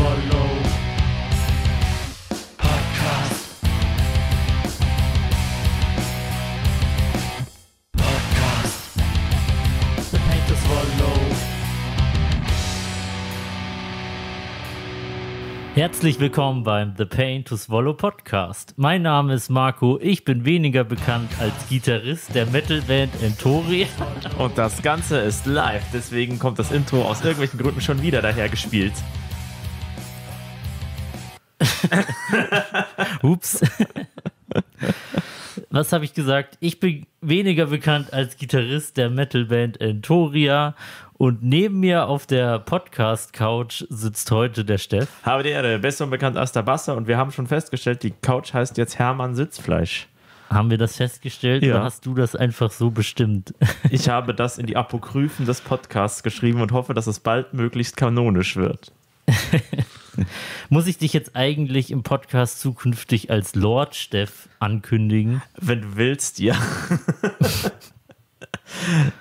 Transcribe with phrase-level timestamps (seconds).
[0.00, 0.48] Swallow.
[2.56, 3.44] Podcast.
[7.98, 8.94] Podcast.
[10.10, 10.54] The Paint to.
[15.74, 18.72] Herzlich willkommen beim The Pain to Swallow Podcast.
[18.78, 23.86] Mein Name ist Marco, ich bin weniger bekannt als Gitarrist der Metalband Entori.
[24.38, 28.48] Und das Ganze ist live, deswegen kommt das Intro aus irgendwelchen Gründen schon wieder daher
[28.48, 28.94] gespielt.
[33.22, 33.60] Ups.
[35.70, 36.56] Was habe ich gesagt?
[36.60, 40.74] Ich bin weniger bekannt als Gitarrist der Metalband Entoria
[41.12, 45.08] und neben mir auf der Podcast-Couch sitzt heute der Steff.
[45.22, 48.10] Habe die Ehre, besser und bekannt als der Basser und wir haben schon festgestellt, die
[48.10, 50.08] Couch heißt jetzt Hermann Sitzfleisch.
[50.48, 51.76] Haben wir das festgestellt Ja.
[51.76, 53.54] oder hast du das einfach so bestimmt?
[53.90, 57.96] Ich habe das in die Apokryphen des Podcasts geschrieben und hoffe, dass es bald möglichst
[57.96, 58.90] kanonisch wird.
[60.68, 65.42] Muss ich dich jetzt eigentlich im Podcast zukünftig als Lord Steff ankündigen?
[65.60, 66.56] Wenn du willst, ja.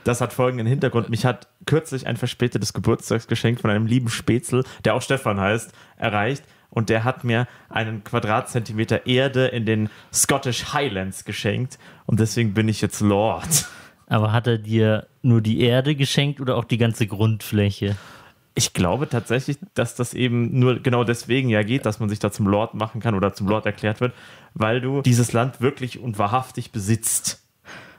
[0.04, 1.10] Das hat folgenden Hintergrund.
[1.10, 6.44] Mich hat kürzlich ein verspätetes Geburtstagsgeschenk von einem lieben Spätzl, der auch Stefan heißt, erreicht.
[6.70, 11.80] Und der hat mir einen Quadratzentimeter Erde in den Scottish Highlands geschenkt.
[12.06, 13.68] Und deswegen bin ich jetzt Lord.
[14.08, 17.96] Aber hat er dir nur die Erde geschenkt oder auch die ganze Grundfläche?
[18.60, 22.30] Ich glaube tatsächlich, dass das eben nur genau deswegen ja geht, dass man sich da
[22.30, 24.14] zum Lord machen kann oder zum Lord erklärt wird,
[24.54, 27.42] weil du dieses Land wirklich und wahrhaftig besitzt.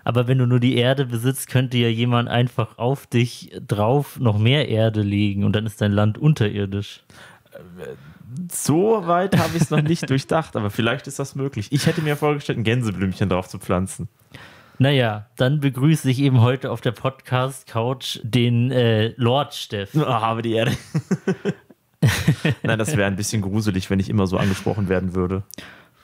[0.05, 4.37] Aber wenn du nur die Erde besitzt, könnte ja jemand einfach auf dich drauf noch
[4.37, 7.05] mehr Erde legen und dann ist dein Land unterirdisch.
[8.53, 11.69] So weit habe ich es noch nicht durchdacht, aber vielleicht ist das möglich.
[11.71, 14.09] Ich hätte mir vorgestellt, ein Gänseblümchen drauf zu pflanzen.
[14.83, 19.95] Naja, dann begrüße ich eben heute auf der Podcast-Couch den äh, Lord Steff.
[19.95, 20.73] Ah, habe die Erde.
[22.63, 25.43] Nein, das wäre ein bisschen gruselig, wenn ich immer so angesprochen werden würde.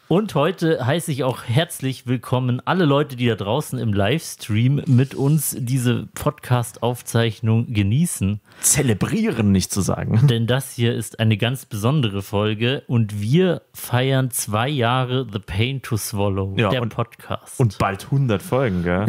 [0.08, 5.16] Und heute heiße ich auch herzlich willkommen alle Leute, die da draußen im Livestream mit
[5.16, 8.40] uns diese Podcast-Aufzeichnung genießen.
[8.60, 10.24] Zelebrieren, nicht zu sagen.
[10.28, 15.82] Denn das hier ist eine ganz besondere Folge und wir feiern zwei Jahre The Pain
[15.82, 17.58] to Swallow, Ja, der und- Podcast.
[17.58, 19.06] Und bald 100 Folgen, gell?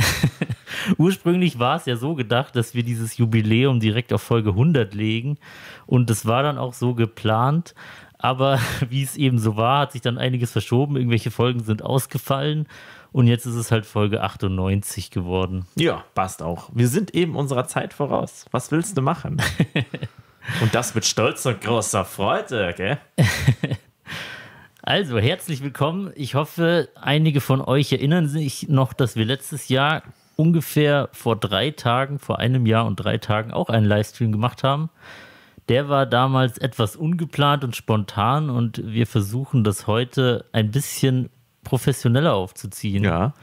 [0.98, 5.38] Ursprünglich war es ja so gedacht, dass wir dieses Jubiläum direkt auf Folge 100 legen
[5.86, 7.76] und das war dann auch so geplant.
[8.18, 10.96] Aber wie es eben so war, hat sich dann einiges verschoben.
[10.96, 12.68] Irgendwelche Folgen sind ausgefallen
[13.12, 15.66] und jetzt ist es halt Folge 98 geworden.
[15.76, 16.70] Ja, passt auch.
[16.74, 18.46] Wir sind eben unserer Zeit voraus.
[18.52, 19.42] Was willst du machen?
[20.62, 22.98] Und das mit Stolz und großer Freude, gell?
[24.82, 26.14] Also, herzlich willkommen.
[26.16, 30.02] Ich hoffe, einige von euch erinnern sich noch, dass wir letztes Jahr
[30.38, 34.90] ungefähr vor drei Tagen, vor einem Jahr und drei Tagen auch einen Livestream gemacht haben.
[35.70, 41.30] Der war damals etwas ungeplant und spontan und wir versuchen das heute ein bisschen
[41.64, 43.04] professioneller aufzuziehen.
[43.04, 43.34] Ja.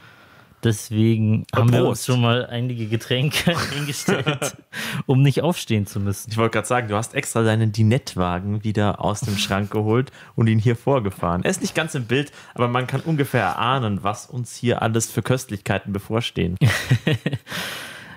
[0.63, 2.05] Deswegen haben wir uns Prost.
[2.07, 4.57] schon mal einige Getränke hingestellt,
[5.05, 6.31] um nicht aufstehen zu müssen.
[6.31, 10.47] Ich wollte gerade sagen, du hast extra deinen Dinette-Wagen wieder aus dem Schrank geholt und
[10.47, 11.43] ihn hier vorgefahren.
[11.43, 15.11] Er ist nicht ganz im Bild, aber man kann ungefähr erahnen, was uns hier alles
[15.11, 16.57] für Köstlichkeiten bevorstehen.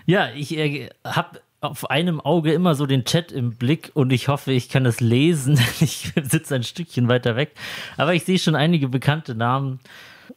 [0.09, 4.29] Ja, ich äh, habe auf einem Auge immer so den Chat im Blick und ich
[4.29, 5.59] hoffe, ich kann es lesen.
[5.81, 7.55] Ich sitze ein Stückchen weiter weg.
[7.97, 9.81] Aber ich sehe schon einige bekannte Namen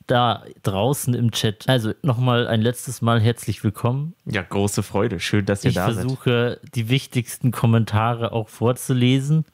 [0.08, 1.68] da draußen im Chat.
[1.68, 4.14] Also nochmal ein letztes Mal herzlich willkommen.
[4.26, 5.20] Ja, große Freude.
[5.20, 6.04] Schön, dass ihr Ich da seid.
[6.04, 9.46] versuche, die wichtigsten Kommentare auch vorzulesen.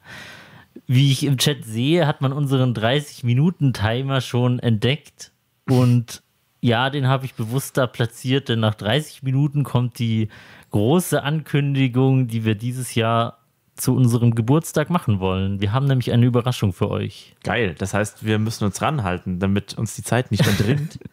[0.86, 5.32] Wie ich im Chat sehe, hat man unseren 30-Minuten-Timer schon entdeckt.
[5.68, 6.22] Und
[6.60, 10.28] ja, den habe ich bewusst da platziert, denn nach 30 Minuten kommt die
[10.70, 13.38] große Ankündigung, die wir dieses Jahr
[13.78, 15.60] zu unserem Geburtstag machen wollen.
[15.60, 17.34] Wir haben nämlich eine Überraschung für euch.
[17.44, 17.74] Geil.
[17.78, 20.98] Das heißt, wir müssen uns ranhalten, damit uns die Zeit nicht entrinnt.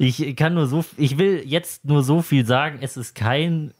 [0.00, 3.72] Ich kann nur so, ich will jetzt nur so viel sagen, es ist kein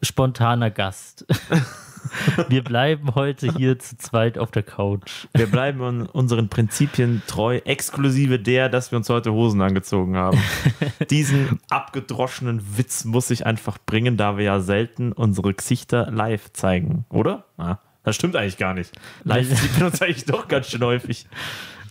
[0.00, 1.26] spontaner Gast.
[2.48, 5.26] Wir bleiben heute hier zu zweit auf der Couch.
[5.34, 10.38] wir bleiben un- unseren Prinzipien treu, exklusive der, dass wir uns heute Hosen angezogen haben.
[11.10, 17.04] Diesen abgedroschenen Witz muss ich einfach bringen, da wir ja selten unsere Gesichter live zeigen,
[17.10, 17.44] oder?
[17.56, 18.92] Ah, das stimmt eigentlich gar nicht.
[19.24, 21.26] Live sieht man uns eigentlich doch ganz schön häufig.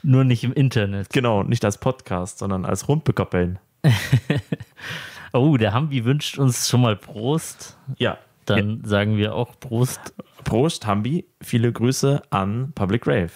[0.03, 1.09] Nur nicht im Internet.
[1.11, 3.59] Genau, nicht als Podcast, sondern als Rumpelkapellen.
[5.33, 7.77] Oh, der Hambi wünscht uns schon mal Prost.
[7.97, 8.17] Ja.
[8.49, 10.13] Dann sagen wir auch Prost.
[10.43, 11.25] Prost, Hambi.
[11.41, 13.31] Viele Grüße an Public Rave.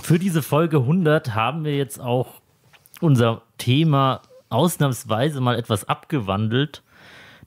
[0.00, 2.40] Für diese Folge 100 haben wir jetzt auch
[3.00, 6.82] unser Thema ausnahmsweise mal etwas abgewandelt.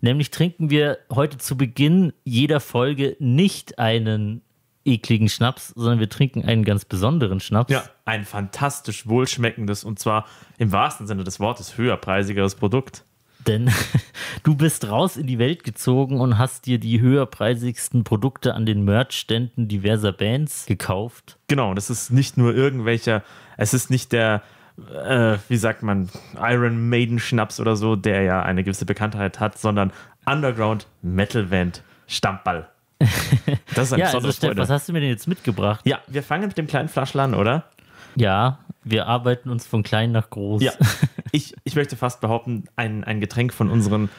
[0.02, 4.42] Nämlich trinken wir heute zu Beginn jeder Folge nicht einen
[4.86, 7.72] ekligen Schnaps, sondern wir trinken einen ganz besonderen Schnaps.
[7.72, 10.26] Ja, ein fantastisch wohlschmeckendes und zwar
[10.58, 13.04] im wahrsten Sinne des Wortes höherpreisigeres Produkt.
[13.48, 13.72] Denn
[14.44, 18.84] du bist raus in die Welt gezogen und hast dir die höherpreisigsten Produkte an den
[18.84, 21.38] Merch-Ständen diverser Bands gekauft.
[21.48, 23.24] Genau, das ist nicht nur irgendwelcher,
[23.58, 24.42] es ist nicht der,
[24.94, 26.10] äh, wie sagt man,
[26.40, 29.92] Iron Maiden Schnaps oder so, der ja eine gewisse Bekanntheit hat, sondern
[30.26, 32.68] Underground Metal Band Stammball.
[33.76, 35.82] Das ist ein Ja, also besonderes Steff, was hast du mir denn jetzt mitgebracht?
[35.84, 37.66] Ja, wir fangen mit dem kleinen Flaschel an, oder?
[38.16, 40.64] Ja, wir arbeiten uns von klein nach groß.
[40.64, 40.72] Ja.
[41.36, 44.10] Ich, ich möchte fast behaupten, ein, ein Getränk von unseren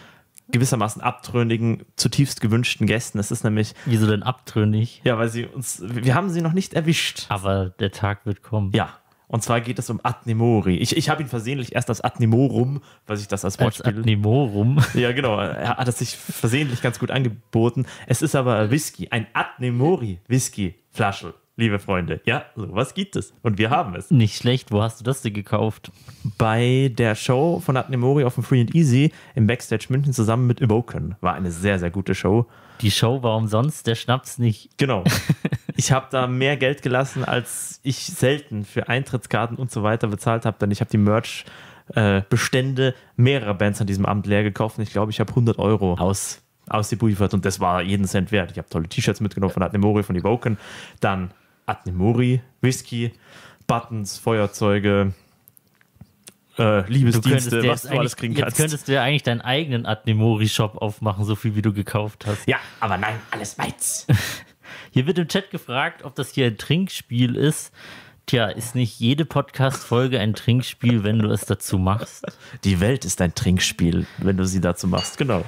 [0.48, 3.18] gewissermaßen abtrünnigen, zutiefst gewünschten Gästen.
[3.18, 5.00] Es ist nämlich, Wieso denn abtrünnig?
[5.04, 7.26] ja, weil sie uns, wir haben sie noch nicht erwischt.
[7.30, 8.70] Aber der Tag wird kommen.
[8.72, 8.90] Ja.
[9.28, 10.76] Und zwar geht es um Adnemori.
[10.76, 14.78] Ich, ich habe ihn versehentlich erst als Adnemorum, weil ich das als Als Wortspiel Adnemorum.
[14.94, 15.40] Ja, genau.
[15.40, 17.86] Er hat es sich versehentlich ganz gut angeboten.
[18.06, 22.20] Es ist aber Whisky, ein Adnemori Whisky Flaschel, liebe Freunde.
[22.24, 23.32] Ja, sowas gibt es.
[23.42, 24.10] Und wir haben es.
[24.10, 24.70] Nicht schlecht.
[24.70, 25.90] Wo hast du das denn gekauft?
[26.38, 30.60] Bei der Show von Adnemori auf dem Free and Easy im Backstage München zusammen mit
[30.60, 31.16] Evoken.
[31.20, 32.46] War eine sehr, sehr gute Show.
[32.82, 34.70] Die Show war umsonst, der Schnaps nicht.
[34.76, 35.04] Genau.
[35.78, 40.46] Ich habe da mehr Geld gelassen, als ich selten für Eintrittskarten und so weiter bezahlt
[40.46, 44.90] habe, denn ich habe die Merch-Bestände mehrerer Bands an diesem Abend leer gekauft und ich
[44.90, 48.52] glaube, ich habe 100 Euro aus, ausgebuffert und das war jeden Cent wert.
[48.52, 50.56] Ich habe tolle T-Shirts mitgenommen von Adnemori, von Evoken,
[51.00, 51.30] dann
[51.66, 53.12] Adnemori, Whisky,
[53.66, 55.12] Buttons, Feuerzeuge,
[56.58, 58.56] äh, Liebesdienste, was jetzt du alles kriegen Jetzt kannst.
[58.56, 62.46] könntest du ja eigentlich deinen eigenen Adnemori-Shop aufmachen, so viel wie du gekauft hast.
[62.46, 64.06] Ja, aber nein, alles meins.
[64.90, 67.72] Hier wird im Chat gefragt, ob das hier ein Trinkspiel ist.
[68.24, 72.24] Tja, ist nicht jede Podcast-Folge ein Trinkspiel, wenn du es dazu machst?
[72.64, 75.18] Die Welt ist ein Trinkspiel, wenn du sie dazu machst.
[75.18, 75.44] Genau.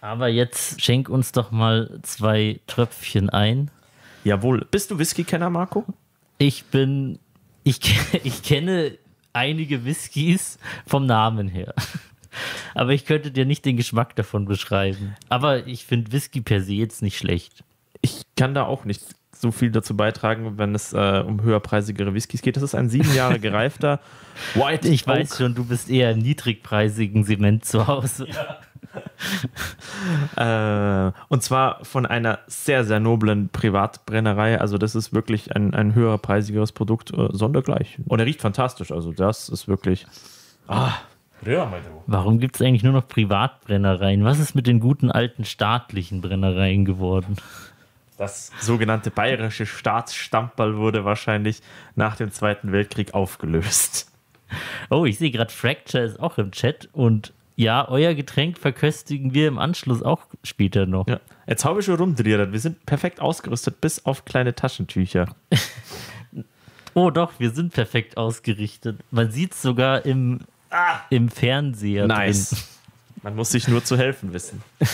[0.00, 3.70] Aber jetzt schenk uns doch mal zwei Tröpfchen ein.
[4.24, 4.66] Jawohl.
[4.70, 5.84] Bist du Whisky-Kenner, Marco?
[6.38, 7.18] Ich bin.
[7.64, 7.80] Ich,
[8.24, 8.96] ich kenne
[9.32, 11.74] einige Whiskys vom Namen her.
[12.74, 15.16] Aber ich könnte dir nicht den Geschmack davon beschreiben.
[15.28, 17.64] Aber ich finde Whisky per se jetzt nicht schlecht.
[18.02, 19.02] Ich kann da auch nicht
[19.36, 22.56] so viel dazu beitragen, wenn es äh, um höherpreisigere Whiskys geht.
[22.56, 24.00] Das ist ein sieben Jahre gereifter
[24.54, 25.38] White Ich weiß Oak.
[25.38, 28.26] schon, du bist eher im niedrigpreisigen Zement zu Hause.
[30.36, 34.58] Äh, und zwar von einer sehr, sehr noblen Privatbrennerei.
[34.58, 38.04] Also das ist wirklich ein, ein höherpreisigeres Produkt, äh, sondergleichen.
[38.08, 38.90] Und er riecht fantastisch.
[38.90, 40.06] Also das ist wirklich...
[40.68, 40.92] Ah,
[41.44, 42.02] rühr mal du.
[42.06, 44.24] Warum gibt es eigentlich nur noch Privatbrennereien?
[44.24, 47.36] Was ist mit den guten alten staatlichen Brennereien geworden?
[48.16, 51.62] Das sogenannte bayerische Staatsstamperl wurde wahrscheinlich
[51.94, 54.10] nach dem Zweiten Weltkrieg aufgelöst.
[54.90, 59.46] Oh, ich sehe gerade, Fracture ist auch im Chat und ja, euer Getränk verköstigen wir
[59.46, 61.06] im Anschluss auch später noch.
[61.06, 61.20] Ja.
[61.46, 62.52] Jetzt habe ich schon rumdreht.
[62.52, 65.34] Wir sind perfekt ausgerüstet, bis auf kleine Taschentücher.
[66.92, 68.98] Oh doch, wir sind perfekt ausgerichtet.
[69.12, 70.40] Man sieht es sogar im,
[71.08, 72.08] im Fernseher.
[72.08, 72.36] Drin.
[73.22, 74.60] Man muss sich nur zu helfen wissen.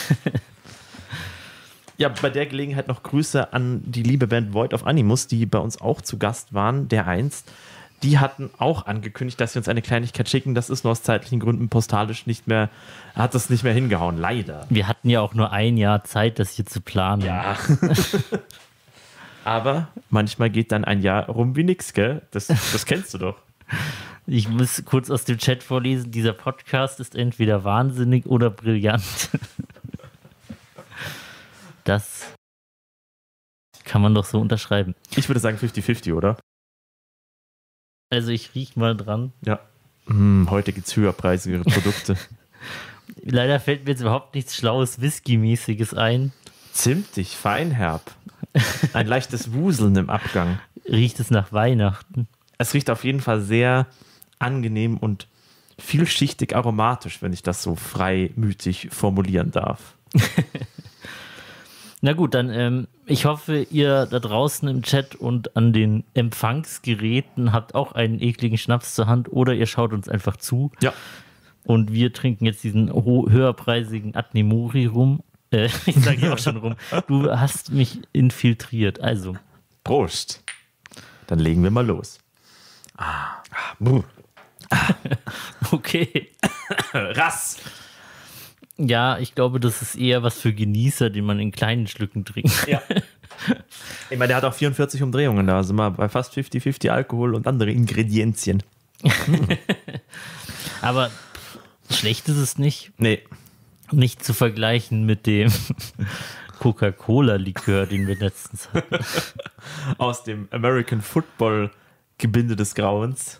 [1.97, 5.59] ja, bei der Gelegenheit noch Grüße an die liebe Band Void of Animus, die bei
[5.59, 7.51] uns auch zu Gast waren, der einst.
[8.03, 10.55] Die hatten auch angekündigt, dass sie uns eine Kleinigkeit schicken.
[10.55, 12.69] Das ist nur aus zeitlichen Gründen postalisch nicht mehr,
[13.15, 14.67] hat das nicht mehr hingehauen, leider.
[14.69, 17.23] Wir hatten ja auch nur ein Jahr Zeit, das hier zu planen.
[17.23, 17.57] Ja.
[19.45, 22.23] Aber manchmal geht dann ein Jahr rum wie nix, gell?
[22.33, 23.37] Das, das kennst du doch.
[24.27, 26.11] Ich muss kurz aus dem Chat vorlesen.
[26.11, 29.31] Dieser Podcast ist entweder wahnsinnig oder brillant.
[31.85, 32.33] Das
[33.85, 34.97] kann man doch so unterschreiben.
[35.15, 36.37] Ich würde sagen 50-50, oder?
[38.11, 39.33] Also ich riech mal dran.
[39.45, 39.61] Ja.
[40.07, 42.17] Hm, heute gibt's höherpreisigere Produkte.
[43.23, 46.33] Leider fällt mir jetzt überhaupt nichts Schlaues Whisky-mäßiges ein.
[46.73, 48.03] Zimtig, feinherb.
[48.93, 50.59] Ein leichtes Wuseln im Abgang.
[50.89, 52.29] Riecht es nach Weihnachten?
[52.59, 53.87] Es riecht auf jeden Fall sehr
[54.39, 55.27] angenehm und
[55.79, 59.95] vielschichtig aromatisch, wenn ich das so freimütig formulieren darf.
[62.07, 67.53] Na gut, dann ähm, ich hoffe, ihr da draußen im Chat und an den Empfangsgeräten
[67.53, 70.71] habt auch einen ekligen Schnaps zur Hand oder ihr schaut uns einfach zu.
[70.81, 70.93] Ja.
[71.65, 75.25] Und wir trinken jetzt diesen höherpreisigen Adnemori rum.
[75.51, 76.77] Äh, ich sage ja auch schon rum.
[77.09, 79.01] Du hast mich infiltriert.
[79.01, 79.37] Also,
[79.83, 80.45] Prost.
[81.27, 82.21] Dann legen wir mal los.
[82.97, 83.43] Ah,
[83.81, 84.05] buh.
[85.73, 86.31] okay.
[86.93, 87.59] Rass.
[88.79, 92.67] Ja, ich glaube, das ist eher was für Genießer, den man in kleinen Schlücken trinkt.
[92.69, 92.83] Ja.
[94.09, 95.63] Ich meine, der hat auch 44 Umdrehungen da.
[95.63, 98.63] Sind wir bei fast 50-50 Alkohol und andere Ingredienzien.
[100.81, 101.11] Aber
[101.91, 102.93] schlecht ist es nicht.
[102.97, 103.21] Nee.
[103.93, 105.53] Nicht zu vergleichen mit dem
[106.61, 109.05] Coca-Cola-Likör, den wir letztens hatten.
[109.99, 111.71] Aus dem American Football
[112.17, 113.39] Gebinde des Grauens.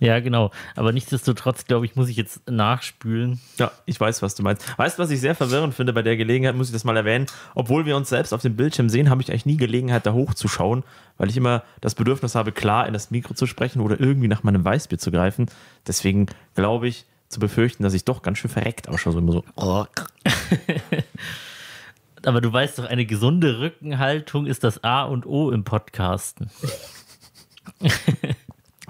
[0.00, 0.50] Ja, genau.
[0.74, 3.40] Aber nichtsdestotrotz, glaube ich, muss ich jetzt nachspülen.
[3.58, 4.66] Ja, ich weiß, was du meinst.
[4.78, 7.26] Weißt du, was ich sehr verwirrend finde bei der Gelegenheit, muss ich das mal erwähnen.
[7.54, 10.84] Obwohl wir uns selbst auf dem Bildschirm sehen, habe ich eigentlich nie Gelegenheit, da hochzuschauen,
[11.18, 14.42] weil ich immer das Bedürfnis habe, klar in das Mikro zu sprechen oder irgendwie nach
[14.42, 15.46] meinem Weißbier zu greifen.
[15.86, 19.12] Deswegen glaube ich zu befürchten, dass ich doch ganz schön verreckt ausschaue.
[19.12, 19.44] So immer so.
[22.24, 26.50] Aber du weißt doch, eine gesunde Rückenhaltung ist das A und O im Podcasten.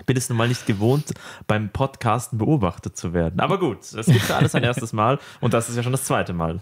[0.07, 1.13] Bin es nun mal nicht gewohnt,
[1.47, 3.41] beim Podcasten beobachtet zu werden.
[3.41, 6.05] Aber gut, es gibt ja alles ein erstes Mal und das ist ja schon das
[6.05, 6.61] zweite Mal.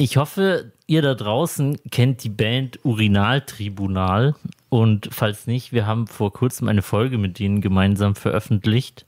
[0.00, 4.36] Ich hoffe, ihr da draußen kennt die Band Urinaltribunal.
[4.68, 9.06] Und falls nicht, wir haben vor kurzem eine Folge mit denen gemeinsam veröffentlicht,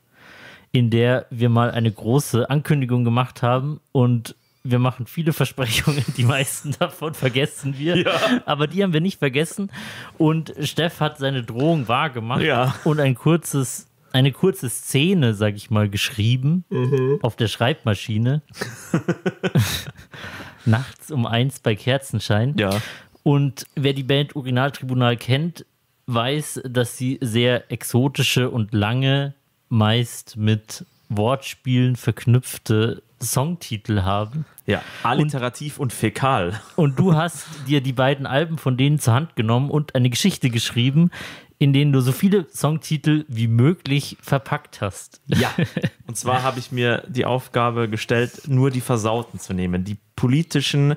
[0.73, 6.25] in der wir mal eine große Ankündigung gemacht haben und wir machen viele Versprechungen, die
[6.25, 8.13] meisten davon vergessen wir, Ja.
[8.47, 9.71] aber die haben wir nicht vergessen.
[10.19, 12.75] Und Steff hat seine Drohung wahrgemacht Ja.
[12.85, 16.65] und ein kurzes, eine kurze Szene, sag ich mal, geschrieben
[17.23, 18.43] auf der Schreibmaschine.
[20.67, 22.55] Nachts um eins bei Kerzenschein.
[22.59, 22.71] Ja.
[23.23, 25.65] Und wer die Band Urinaltribunal kennt,
[26.07, 29.35] weiß, dass sie sehr exotische und lange,
[29.69, 34.47] meist mit Wortspielen verknüpfte Songtitel haben.
[34.67, 36.61] Ja, alliterativ und, fäkal.
[36.77, 40.51] Und du hast dir die beiden Alben von denen zur Hand genommen und eine Geschichte
[40.51, 41.11] geschrieben,
[41.59, 45.21] in denen du so viele Songtitel wie möglich verpackt hast.
[45.27, 45.53] Ja.
[46.07, 49.85] Und zwar habe ich mir die Aufgabe gestellt, nur die Versauten zu nehmen.
[49.85, 50.97] Die politischen,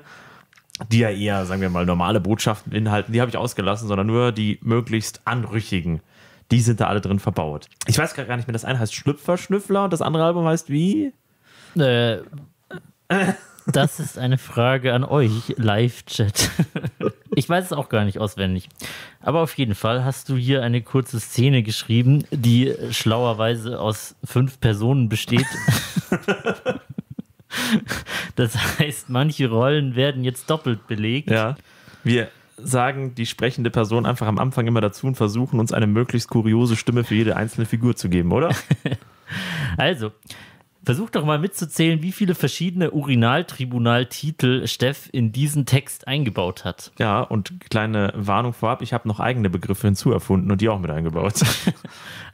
[0.90, 4.32] die ja eher, sagen wir mal, normale Botschaften beinhalten, die habe ich ausgelassen, sondern nur
[4.32, 6.00] die möglichst anrüchigen.
[6.50, 7.68] Die sind da alle drin verbaut.
[7.86, 11.12] Ich weiß gar nicht mehr, das eine heißt Schlüpfer-Schnüffler und das andere Album heißt wie?
[11.76, 12.18] Äh,
[13.66, 16.50] das ist eine Frage an euch, Live-Chat.
[17.36, 18.68] Ich weiß es auch gar nicht auswendig.
[19.20, 24.60] Aber auf jeden Fall hast du hier eine kurze Szene geschrieben, die schlauerweise aus fünf
[24.60, 25.46] Personen besteht.
[28.36, 31.30] Das heißt, manche Rollen werden jetzt doppelt belegt.
[31.30, 31.56] Ja.
[32.02, 36.28] Wir sagen die sprechende Person einfach am Anfang immer dazu und versuchen uns eine möglichst
[36.30, 38.54] kuriose Stimme für jede einzelne Figur zu geben, oder?
[39.76, 40.12] Also,
[40.84, 46.92] versuch doch mal mitzuzählen, wie viele verschiedene Urinaltribunal-Titel Steff in diesen Text eingebaut hat.
[46.98, 50.90] Ja, und kleine Warnung vorab, ich habe noch eigene Begriffe hinzuerfunden und die auch mit
[50.90, 51.34] eingebaut.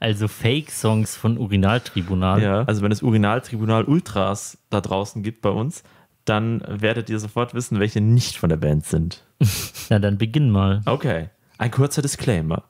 [0.02, 2.42] Also Fake-Songs von Urinaltribunal.
[2.42, 5.82] Ja, also wenn es Urinaltribunal Ultras da draußen gibt bei uns,
[6.24, 9.24] dann werdet ihr sofort wissen, welche nicht von der Band sind.
[9.90, 10.80] Na, dann beginn mal.
[10.86, 11.28] Okay,
[11.58, 12.64] ein kurzer Disclaimer.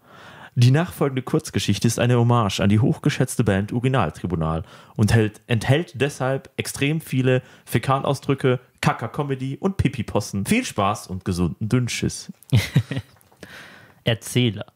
[0.63, 4.63] Die nachfolgende Kurzgeschichte ist eine Hommage an die hochgeschätzte Band Urinaltribunal
[4.95, 10.45] und hält, enthält deshalb extrem viele Fäkalausdrücke, Kacker-Comedy und Pipi-Possen.
[10.45, 12.31] Viel Spaß und gesunden Dünnschiss.
[14.05, 14.67] Erzähler.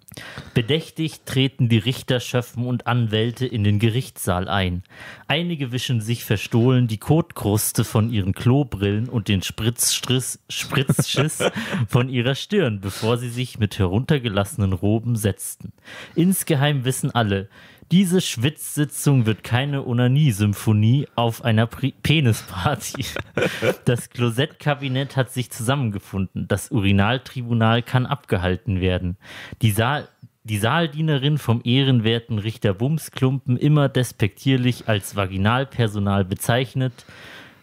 [0.52, 4.84] Bedächtig treten die Richter, Schöffen und Anwälte in den Gerichtssaal ein.
[5.26, 11.42] Einige wischen sich verstohlen die Kotkruste von ihren Klobrillen und den Spritzstriss, Spritzschiss
[11.88, 15.72] von ihrer Stirn, bevor sie sich mit heruntergelassenen Roben setzten.
[16.14, 17.48] Insgeheim wissen alle,
[17.94, 23.04] diese Schwitzsitzung wird keine Onanie-Symphonie auf einer Pri Penisparty.
[23.84, 26.48] Das Klosettkabinett hat sich zusammengefunden.
[26.48, 29.16] Das Urinaltribunal kann abgehalten werden.
[29.62, 30.08] Die, Saal,
[30.42, 37.04] die Saaldienerin vom ehrenwerten Richter Bumsklumpen, immer despektierlich als Vaginalpersonal bezeichnet,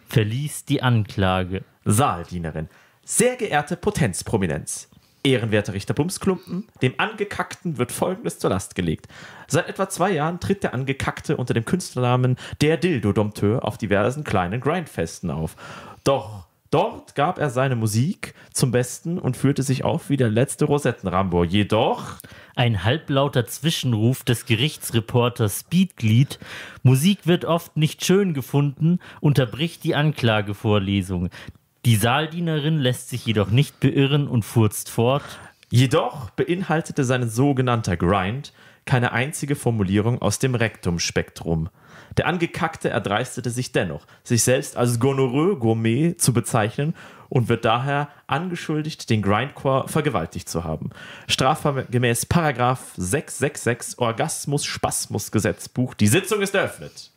[0.08, 1.62] verließ die Anklage.
[1.84, 2.70] Saaldienerin.
[3.04, 4.88] Sehr geehrte Potenzprominenz.
[5.24, 9.06] Ehrenwerter Richter Bumsklumpen, dem Angekackten wird Folgendes zur Last gelegt.
[9.46, 14.60] Seit etwa zwei Jahren tritt der Angekackte unter dem Künstlernamen der Dildo-Dompteur auf diversen kleinen
[14.60, 15.56] Grindfesten auf.
[16.04, 20.64] Doch dort gab er seine Musik zum Besten und führte sich auf wie der letzte
[20.64, 21.44] Rosettenrambo.
[21.44, 22.16] Jedoch
[22.56, 26.40] Ein halblauter Zwischenruf des Gerichtsreporters Speedglied.
[26.82, 31.30] Musik wird oft nicht schön gefunden, unterbricht die Anklagevorlesung.
[31.84, 35.24] Die Saaldienerin lässt sich jedoch nicht beirren und furzt fort.
[35.68, 38.52] Jedoch beinhaltete sein sogenannter Grind
[38.84, 41.70] keine einzige Formulierung aus dem Rektumspektrum.
[42.16, 46.94] Der Angekackte erdreistete sich dennoch, sich selbst als Gonorrhoe Gourmet zu bezeichnen
[47.28, 50.90] und wird daher angeschuldigt, den Grindcore vergewaltigt zu haben.
[51.26, 55.94] Strafgemäß Paragraph 666 Orgasmus-Spasmus-Gesetzbuch.
[55.94, 57.11] Die Sitzung ist eröffnet.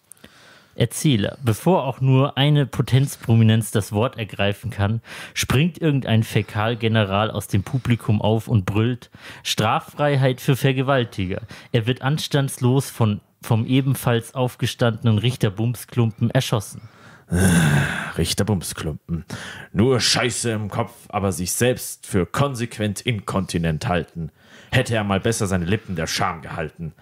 [0.76, 5.02] Erzähler, bevor auch nur eine Potenzprominenz das Wort ergreifen kann,
[5.34, 9.10] springt irgendein Fäkalgeneral aus dem Publikum auf und brüllt:
[9.44, 11.42] Straffreiheit für Vergewaltiger.
[11.72, 16.82] Er wird anstandslos von, vom ebenfalls aufgestandenen Richter Bumsklumpen erschossen.
[18.18, 19.26] Richter Bumsklumpen.
[19.74, 24.32] Nur Scheiße im Kopf, aber sich selbst für konsequent inkontinent halten.
[24.72, 26.94] Hätte er mal besser seine Lippen der Scham gehalten.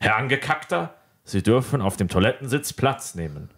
[0.00, 0.94] Herr Angekackter,
[1.28, 3.50] Sie dürfen auf dem Toilettensitz Platz nehmen.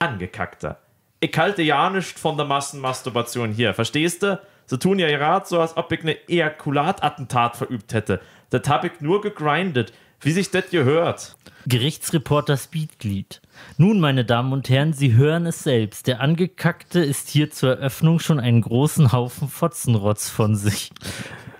[0.00, 0.80] Angekackter.
[1.20, 4.40] Ich halte ja nicht von der Massenmasturbation hier, verstehst du?
[4.66, 8.20] Sie tun ja gerade so, als ob ich eine Ejakulatattentat verübt hätte.
[8.50, 11.36] Das hab ich nur gegrindet, wie sich das gehört.
[11.68, 13.40] Gerichtsreporter Speedglied.
[13.76, 16.08] Nun, meine Damen und Herren, Sie hören es selbst.
[16.08, 20.90] Der Angekackte ist hier zur Eröffnung schon einen großen Haufen Fotzenrotz von sich.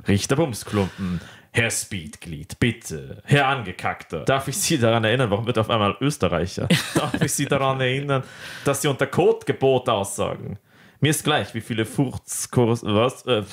[0.08, 1.20] Richter Bumsklumpen.
[1.56, 3.22] Herr Speedglied, bitte.
[3.24, 4.26] Herr Angekackter.
[4.26, 6.68] Darf ich Sie daran erinnern, warum wird auf einmal Österreicher?
[6.94, 8.24] Darf ich Sie daran erinnern,
[8.66, 10.58] dass Sie unter Kotgebot aussagen?
[11.00, 12.50] Mir ist gleich, wie viele Furz...
[12.52, 13.24] Was?
[13.24, 13.44] Äh,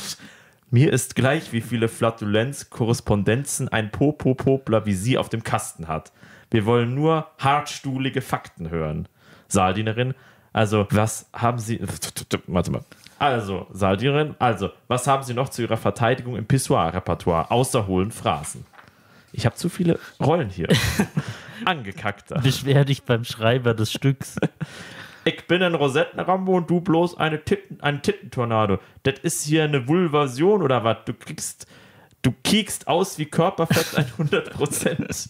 [0.69, 6.11] mir ist gleich, wie viele Flatulenz-Korrespondenzen ein Popo-Popler wie Sie auf dem Kasten hat.
[6.51, 9.07] Wir wollen nur hartstuhlige Fakten hören.
[9.47, 10.13] Saaldienerin,
[10.51, 11.79] also was haben Sie...
[12.47, 12.83] Warte mal.
[13.19, 18.65] Also, Saaldienerin, also, was haben Sie noch zu Ihrer Verteidigung im Pissoir-Repertoire, außer hohlen Phrasen?
[19.31, 20.67] Ich habe zu viele Rollen hier.
[21.65, 22.39] Angekackter.
[22.39, 24.35] Beschwer dich beim Schreiber des Stücks.
[25.25, 28.79] Ich bin ein Rosettenrambo und du bloß eine Titten, ein Tittentornado.
[29.03, 30.97] Das ist hier eine Vulvasion oder was?
[31.05, 31.65] Du kriegst,
[32.21, 35.29] du kiekst aus wie Körperfett 100 Prozent.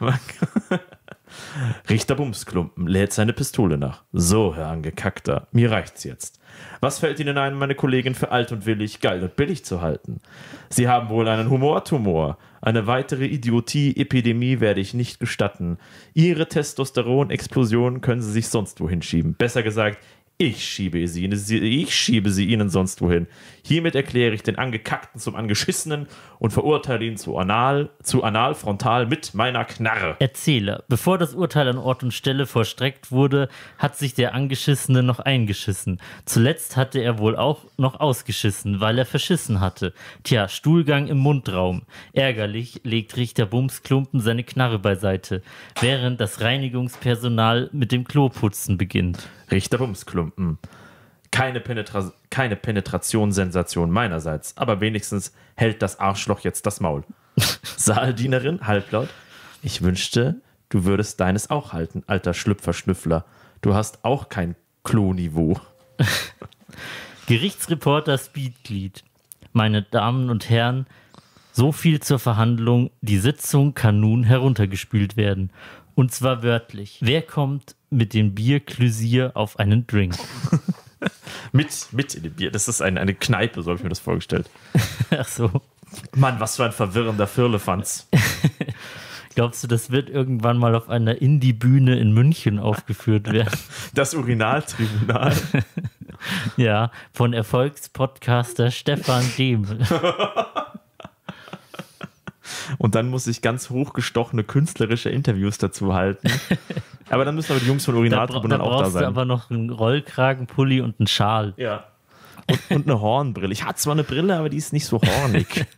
[1.88, 4.02] Richter Bumsklumpen lädt seine Pistole nach.
[4.12, 6.40] So, Herr Angekackter, mir reicht's jetzt.
[6.80, 10.20] Was fällt Ihnen ein, meine Kollegin für alt und willig, geil und billig zu halten?
[10.68, 12.38] Sie haben wohl einen Humortumor.
[12.60, 15.78] Eine weitere Idiotie-Epidemie werde ich nicht gestatten.
[16.14, 19.34] Ihre Testosteron-Explosion können Sie sich sonst wohin schieben.
[19.34, 19.98] Besser gesagt,
[20.36, 23.28] ich schiebe sie, ich schiebe sie ihnen sonst wohin.
[23.66, 26.06] Hiermit erkläre ich den Angekackten zum Angeschissenen
[26.38, 30.16] und verurteile ihn zu anal, zu analfrontal mit meiner Knarre.
[30.18, 30.84] Erzähler.
[30.88, 35.98] Bevor das Urteil an Ort und Stelle vollstreckt wurde, hat sich der Angeschissene noch eingeschissen.
[36.26, 39.94] Zuletzt hatte er wohl auch noch ausgeschissen, weil er verschissen hatte.
[40.24, 41.84] Tja, Stuhlgang im Mundraum.
[42.12, 45.40] Ärgerlich legt Richter Bumsklumpen seine Knarre beiseite,
[45.80, 49.26] während das Reinigungspersonal mit dem Kloputzen beginnt.
[49.50, 50.58] Richter Bumsklumpen.
[51.34, 57.02] Keine, Penetra keine Penetrationssensation meinerseits, aber wenigstens hält das Arschloch jetzt das Maul.
[57.76, 59.08] Saaldienerin, halblaut.
[59.60, 63.24] Ich wünschte, du würdest deines auch halten, alter Schlüpferschnüffler.
[63.62, 65.58] Du hast auch kein Kloniveau.
[67.26, 69.02] Gerichtsreporter Speedglied.
[69.52, 70.86] Meine Damen und Herren,
[71.50, 72.92] so viel zur Verhandlung.
[73.00, 75.50] Die Sitzung kann nun heruntergespült werden.
[75.94, 76.98] Und zwar wörtlich.
[77.00, 80.16] Wer kommt mit dem Bierklüsier auf einen Drink?
[81.52, 82.50] mit, mit in dem Bier.
[82.50, 84.50] Das ist eine, eine Kneipe, so habe ich mir das vorgestellt.
[85.10, 85.50] Ach so.
[86.14, 88.08] Mann, was für ein verwirrender Firlefanz.
[89.34, 93.58] Glaubst du, das wird irgendwann mal auf einer Indie-Bühne in München aufgeführt werden?
[93.92, 95.34] Das Urinaltribunal.
[96.56, 99.78] ja, von Erfolgspodcaster Stefan Demel.
[102.78, 106.28] Und dann muss ich ganz hochgestochene künstlerische Interviews dazu halten.
[107.10, 109.02] Aber dann müssen aber die Jungs von Urinaltribunal da auch da sein.
[109.02, 111.52] Du aber noch einen Rollkragenpulli und einen Schal.
[111.58, 111.84] Ja.
[112.50, 113.52] Und, und eine Hornbrille.
[113.52, 115.66] Ich hatte zwar eine Brille, aber die ist nicht so hornig.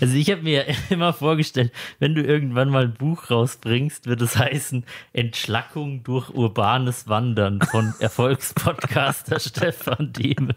[0.00, 4.36] Also ich habe mir immer vorgestellt, wenn du irgendwann mal ein Buch rausbringst, wird es
[4.36, 10.56] heißen Entschlackung durch urbanes Wandern von Erfolgspodcaster Stefan Diemel.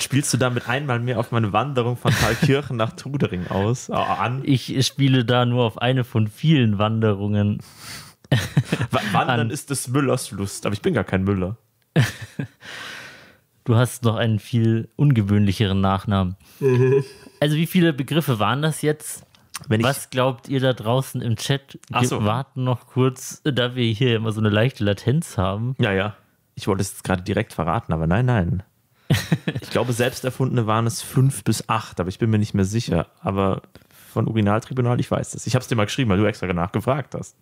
[0.00, 4.42] Spielst du damit einmal mehr auf meine Wanderung von Thalkirchen nach Trudering aus äh, an?
[4.44, 7.58] Ich spiele da nur auf eine von vielen Wanderungen.
[9.12, 9.50] Wandern An.
[9.50, 11.56] ist des Müllers Lust, aber ich bin gar kein Müller.
[13.64, 16.36] Du hast noch einen viel ungewöhnlicheren Nachnamen.
[17.38, 19.24] Also wie viele Begriffe waren das jetzt?
[19.68, 21.78] Was glaubt ihr da draußen im Chat?
[21.88, 22.24] Wir so.
[22.24, 25.76] warten noch kurz, da wir hier immer so eine leichte Latenz haben.
[25.78, 26.16] ja, ja.
[26.54, 28.62] Ich wollte es jetzt gerade direkt verraten, aber nein, nein.
[29.60, 32.64] Ich glaube, selbst erfundene waren es fünf bis acht, aber ich bin mir nicht mehr
[32.64, 33.08] sicher.
[33.20, 33.62] Aber
[34.12, 35.46] von Urinaltribunal, ich weiß das.
[35.46, 37.36] Ich habe es dir mal geschrieben, weil du extra nachgefragt hast.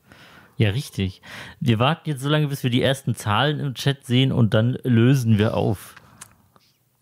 [0.56, 1.22] Ja, richtig.
[1.58, 4.78] Wir warten jetzt so lange, bis wir die ersten Zahlen im Chat sehen und dann
[4.82, 5.94] lösen wir auf.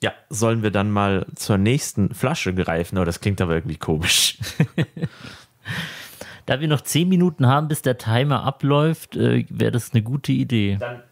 [0.01, 2.99] Ja, sollen wir dann mal zur nächsten Flasche greifen?
[2.99, 4.39] Oh, das klingt aber irgendwie komisch.
[6.49, 10.33] Da wir noch zehn Minuten haben, bis der Timer abläuft, äh, wäre das eine gute
[10.33, 10.79] Idee.
[10.81, 11.03] Dann,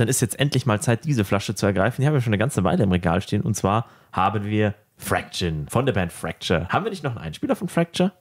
[0.00, 2.00] dann ist jetzt endlich mal Zeit, diese Flasche zu ergreifen.
[2.00, 3.42] Die haben wir schon eine ganze Weile im Regal stehen.
[3.42, 6.68] Und zwar haben wir Fraction von der Band Fracture.
[6.70, 8.12] Haben wir nicht noch einen Einspieler von Fracture?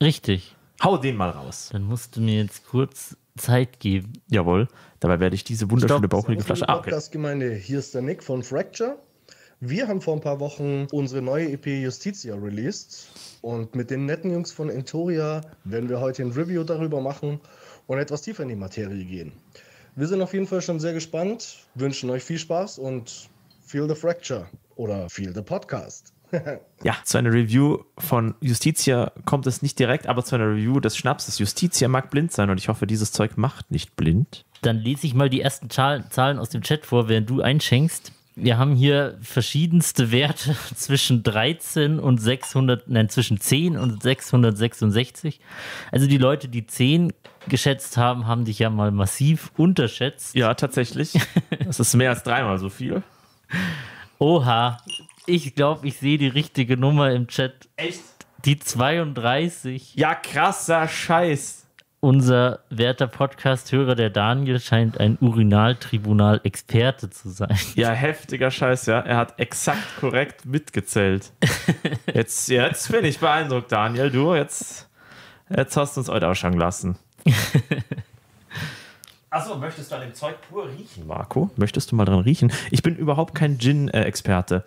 [0.00, 0.54] Richtig.
[0.82, 1.70] Hau den mal raus.
[1.72, 4.12] Dann musst du mir jetzt kurz Zeit geben.
[4.28, 4.68] Jawohl.
[5.00, 6.10] Dabei werde ich diese wunderschöne Stopp.
[6.10, 6.68] bauchige Flasche.
[6.68, 6.90] Ah, okay.
[6.90, 8.96] Podcast-Gemeinde, hier ist der Nick von Fracture.
[9.58, 13.08] Wir haben vor ein paar Wochen unsere neue EP Justitia released
[13.40, 17.40] und mit den netten Jungs von Entoria werden wir heute ein Review darüber machen
[17.86, 19.32] und etwas tiefer in die Materie gehen.
[19.98, 23.30] Wir sind auf jeden Fall schon sehr gespannt, wünschen euch viel Spaß und
[23.64, 26.12] feel the fracture oder feel the podcast.
[26.84, 30.96] Ja, zu einer Review von Justitia kommt es nicht direkt, aber zu einer Review des
[30.96, 31.38] Schnapses.
[31.38, 34.44] Justitia mag blind sein und ich hoffe, dieses Zeug macht nicht blind.
[34.60, 38.12] Dann lese ich mal die ersten Zahl- Zahlen aus dem Chat vor, während du einschenkst.
[38.34, 45.40] Wir haben hier verschiedenste Werte zwischen 13 und 600, nein, zwischen 10 und 666.
[45.90, 47.14] Also die Leute, die 10
[47.48, 50.34] geschätzt haben, haben dich ja mal massiv unterschätzt.
[50.34, 51.18] Ja, tatsächlich.
[51.64, 53.02] Das ist mehr als dreimal so viel.
[54.18, 54.78] Oha,
[55.26, 57.68] ich glaube, ich sehe die richtige Nummer im Chat.
[57.76, 58.02] Echt?
[58.44, 59.94] Die 32.
[59.96, 61.66] Ja, krasser Scheiß.
[62.00, 67.58] Unser werter Podcast-Hörer, der Daniel, scheint ein Urinaltribunal-Experte zu sein.
[67.74, 69.00] Ja, heftiger Scheiß, ja.
[69.00, 71.32] Er hat exakt korrekt mitgezählt.
[72.14, 74.10] Jetzt, jetzt bin ich beeindruckt, Daniel.
[74.10, 74.88] Du, jetzt,
[75.54, 76.96] jetzt hast du uns heute ausschauen lassen.
[79.30, 81.50] Achso, möchtest du an dem Zeug pur riechen, Marco?
[81.56, 82.52] Möchtest du mal dran riechen?
[82.70, 84.64] Ich bin überhaupt kein Gin-Experte.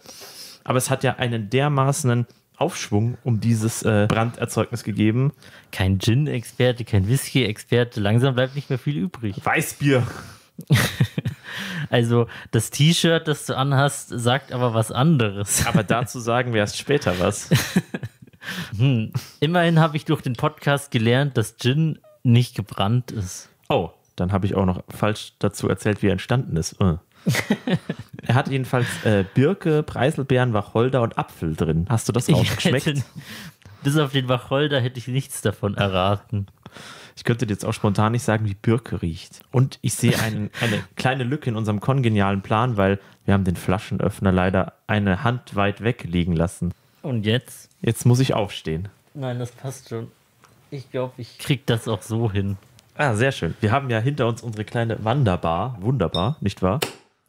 [0.64, 5.32] Aber es hat ja einen dermaßenen Aufschwung um dieses äh, Branderzeugnis gegeben.
[5.72, 8.02] Kein Gin-Experte, kein Whisky-Experte.
[8.02, 9.44] Langsam bleibt nicht mehr viel übrig.
[9.44, 10.06] Weißbier.
[11.90, 15.66] Also das T-Shirt, das du anhast, sagt aber was anderes.
[15.66, 17.50] Aber dazu sagen wir erst später was.
[19.40, 23.50] Immerhin habe ich durch den Podcast gelernt, dass Gin nicht gebrannt ist.
[23.70, 26.80] Oh, dann habe ich auch noch falsch dazu erzählt, wie er entstanden ist.
[26.82, 26.96] Äh.
[28.24, 31.86] er hat jedenfalls äh, Birke, Preiselbeeren, Wacholder und Apfel drin.
[31.90, 32.86] Hast du das auch geschmeckt?
[32.86, 33.04] hätte,
[33.84, 36.48] bis auf den Wacholder hätte ich nichts davon erraten.
[37.16, 39.42] Ich könnte dir jetzt auch spontan nicht sagen, wie Birke riecht.
[39.52, 43.58] Und ich sehe einen, eine kleine Lücke in unserem kongenialen Plan, weil wir haben den
[43.58, 46.74] Flaschenöffner leider eine Hand weit weg liegen lassen.
[47.02, 47.70] Und jetzt?
[47.82, 48.88] Jetzt muss ich aufstehen.
[49.14, 50.12] Nein, das passt schon.
[50.72, 52.58] Ich glaube, ich krieg das auch so hin.
[52.96, 53.56] Ah, sehr schön.
[53.62, 55.78] Wir haben ja hinter uns unsere kleine Wanderbar.
[55.80, 56.80] Wunderbar, nicht wahr?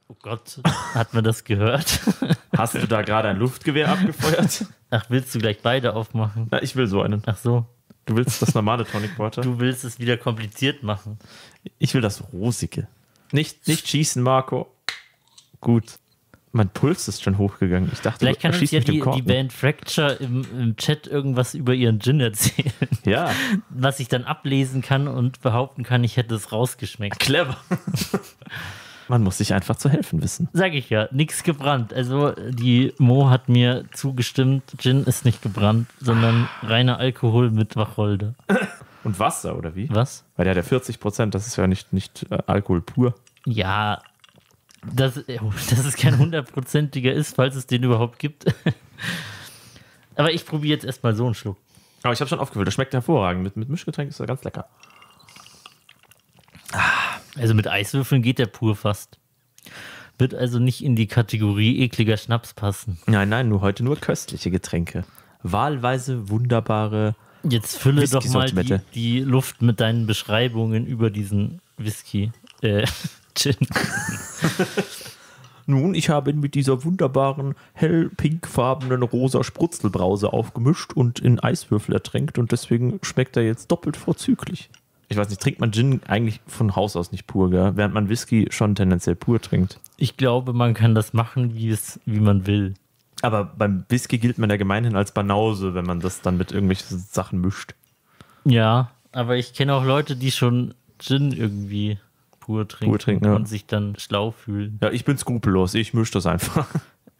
[0.09, 0.61] Oh Gott,
[0.95, 2.01] hat man das gehört?
[2.57, 4.67] Hast du da gerade ein Luftgewehr abgefeuert?
[4.91, 6.49] Ach, willst du gleich beide aufmachen?
[6.51, 7.23] Na, ich will so einen.
[7.27, 7.65] Ach so,
[8.07, 9.43] Du willst das normale Tonic Water?
[9.43, 11.17] du willst es wieder kompliziert machen.
[11.79, 12.89] Ich will das Rosige.
[13.31, 14.67] Nicht, nicht schießen, Marco.
[15.61, 16.00] Gut.
[16.53, 17.91] Mein Puls ist schon hochgegangen.
[17.93, 19.23] Ich dachte, Vielleicht kann uns ja die, die.
[19.23, 22.73] Band Fracture im, im Chat irgendwas über ihren Gin erzählen,
[23.05, 23.31] Ja,
[23.71, 27.21] was ich dann ablesen kann und behaupten kann, ich hätte es rausgeschmeckt.
[27.21, 27.57] clever.
[29.09, 30.49] Man muss sich einfach zu helfen wissen.
[30.53, 31.93] Sag ich ja, nichts gebrannt.
[31.93, 38.35] Also die Mo hat mir zugestimmt, Gin ist nicht gebrannt, sondern reiner Alkohol mit Wacholder.
[39.03, 39.89] Und Wasser, oder wie?
[39.91, 40.25] Was?
[40.37, 43.15] Weil der hat ja 40 Prozent, das ist ja nicht, nicht äh, Alkohol pur.
[43.47, 44.01] Ja,
[44.83, 45.15] dass,
[45.71, 48.47] dass es kein hundertprozentiger ist, falls es den überhaupt gibt.
[50.17, 51.57] Aber ich probiere jetzt erstmal so einen Schluck.
[52.03, 52.67] Aber ich habe schon aufgefüllt.
[52.67, 53.43] Das schmeckt hervorragend.
[53.43, 54.67] Mit, mit Mischgetränk ist er ganz lecker.
[57.37, 59.19] Also mit Eiswürfeln geht der pur fast.
[60.19, 62.99] Wird also nicht in die Kategorie ekliger Schnaps passen.
[63.07, 65.05] Nein, nein, nur heute nur köstliche Getränke.
[65.43, 67.15] Wahlweise wunderbare.
[67.43, 72.33] Jetzt fülle doch mal die, die Luft mit deinen Beschreibungen über diesen Whisky.
[72.61, 72.87] Äh,
[73.35, 73.57] Gin.
[75.67, 82.39] Nun, ich habe ihn mit dieser wunderbaren hell-pinkfarbenen rosa Sprutzelbrause aufgemischt und in Eiswürfel ertränkt
[82.39, 84.71] und deswegen schmeckt er jetzt doppelt vorzüglich.
[85.09, 87.73] Ich weiß nicht, trinkt man Gin eigentlich von Haus aus nicht pur, gell?
[87.75, 89.81] während man Whisky schon tendenziell pur trinkt.
[89.97, 92.75] Ich glaube, man kann das machen, wie, es, wie man will.
[93.23, 96.99] Aber beim Whisky gilt man ja gemeinhin als Banause, wenn man das dann mit irgendwelchen
[96.99, 97.75] Sachen mischt.
[98.45, 101.99] Ja, aber ich kenne auch Leute, die schon Gin irgendwie
[102.51, 103.35] pur trinken, Pur trinken, ja.
[103.37, 104.81] und sich dann schlau fühlen.
[104.83, 106.67] Ja, ich bin skrupellos, ich mische das einfach.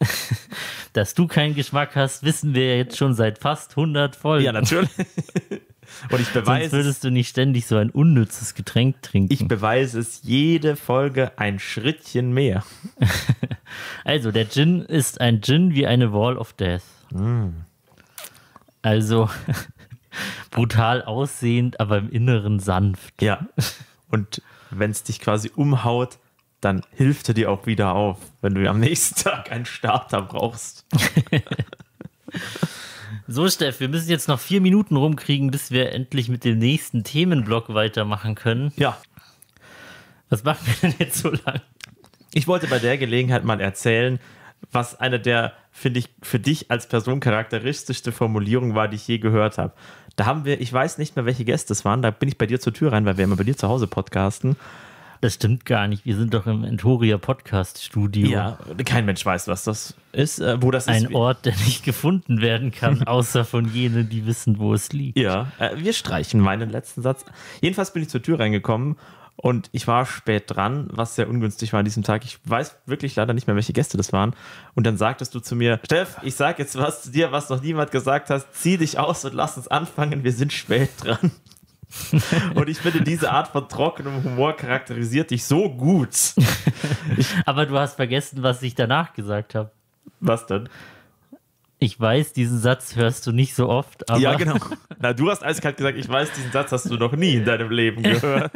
[0.93, 4.45] Dass du keinen Geschmack hast, wissen wir ja jetzt schon seit fast 100 Folgen.
[4.45, 4.91] Ja, natürlich.
[6.11, 9.33] Und ich Sonst beweise, würdest du nicht ständig so ein unnützes Getränk trinken.
[9.33, 12.65] ich beweise es jede Folge ein Schrittchen mehr.
[14.05, 16.83] Also, der Gin ist ein Gin wie eine Wall of Death.
[18.83, 19.31] Also,
[20.51, 23.23] brutal aussehend, aber im Inneren sanft.
[23.23, 23.47] Ja.
[24.11, 26.19] Und wenn es dich quasi umhaut,
[26.61, 30.87] dann hilft er dir auch wieder auf, wenn du am nächsten Tag einen Starter brauchst.
[33.33, 37.05] So, Steff, wir müssen jetzt noch vier Minuten rumkriegen, bis wir endlich mit dem nächsten
[37.05, 38.73] Themenblock weitermachen können.
[38.75, 38.99] Ja.
[40.31, 41.61] Was machen wir denn jetzt so lang?
[42.33, 44.19] Ich wollte bei der Gelegenheit mal erzählen,
[44.73, 49.19] was eine der, finde ich, für dich als Person charakteristischste Formulierung war, die ich je
[49.19, 49.75] gehört habe.
[50.21, 52.45] Da haben wir, ich weiß nicht mehr, welche Gäste es waren, da bin ich bei
[52.45, 54.55] dir zur Tür rein, weil wir immer bei dir zu Hause podcasten.
[55.23, 56.05] Das stimmt gar nicht.
[56.05, 58.29] Wir sind doch im Entoria Podcast Studio.
[58.29, 61.07] Ja, kein Mensch weiß, was das ist, äh, wo das ist.
[61.07, 65.19] Ein Ort, der nicht gefunden werden kann, außer von jenen, die wissen, wo es liegt.
[65.19, 67.25] Ja, äh, wir streichen meinen letzten Satz.
[67.63, 68.97] Jedenfalls bin ich zur Tür reingekommen
[69.43, 72.25] und ich war spät dran, was sehr ungünstig war an diesem Tag.
[72.27, 74.35] Ich weiß wirklich leider nicht mehr, welche Gäste das waren.
[74.75, 77.63] Und dann sagtest du zu mir, Steff, ich sag jetzt was zu dir, was noch
[77.63, 78.47] niemand gesagt hat.
[78.53, 80.25] Zieh dich aus und lass uns anfangen.
[80.25, 81.31] Wir sind spät dran.
[82.55, 86.35] und ich finde, diese Art von trockenem Humor charakterisiert dich so gut.
[87.47, 89.71] Aber du hast vergessen, was ich danach gesagt habe.
[90.21, 90.69] Was denn?
[91.83, 94.57] Ich weiß, diesen Satz hörst du nicht so oft, aber ja, genau.
[94.99, 97.71] Na, du hast eiskalt gesagt, ich weiß, diesen Satz hast du noch nie in deinem
[97.71, 98.53] Leben gehört.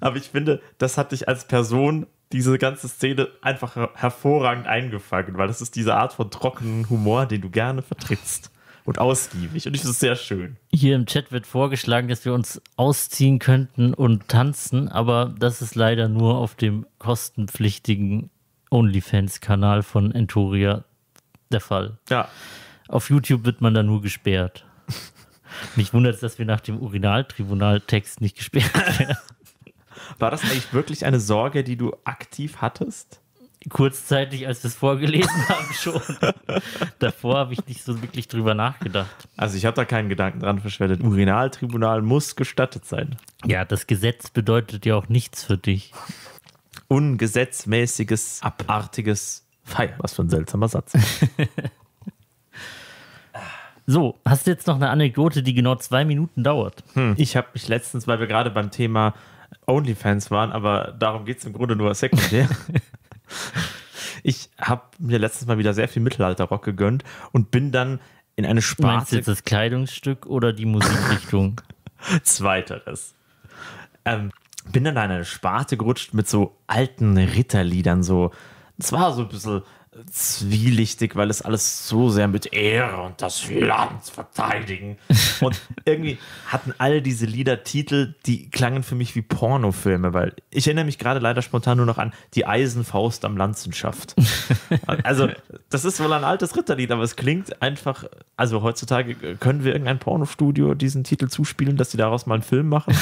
[0.00, 5.48] Aber ich finde, das hat dich als Person, diese ganze Szene, einfach hervorragend eingefangen, weil
[5.48, 8.50] das ist diese Art von trockenen Humor, den du gerne vertrittst.
[8.86, 9.66] Und ausgiebig.
[9.66, 10.56] Und ich finde es sehr schön.
[10.72, 15.74] hier im Chat wird vorgeschlagen, dass wir uns ausziehen könnten und tanzen, aber das ist
[15.74, 18.30] leider nur auf dem kostenpflichtigen
[18.70, 20.84] OnlyFans-Kanal von Entoria
[21.52, 21.98] der Fall.
[22.08, 22.28] Ja.
[22.88, 24.64] Auf YouTube wird man da nur gesperrt.
[25.76, 29.16] Mich wundert es, dass wir nach dem Urinaltribunaltext nicht gesperrt werden.
[30.18, 33.20] War das eigentlich wirklich eine Sorge, die du aktiv hattest?
[33.68, 36.00] Kurzzeitig, als wir es vorgelesen haben, schon.
[36.98, 39.28] Davor habe ich nicht so wirklich drüber nachgedacht.
[39.36, 41.02] Also ich habe da keinen Gedanken dran verschwendet.
[41.02, 43.16] Urinaltribunal muss gestattet sein.
[43.44, 45.92] Ja, das Gesetz bedeutet ja auch nichts für dich.
[46.88, 49.94] Ungesetzmäßiges, abartiges Feier.
[49.98, 50.92] Was für ein seltsamer Satz.
[53.90, 56.84] So, hast du jetzt noch eine Anekdote, die genau zwei Minuten dauert?
[56.92, 57.14] Hm.
[57.16, 59.14] Ich habe mich letztens, weil wir gerade beim Thema
[59.66, 62.48] OnlyFans waren, aber darum geht es im Grunde nur sekundär.
[64.22, 67.98] ich habe mir letztens mal wieder sehr viel Mittelalterrock gegönnt und bin dann
[68.36, 69.16] in eine Meinst du Sparte.
[69.16, 71.60] jetzt das Kleidungsstück oder die Musikrichtung?
[72.22, 73.16] Zweiteres.
[74.04, 74.30] Ähm,
[74.70, 78.04] bin dann in eine Sparte gerutscht mit so alten Ritterliedern.
[78.04, 78.30] So,
[78.78, 79.62] es war so ein bisschen
[80.08, 84.98] zwielichtig, weil es alles so sehr mit Ehre und das Land verteidigen.
[85.40, 90.66] Und irgendwie hatten all diese Lieder Titel, die klangen für mich wie Pornofilme, weil ich
[90.66, 94.14] erinnere mich gerade leider spontan nur noch an die Eisenfaust am Lanzenschaft.
[95.02, 95.28] Also,
[95.68, 98.04] das ist wohl ein altes Ritterlied, aber es klingt einfach,
[98.36, 102.68] also heutzutage können wir irgendein Pornostudio diesen Titel zuspielen, dass sie daraus mal einen Film
[102.68, 102.94] machen.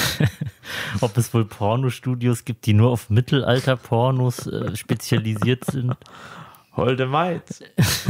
[1.01, 5.94] Ob es wohl Pornostudios gibt, die nur auf Mittelalter-Pornos äh, spezialisiert sind?
[6.79, 7.43] Holde Maid,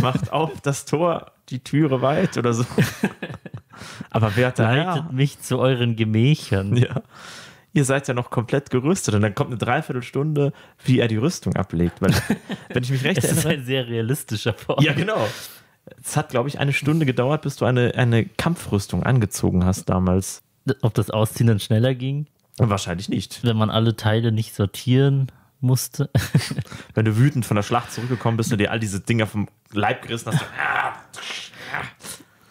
[0.01, 2.65] macht auf das Tor, die Türe weit oder so.
[4.11, 6.77] Aber werter Leitet Herr, mich zu euren Gemächern.
[6.77, 7.03] ja,
[7.73, 10.53] ihr seid ja noch komplett gerüstet und dann kommt eine Dreiviertelstunde,
[10.85, 12.01] wie er die Rüstung ablegt.
[12.03, 12.13] Weil,
[12.71, 13.61] wenn ich mich recht Es ist erinnere.
[13.61, 14.83] ein sehr realistischer Porno.
[14.83, 15.27] Ja, genau.
[16.03, 20.43] Es hat, glaube ich, eine Stunde gedauert, bis du eine, eine Kampfrüstung angezogen hast damals.
[20.83, 22.27] Ob das Ausziehen dann schneller ging,
[22.59, 23.45] Wahrscheinlich nicht.
[23.45, 26.11] wenn man alle Teile nicht sortieren musste.
[26.95, 30.03] Wenn du wütend von der Schlacht zurückgekommen bist und dir all diese Dinger vom Leib
[30.03, 30.43] gerissen hast.
[30.43, 30.95] Ah,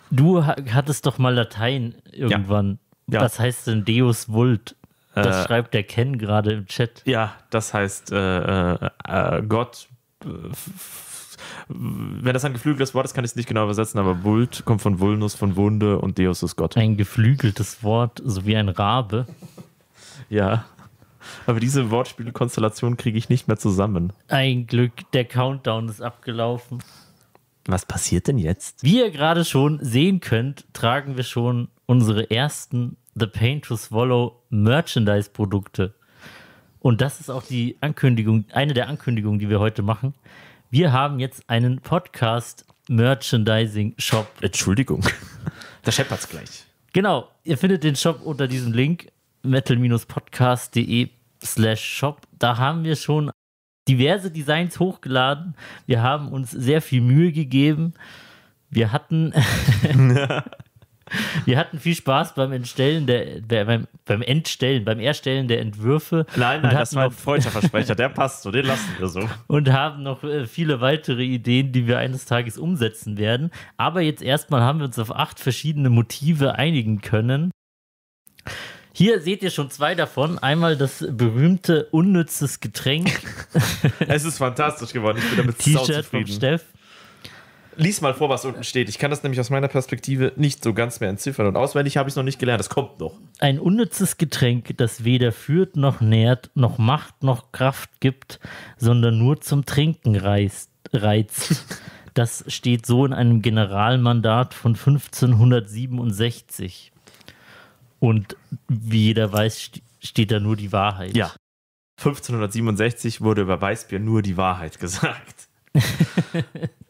[0.10, 2.80] Du ha- hattest doch mal Latein irgendwann.
[3.10, 3.22] Ja.
[3.22, 4.76] Was heißt denn Deus Vult?
[5.14, 7.02] Das Äh, schreibt der Ken gerade im Chat.
[7.06, 9.88] Ja, das heißt, äh, äh, äh, Gott.
[10.24, 10.28] äh,
[11.70, 14.82] Wenn das ein geflügeltes Wort ist, kann ich es nicht genau übersetzen, aber Vult kommt
[14.82, 16.78] von Vulnus, von Wunde und Deus ist Gott.
[16.78, 19.26] Ein geflügeltes Wort, so wie ein Rabe.
[20.30, 20.66] Ja.
[21.46, 24.14] Aber diese Wortspielkonstellation kriege ich nicht mehr zusammen.
[24.28, 26.80] Ein Glück, der Countdown ist abgelaufen.
[27.66, 28.84] Was passiert denn jetzt?
[28.84, 34.42] Wie ihr gerade schon sehen könnt, tragen wir schon unsere ersten The Paint to Swallow
[34.50, 35.94] Merchandise-Produkte.
[36.80, 40.14] Und das ist auch die Ankündigung, eine der Ankündigungen, die wir heute machen.
[40.70, 44.28] Wir haben jetzt einen Podcast Merchandising Shop.
[44.42, 45.06] Entschuldigung.
[45.84, 46.66] Da scheppert's gleich.
[46.92, 49.10] Genau, ihr findet den Shop unter diesem Link
[49.44, 51.10] metal-podcast.de
[51.44, 52.22] slash shop.
[52.38, 53.32] Da haben wir schon
[53.88, 55.56] diverse Designs hochgeladen.
[55.86, 57.94] Wir haben uns sehr viel Mühe gegeben.
[58.70, 59.34] Wir hatten,
[61.46, 66.26] wir hatten viel Spaß beim Entstellen der, beim, beim Entstellen, beim Erstellen der Entwürfe.
[66.36, 67.96] Nein, nein, das war ein freudscher Versprecher.
[67.96, 69.28] Der passt so, den lassen wir so.
[69.48, 73.52] und haben noch äh, viele weitere Ideen, die wir eines Tages umsetzen werden.
[73.78, 77.52] Aber jetzt erstmal haben wir uns auf acht verschiedene Motive einigen können.
[78.98, 80.40] Hier seht ihr schon zwei davon.
[80.40, 83.22] Einmal das berühmte unnützes Getränk
[84.08, 85.20] Es ist fantastisch geworden.
[85.20, 86.26] Ich bin damit T-Shirt vom.
[86.26, 86.66] Steff.
[87.76, 88.90] Lies mal vor, was unten steht.
[88.90, 91.46] Ich kann das nämlich aus meiner Perspektive nicht so ganz mehr entziffern.
[91.46, 92.60] Und auswendig habe ich es noch nicht gelernt.
[92.60, 93.14] Das kommt noch.
[93.38, 98.40] Ein unnützes Getränk, das weder führt noch nährt, noch Macht noch Kraft gibt,
[98.78, 100.72] sondern nur zum Trinken reizt.
[100.92, 101.68] reizt.
[102.16, 106.94] Das steht so in einem Generalmandat von 1567.
[108.00, 108.36] Und
[108.68, 111.16] wie jeder weiß, st- steht da nur die Wahrheit.
[111.16, 111.32] Ja.
[112.00, 115.48] 1567 wurde über Weißbier nur die Wahrheit gesagt.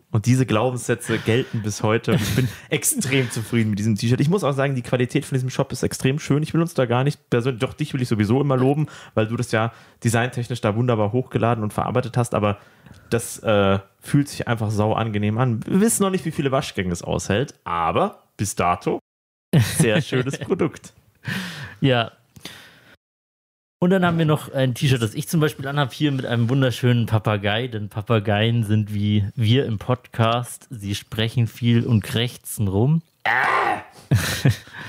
[0.10, 2.14] Und diese Glaubenssätze gelten bis heute.
[2.14, 4.20] Und ich bin extrem zufrieden mit diesem T-Shirt.
[4.22, 6.44] Ich muss auch sagen, die Qualität von diesem Shop ist extrem schön.
[6.44, 9.28] Ich will uns da gar nicht persönlich, doch dich will ich sowieso immer loben, weil
[9.28, 12.34] du das ja designtechnisch da wunderbar hochgeladen und verarbeitet hast.
[12.34, 12.58] Aber
[13.10, 15.66] das äh, fühlt sich einfach sau angenehm an.
[15.68, 19.00] Wir wissen noch nicht, wie viele Waschgänge es aushält, aber bis dato
[19.54, 20.94] sehr schönes Produkt.
[21.82, 22.12] Ja.
[23.80, 26.50] Und dann haben wir noch ein T-Shirt, das ich zum Beispiel anhabe, hier mit einem
[26.50, 30.68] wunderschönen Papagei, denn Papageien sind wie wir im Podcast.
[30.72, 33.04] Sie sprechen viel und krächzen rum.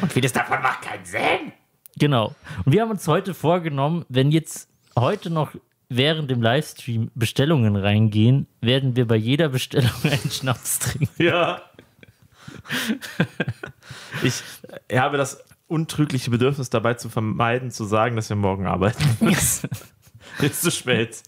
[0.00, 1.52] Und vieles davon macht keinen Sinn.
[1.98, 2.34] Genau.
[2.64, 5.52] Und wir haben uns heute vorgenommen, wenn jetzt heute noch
[5.88, 11.22] während dem Livestream Bestellungen reingehen, werden wir bei jeder Bestellung einen Schnaps trinken.
[11.22, 11.62] Ja.
[14.22, 14.42] Ich
[14.92, 19.68] habe das untrügliche Bedürfnis dabei zu vermeiden, zu sagen, dass wir morgen arbeiten müssen.
[20.40, 21.22] Ist zu spät.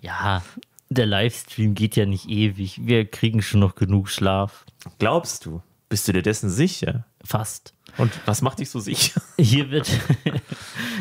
[0.00, 0.42] Ja,
[0.88, 2.80] der Livestream geht ja nicht ewig.
[2.86, 4.64] Wir kriegen schon noch genug Schlaf.
[4.98, 5.62] Glaubst du?
[5.88, 7.06] Bist du dir dessen sicher?
[7.24, 7.74] Fast.
[7.96, 9.20] Und was macht dich so sicher?
[9.38, 9.90] Hier wird,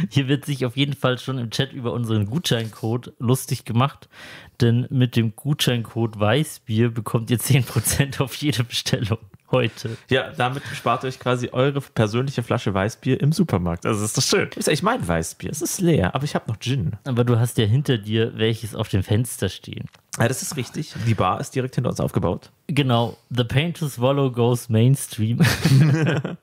[0.10, 4.08] hier wird sich auf jeden Fall schon im Chat über unseren Gutscheincode lustig gemacht,
[4.62, 9.20] denn mit dem Gutscheincode Weißbier bekommt ihr 10% auf jede Bestellung
[9.52, 9.98] heute.
[10.10, 13.86] Ja, damit spart ihr euch quasi eure persönliche Flasche Weißbier im Supermarkt.
[13.86, 14.50] Also ist das schön.
[14.56, 15.52] Ist echt mein Weißbier.
[15.52, 16.94] Es ist leer, aber ich habe noch Gin.
[17.06, 19.86] Aber du hast ja hinter dir welches auf dem Fenster stehen.
[20.20, 20.94] Ja, das ist richtig.
[21.06, 22.52] Die Bar ist direkt hinter uns aufgebaut.
[22.68, 25.40] Genau, The Paint to Swallow goes Mainstream.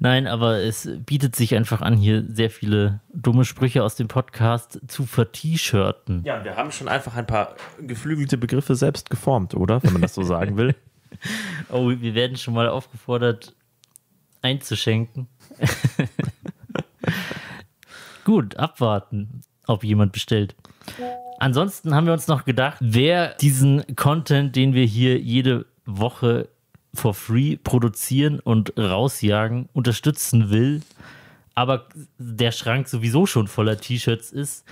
[0.00, 4.80] Nein, aber es bietet sich einfach an, hier sehr viele dumme Sprüche aus dem Podcast
[4.88, 6.24] zu vert-shirten.
[6.24, 9.80] Ja, wir haben schon einfach ein paar geflügelte Begriffe selbst geformt, oder?
[9.84, 10.74] Wenn man das so sagen will.
[11.70, 13.54] Oh, wir werden schon mal aufgefordert,
[14.42, 15.26] einzuschenken.
[18.24, 20.54] Gut, abwarten, ob jemand bestellt.
[21.38, 26.48] Ansonsten haben wir uns noch gedacht, wer diesen Content, den wir hier jede Woche
[26.94, 30.82] for free produzieren und rausjagen, unterstützen will,
[31.54, 34.64] aber der Schrank sowieso schon voller T-Shirts ist,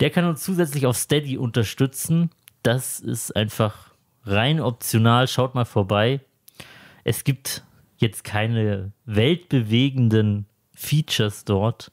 [0.00, 2.30] der kann uns zusätzlich auf Steady unterstützen.
[2.62, 3.89] Das ist einfach
[4.24, 5.28] rein optional.
[5.28, 6.20] Schaut mal vorbei.
[7.04, 7.64] Es gibt
[7.96, 11.92] jetzt keine weltbewegenden Features dort.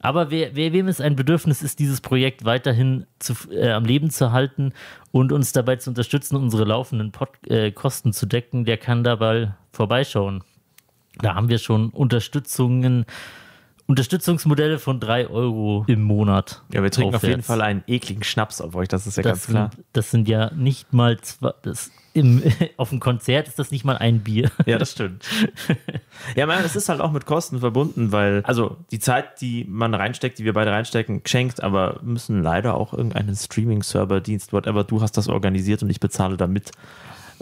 [0.00, 4.10] Aber wer, wer, wem es ein Bedürfnis ist, dieses Projekt weiterhin zu, äh, am Leben
[4.10, 4.72] zu halten
[5.10, 9.54] und uns dabei zu unterstützen, unsere laufenden Pod äh, Kosten zu decken, der kann dabei
[9.72, 10.44] vorbeischauen.
[11.18, 13.06] Da haben wir schon Unterstützungen,
[13.86, 16.62] Unterstützungsmodelle von 3 Euro im Monat.
[16.72, 17.46] Ja, wir trinken auf jeden aufwärts.
[17.46, 19.70] Fall einen ekligen Schnaps auf euch, das ist ja Das ganz klar.
[19.74, 22.42] sind, das sind ja nicht mal zwei, das im,
[22.78, 24.50] auf dem Konzert ist das nicht mal ein Bier.
[24.64, 25.24] Ja, das stimmt.
[26.34, 29.94] ja, man, es ist halt auch mit Kosten verbunden, weil, also die Zeit, die man
[29.94, 35.16] reinsteckt, die wir beide reinstecken, geschenkt, aber müssen leider auch irgendeinen Streaming-Server-Dienst, whatever, du hast
[35.16, 36.72] das organisiert und ich bezahle damit.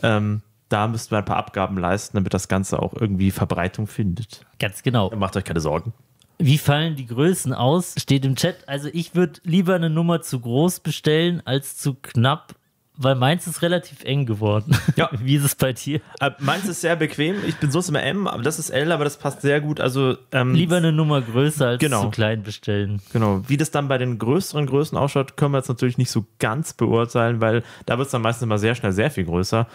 [0.02, 4.44] Ähm, da müssten wir ein paar Abgaben leisten, damit das Ganze auch irgendwie Verbreitung findet.
[4.58, 5.10] Ganz genau.
[5.14, 5.92] Macht euch keine Sorgen.
[6.38, 7.94] Wie fallen die Größen aus?
[7.98, 8.68] Steht im Chat.
[8.68, 12.54] Also ich würde lieber eine Nummer zu groß bestellen als zu knapp,
[12.96, 14.76] weil meins ist relativ eng geworden.
[14.96, 15.10] Ja.
[15.20, 16.00] Wie ist es bei dir?
[16.20, 17.36] Äh, meins ist sehr bequem.
[17.46, 19.80] Ich bin sonst immer M, aber das ist L, aber das passt sehr gut.
[19.80, 22.02] Also ähm, Lieber eine Nummer größer als Genau.
[22.02, 23.00] zu klein bestellen.
[23.12, 23.42] Genau.
[23.48, 26.72] Wie das dann bei den größeren Größen ausschaut, können wir jetzt natürlich nicht so ganz
[26.72, 29.66] beurteilen, weil da wird es dann meistens immer sehr schnell sehr viel größer.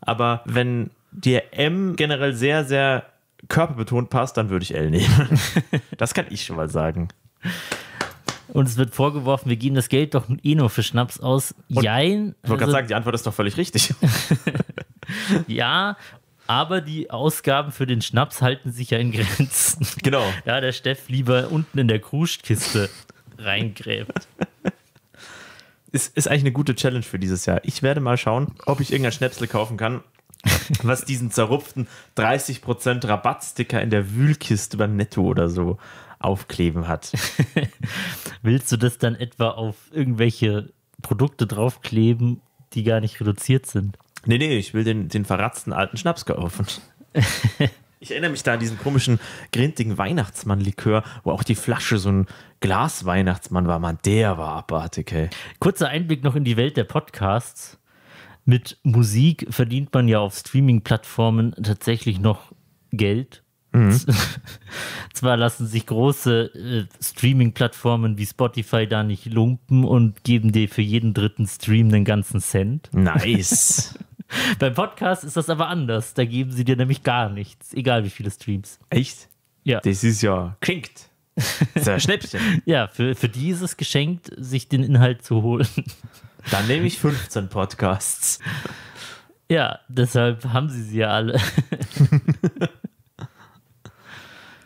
[0.00, 3.04] Aber wenn dir M generell sehr, sehr
[3.46, 5.40] körperbetont passt, dann würde ich L nehmen.
[5.96, 7.08] das kann ich schon mal sagen.
[8.48, 11.54] Und es wird vorgeworfen, wir geben das Geld doch eh nur für Schnaps aus.
[11.68, 12.34] Jein.
[12.42, 13.94] Ich wollte gerade also, sagen, die Antwort ist doch völlig richtig.
[15.46, 15.96] ja,
[16.46, 19.86] aber die Ausgaben für den Schnaps halten sich ja in Grenzen.
[20.02, 20.24] genau.
[20.46, 22.88] Da der Steff lieber unten in der Krustkiste
[23.36, 24.26] reingräbt.
[25.92, 27.60] Ist, ist eigentlich eine gute Challenge für dieses Jahr.
[27.64, 30.02] Ich werde mal schauen, ob ich irgendein Schnäpsel kaufen kann,
[30.82, 35.78] was diesen zerrupften 30% Rabattsticker in der Wühlkiste beim Netto oder so
[36.18, 37.12] aufkleben hat.
[38.42, 40.72] Willst du das dann etwa auf irgendwelche
[41.02, 42.40] Produkte draufkleben,
[42.72, 43.96] die gar nicht reduziert sind?
[44.26, 46.66] Nee, nee, ich will den, den verratzten alten Schnaps kaufen.
[48.00, 49.18] Ich erinnere mich da an diesen komischen,
[49.52, 52.26] grintigen Weihnachtsmann-Likör, wo auch die Flasche so ein
[52.60, 53.80] Glas-Weihnachtsmann war.
[53.80, 55.30] Mann, der war abartig, ey.
[55.58, 57.76] Kurzer Einblick noch in die Welt der Podcasts.
[58.48, 62.54] Mit Musik verdient man ja auf Streaming-Plattformen tatsächlich noch
[62.92, 63.42] Geld.
[65.12, 70.80] Zwar lassen sich große äh, Streaming-Plattformen wie Spotify da nicht lumpen und geben dir für
[70.80, 72.88] jeden dritten Stream einen ganzen Cent.
[72.94, 73.98] Nice.
[74.58, 76.14] Beim Podcast ist das aber anders.
[76.14, 78.78] Da geben sie dir nämlich gar nichts, egal wie viele Streams.
[78.88, 79.28] Echt?
[79.62, 79.80] Ja.
[79.80, 81.10] Das ist ja klingt.
[81.34, 82.40] Das ist ja Schnäppchen.
[82.64, 85.68] Ja, für, für die ist es geschenkt, sich den Inhalt zu holen.
[86.50, 88.38] Dann nehme ich 15 Podcasts.
[89.50, 91.40] Ja, deshalb haben sie sie ja alle.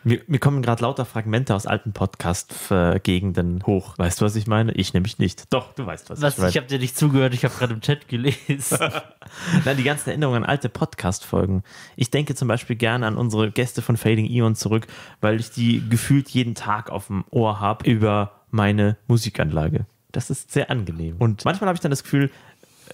[0.05, 3.97] Mir, mir kommen gerade lauter Fragmente aus alten Podcast-Gegenden hoch.
[3.97, 4.73] Weißt du, was ich meine?
[4.73, 5.45] Ich nämlich nicht.
[5.53, 6.49] Doch, du weißt, was, Was, ich meine.
[6.49, 8.79] ich habe dir nicht zugehört, ich habe gerade im Chat gelesen.
[9.65, 11.63] Nein, die ganzen Erinnerungen an alte Podcast-Folgen.
[11.95, 14.87] Ich denke zum Beispiel gerne an unsere Gäste von Fading Eon zurück,
[15.21, 19.85] weil ich die gefühlt jeden Tag auf dem Ohr habe über meine Musikanlage.
[20.13, 21.17] Das ist sehr angenehm.
[21.19, 22.31] Und manchmal habe ich dann das Gefühl,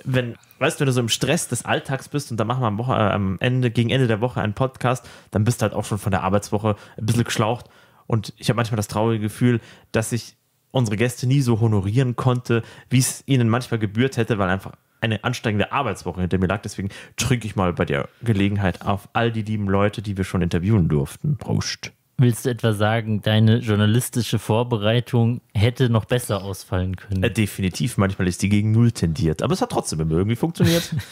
[0.04, 2.68] wenn, weißt du, wenn du so im Stress des Alltags bist und dann machen wir
[2.68, 5.74] am, Woche, äh, am Ende, gegen Ende der Woche einen Podcast, dann bist du halt
[5.74, 7.68] auch schon von der Arbeitswoche ein bisschen geschlaucht.
[8.08, 9.60] Und ich habe manchmal das traurige Gefühl,
[9.92, 10.36] dass ich
[10.72, 15.24] unsere Gäste nie so honorieren konnte, wie es ihnen manchmal gebührt hätte, weil einfach eine
[15.24, 16.62] anstrengende Arbeitswoche hinter mir lag.
[16.62, 20.42] Deswegen trinke ich mal bei der Gelegenheit auf all die lieben Leute, die wir schon
[20.42, 21.38] interviewen durften.
[21.38, 21.92] Prost.
[22.22, 27.24] Willst du etwa sagen, deine journalistische Vorbereitung hätte noch besser ausfallen können?
[27.24, 29.42] Äh, definitiv, manchmal ist die gegen Null tendiert.
[29.42, 30.94] Aber es hat trotzdem immer irgendwie funktioniert.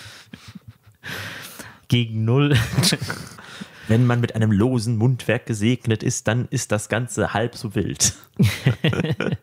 [1.88, 2.58] Gegen null.
[3.88, 8.14] Wenn man mit einem losen Mundwerk gesegnet ist, dann ist das Ganze halb so wild.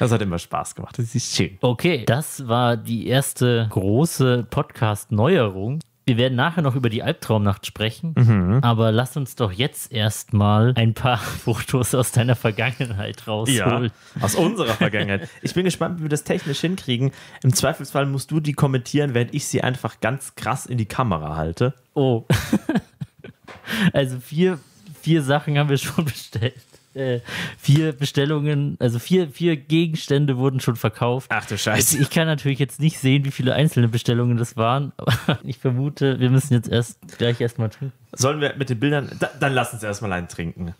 [0.00, 0.98] das hat immer Spaß gemacht.
[0.98, 1.56] Das ist schön.
[1.60, 5.78] Okay, das war die erste große Podcast-Neuerung.
[6.04, 8.58] Wir werden nachher noch über die Albtraumnacht sprechen, Mhm.
[8.62, 13.92] aber lass uns doch jetzt erstmal ein paar Fotos aus deiner Vergangenheit Ja, rausholen.
[14.20, 15.28] aus unserer Vergangenheit.
[15.42, 17.12] Ich bin gespannt, wie wir das technisch hinkriegen.
[17.44, 21.36] Im Zweifelsfall musst du die kommentieren, während ich sie einfach ganz krass in die Kamera
[21.36, 21.74] halte.
[21.94, 22.24] Oh.
[23.92, 24.58] also vier,
[25.00, 26.54] vier Sachen haben wir schon bestellt.
[26.94, 27.20] Äh,
[27.58, 31.30] vier Bestellungen, also vier, vier Gegenstände wurden schon verkauft.
[31.32, 31.96] Ach du Scheiße.
[31.98, 36.20] ich kann natürlich jetzt nicht sehen, wie viele einzelne Bestellungen das waren, aber ich vermute,
[36.20, 37.96] wir müssen jetzt erst gleich erstmal trinken.
[38.12, 39.10] Sollen wir mit den Bildern.
[39.18, 40.74] Da, dann lass uns erstmal einen trinken.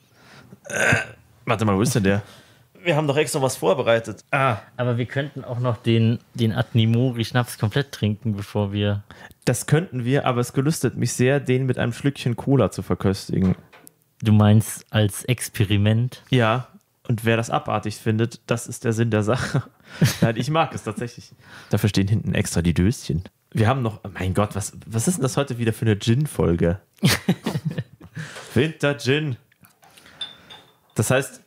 [0.69, 0.95] Äh,
[1.47, 2.23] warte mal, wo ist denn der?
[2.85, 4.25] Wir haben doch extra was vorbereitet.
[4.33, 4.59] Ah.
[4.77, 9.05] Aber wir könnten auch noch den, den Adnimori Schnaps komplett trinken, bevor wir.
[9.45, 13.55] Das könnten wir, aber es gelüstet mich sehr, den mit einem Schlückchen Cola zu verköstigen.
[14.23, 16.23] Du meinst als Experiment?
[16.31, 16.69] Ja,
[17.09, 19.65] und wer das abartig findet, das ist der Sinn der Sache.
[20.21, 21.33] Nein, ich mag es tatsächlich.
[21.71, 23.25] Dafür stehen hinten extra die Döschen.
[23.51, 26.81] Wir haben noch, mein Gott, was, was ist denn das heute wieder für eine Gin-Folge?
[28.55, 29.37] Winter Gin.
[30.95, 31.41] Das heißt,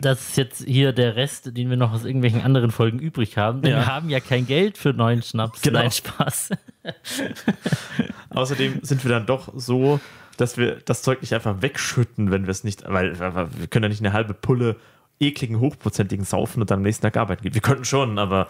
[0.00, 3.62] Das ist jetzt hier der Rest, den wir noch aus irgendwelchen anderen Folgen übrig haben.
[3.62, 3.78] Denn Ja.
[3.78, 5.60] wir haben ja kein Geld für neuen Schnaps.
[5.62, 5.80] Genau.
[5.80, 6.50] Nein, Spaß.
[8.30, 9.98] außerdem sind wir dann doch so,
[10.36, 13.84] dass wir das Zeug nicht einfach wegschütten, wenn wir es nicht, weil weil wir können
[13.84, 14.76] ja nicht eine halbe Pulle
[15.20, 17.54] ekligen, hochprozentigen saufen und dann am nächsten Tag arbeiten gehen.
[17.54, 18.48] Wir könnten schon, aber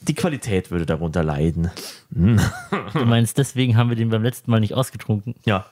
[0.00, 1.70] die Qualität würde darunter leiden.
[2.10, 5.34] Du meinst, deswegen haben wir den beim letzten Mal nicht ausgetrunken.
[5.44, 5.66] Ja.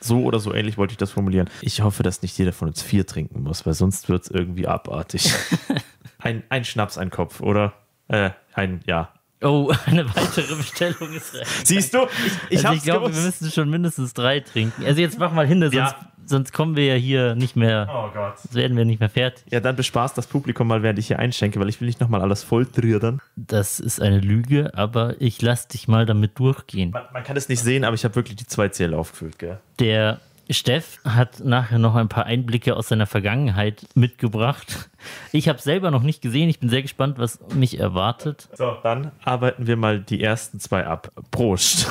[0.00, 1.48] So oder so ähnlich wollte ich das formulieren.
[1.62, 4.66] Ich hoffe, dass nicht jeder von uns vier trinken muss, weil sonst wird es irgendwie
[4.66, 5.32] abartig.
[6.18, 7.72] ein, ein Schnaps, ein Kopf, oder?
[8.08, 9.13] Äh, ein, ja.
[9.44, 11.42] Oh, eine weitere Bestellung ist rein.
[11.64, 11.98] Siehst du?
[12.00, 14.84] Ich, ich also hab's ich glaube, wir müssen schon mindestens drei trinken.
[14.84, 15.94] Also jetzt mach mal hin, sonst, Ja.
[16.26, 18.38] sonst kommen wir ja hier nicht mehr, Oh Gott.
[18.38, 19.44] sonst werden wir nicht mehr fertig.
[19.50, 22.22] Ja, dann bespaßt das Publikum mal, während ich hier einschenke, weil ich will nicht nochmal
[22.22, 23.20] alles voll trieren.
[23.36, 26.90] Das ist eine Lüge, aber ich lass dich mal damit durchgehen.
[26.90, 29.58] Man, man kann es nicht sehen, aber ich habe wirklich die zwei Zähle aufgefüllt, gell?
[29.78, 30.20] Der
[30.50, 34.90] Steff hat nachher noch ein paar Einblicke aus seiner Vergangenheit mitgebracht.
[35.32, 36.48] Ich habe selber noch nicht gesehen.
[36.48, 38.48] Ich bin sehr gespannt, was mich erwartet.
[38.54, 41.10] So, dann arbeiten wir mal die ersten zwei ab.
[41.30, 41.88] Prost.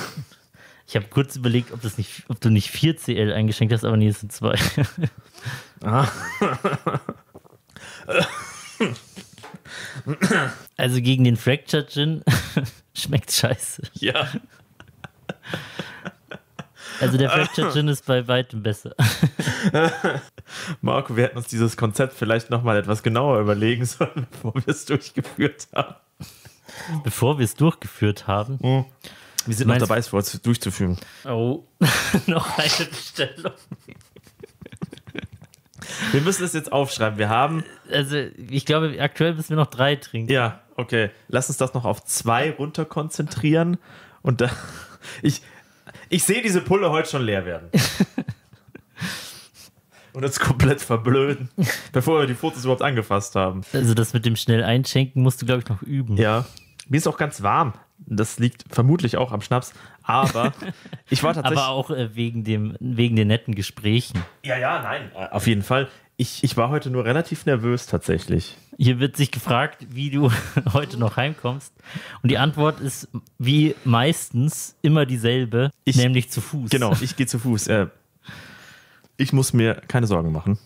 [0.88, 3.98] Ich habe kurz überlegt, ob, das nicht, ob du nicht 4 CL eingeschenkt hast, aber
[3.98, 4.56] nee, es sind zwei.
[10.78, 12.24] also gegen den Fractured Gin
[12.94, 13.84] schmeckt scheiße.
[13.94, 14.28] Ja.
[17.00, 18.96] Also der Fractured Gin ist bei weitem besser.
[20.82, 24.86] Marco, wir hätten uns dieses Konzept vielleicht nochmal etwas genauer überlegen sollen, bevor wir es
[24.86, 25.96] durchgeführt haben.
[27.04, 28.86] Bevor wir es durchgeführt haben.
[29.46, 30.10] Wir sind noch dabei, es
[30.42, 30.98] durchzuführen.
[31.26, 31.66] Oh,
[32.28, 33.54] noch eine Bestellung.
[36.12, 37.20] Wir müssen es jetzt aufschreiben.
[37.20, 38.16] Wir haben, Also
[38.50, 40.32] ich glaube, aktuell müssen wir noch drei trinken.
[40.32, 43.78] ja, okay, lass uns das noch auf zwei runter konzentrieren.
[44.22, 44.50] Und da,
[45.22, 45.42] ich,
[46.14, 47.70] ich sehe diese Pulle heute schon leer werden.
[50.14, 51.50] Und uns komplett verblöden,
[51.92, 53.62] bevor wir die Fotos überhaupt angefasst haben.
[53.74, 56.18] Also das mit dem schnell einschenken musst du, glaube ich, noch üben.
[56.18, 56.46] Ja,
[56.88, 57.74] mir ist auch ganz warm.
[57.98, 59.74] Das liegt vermutlich auch am Schnaps.
[60.04, 60.54] Aber
[61.10, 61.60] ich war tatsächlich.
[61.60, 64.24] Aber auch äh, wegen, dem, wegen den netten Gesprächen.
[64.44, 65.10] ja, ja, nein.
[65.16, 65.90] Äh, Auf jeden Fall.
[66.24, 68.56] Ich, ich war heute nur relativ nervös tatsächlich.
[68.78, 70.32] Hier wird sich gefragt, wie du
[70.72, 71.74] heute noch heimkommst.
[72.22, 73.10] Und die Antwort ist
[73.40, 76.70] wie meistens immer dieselbe, Ich- nämlich zu Fuß.
[76.70, 77.68] Genau, ich gehe zu Fuß.
[77.68, 77.88] Äh,
[79.18, 80.58] ich muss mir keine Sorgen machen.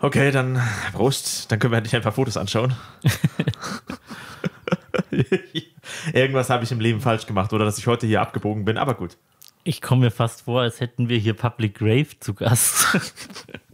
[0.00, 0.60] Okay, dann
[0.92, 1.50] Prost.
[1.50, 2.74] Dann können wir endlich ein paar Fotos anschauen.
[6.12, 8.92] Irgendwas habe ich im Leben falsch gemacht oder dass ich heute hier abgebogen bin, aber
[8.92, 9.16] gut.
[9.64, 12.86] Ich komme mir fast vor, als hätten wir hier Public Grave zu Gast.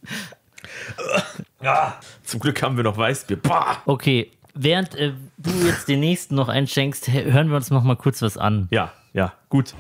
[2.24, 3.37] Zum Glück haben wir noch Weißbier.
[3.39, 3.78] Bah!
[3.87, 7.97] Okay, während äh, du jetzt den nächsten noch einschenkst, hö- hören wir uns noch mal
[7.97, 8.68] kurz was an.
[8.70, 9.74] Ja, ja, gut.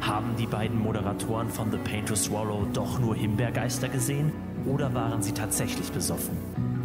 [0.00, 4.32] Haben die beiden Moderatoren von The Pain to Swallow doch nur Himbeergeister gesehen?
[4.66, 6.36] Oder waren sie tatsächlich besoffen?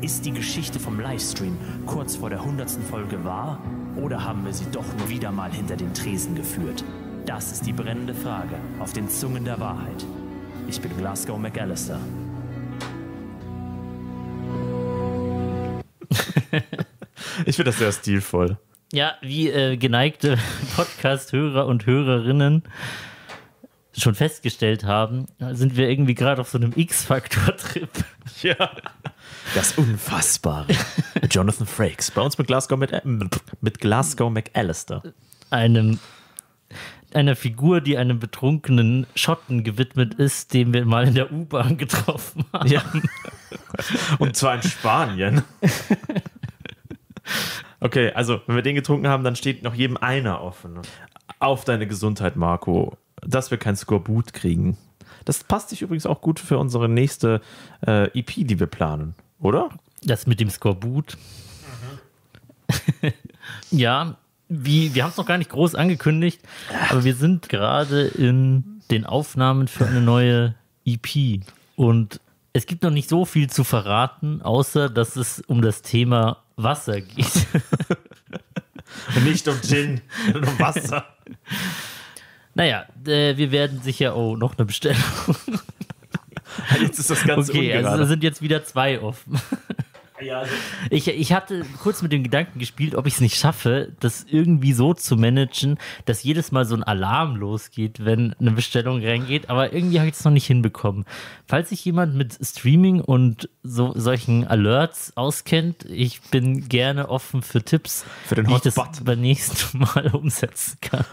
[0.02, 2.70] Ist die Geschichte vom Livestream kurz vor der 100.
[2.90, 3.60] Folge wahr?
[3.98, 6.84] Oder haben wir sie doch nur wieder mal hinter den Tresen geführt?
[7.26, 10.06] Das ist die brennende Frage auf den Zungen der Wahrheit.
[10.70, 12.00] Ich bin Glasgow McAllister.
[17.46, 18.60] Ich finde das sehr stilvoll.
[18.94, 20.38] Ja, wie äh, geneigte
[20.76, 22.64] Podcast-Hörer und Hörerinnen
[23.98, 27.90] schon festgestellt haben, sind wir irgendwie gerade auf so einem X-Faktor-Trip.
[28.44, 28.72] Ja.
[29.56, 30.68] Das Unfassbare.
[31.32, 32.12] Jonathan Frakes.
[32.12, 33.02] Bei uns mit Glasgow, mit, äh,
[33.60, 35.02] mit Glasgow McAllister.
[35.50, 36.00] Einem,
[37.16, 42.46] einer Figur, die einem betrunkenen Schotten gewidmet ist, den wir mal in der U-Bahn getroffen
[42.54, 42.70] haben.
[42.70, 42.84] Ja.
[44.20, 45.44] Und zwar in Spanien.
[47.82, 50.80] Okay, also, wenn wir den getrunken haben, dann steht noch jedem einer offen.
[51.40, 52.98] Auf deine Gesundheit, Marco.
[53.22, 54.78] Dass wir kein Skorbut kriegen.
[55.26, 57.42] Das passt sich übrigens auch gut für unsere nächste
[57.86, 59.70] äh, EP, die wir planen, oder?
[60.04, 61.18] Das mit dem Skorbut.
[63.72, 64.18] ja,
[64.50, 66.42] wie, wir haben es noch gar nicht groß angekündigt,
[66.90, 71.42] aber wir sind gerade in den Aufnahmen für eine neue EP.
[71.76, 72.20] Und
[72.52, 77.00] es gibt noch nicht so viel zu verraten, außer dass es um das Thema Wasser
[77.00, 77.48] geht.
[79.24, 80.02] Nicht um Gin,
[80.34, 81.06] sondern um Wasser.
[82.56, 84.98] naja, äh, wir werden sicher, oh, noch eine Bestellung.
[86.82, 88.02] Jetzt ist das Ganze Okay, also ungerade.
[88.02, 89.40] da sind jetzt wieder zwei offen.
[90.22, 90.54] Ja, also,
[90.90, 94.74] Ich, ich hatte kurz mit dem Gedanken gespielt, ob ich es nicht schaffe, das irgendwie
[94.74, 99.74] so zu managen, dass jedes Mal so ein Alarm losgeht, wenn eine Bestellung reingeht, aber
[99.74, 101.06] irgendwie habe ich es noch nicht hinbekommen.
[101.48, 107.64] Falls sich jemand mit Streaming und so solchen Alerts auskennt, ich bin gerne offen für
[107.64, 111.06] Tipps, Für den wie ich das beim nächsten Mal umsetzen kann.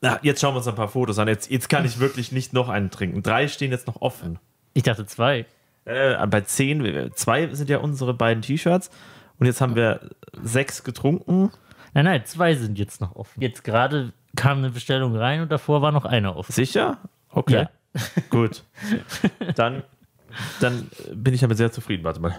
[0.00, 1.28] na, jetzt schauen wir uns ein paar Fotos an.
[1.28, 3.22] Jetzt, jetzt kann ich wirklich nicht noch einen trinken.
[3.22, 4.38] Drei stehen jetzt noch offen.
[4.74, 5.46] Ich dachte zwei.
[5.88, 8.90] Äh, bei zehn, wir- zwei sind ja unsere beiden T-Shirts.
[9.38, 10.00] Und jetzt haben wir
[10.42, 11.50] sechs getrunken.
[11.94, 13.40] Nein, nein, zwei sind jetzt noch offen.
[13.40, 16.52] Jetzt gerade kam eine Bestellung rein und davor war noch eine offen.
[16.52, 16.98] Sicher?
[17.30, 17.66] Okay.
[17.94, 18.00] Ja.
[18.30, 18.64] Gut.
[19.56, 19.82] Dann,
[20.60, 22.04] dann bin ich damit sehr zufrieden.
[22.04, 22.38] Warte mal.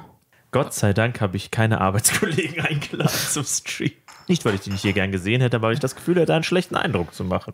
[0.51, 3.91] Gott sei Dank habe ich keine Arbeitskollegen eingeladen zum Stream.
[4.27, 6.33] Nicht, weil ich die nicht hier gern gesehen hätte, aber weil ich das Gefühl hätte,
[6.33, 7.53] einen schlechten Eindruck zu machen.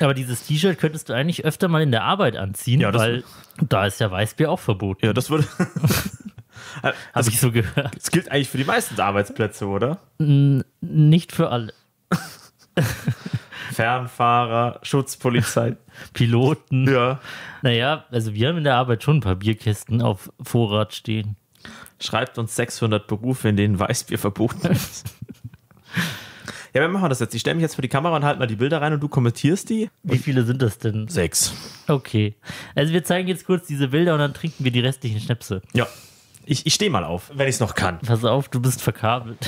[0.00, 3.24] Aber dieses T-Shirt könntest du eigentlich öfter mal in der Arbeit anziehen, Ja, weil
[3.60, 5.04] da ist ja Weißbier auch verboten.
[5.04, 5.46] Ja, das würde.
[6.82, 7.96] Habe Also, ich so gehört.
[7.96, 9.98] das gilt eigentlich für die meisten Arbeitsplätze, oder?
[10.80, 11.72] Nicht für alle.
[13.72, 15.76] Fernfahrer, Schutzpolizei.
[16.12, 16.88] Piloten.
[16.88, 17.20] Ja.
[17.62, 21.36] Naja, also wir haben in der Arbeit schon ein paar Bierkästen auf Vorrat stehen.
[22.00, 25.06] Schreibt uns 600 Berufe, in denen Weißbier verboten ist.
[26.78, 27.34] Ja, wir machen das jetzt.
[27.34, 29.08] Ich stelle mich jetzt vor die Kamera und halte mal die Bilder rein und du
[29.08, 29.90] kommentierst die.
[30.04, 31.08] Wie viele sind das denn?
[31.08, 31.52] Sechs.
[31.88, 32.36] Okay.
[32.76, 35.60] Also wir zeigen jetzt kurz diese Bilder und dann trinken wir die restlichen Schnäpse.
[35.74, 35.88] Ja.
[36.46, 37.98] Ich, ich stehe mal auf, wenn ich es noch kann.
[37.98, 39.44] Pass auf, du bist verkabelt.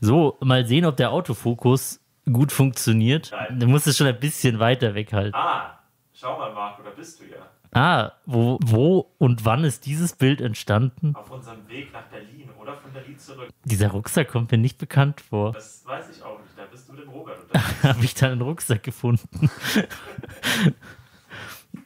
[0.00, 3.30] So, mal sehen, ob der Autofokus gut funktioniert.
[3.30, 3.60] Nein.
[3.60, 5.32] Du musst es schon ein bisschen weiter weghalten.
[5.32, 5.78] Ah,
[6.12, 7.46] schau mal, Marco, da bist du ja.
[7.72, 11.14] Ah, wo, wo und wann ist dieses Bild entstanden?
[11.14, 13.48] Auf unserem Weg nach Berlin oder von Berlin zurück.
[13.64, 15.52] Dieser Rucksack kommt mir nicht bekannt vor.
[15.52, 16.50] Das weiß ich auch nicht.
[16.56, 17.82] Da bist du mit dem Robert unterwegs.
[17.82, 19.50] Habe ich da einen Rucksack gefunden?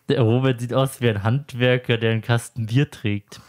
[0.08, 3.40] Der Robert sieht aus wie ein Handwerker, der einen Kasten Bier trägt.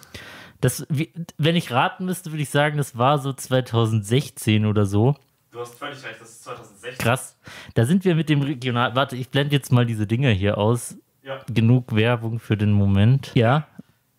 [0.62, 5.16] Das, wie, wenn ich raten müsste, würde ich sagen, das war so 2016 oder so.
[5.52, 6.98] Du hast völlig recht, das ist 2016.
[6.98, 7.38] Krass.
[7.74, 8.96] Da sind wir mit dem Regional.
[8.96, 10.98] Warte, ich blende jetzt mal diese Dinger hier aus.
[11.24, 13.32] Ja, Genug Werbung für den Moment.
[13.36, 13.68] Ja,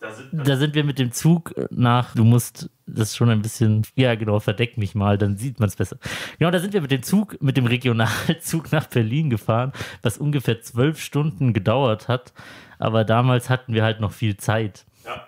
[0.06, 2.14] da sind da sind wir mit dem Zug nach.
[2.14, 3.82] Du musst das schon ein bisschen.
[3.96, 5.98] Ja, genau, verdeck mich mal, dann sieht man es besser.
[6.38, 10.60] Genau, da sind wir mit dem Zug, mit dem Regionalzug nach Berlin gefahren, was ungefähr
[10.60, 12.32] zwölf Stunden gedauert hat.
[12.78, 14.84] Aber damals hatten wir halt noch viel Zeit.
[15.04, 15.26] Ja.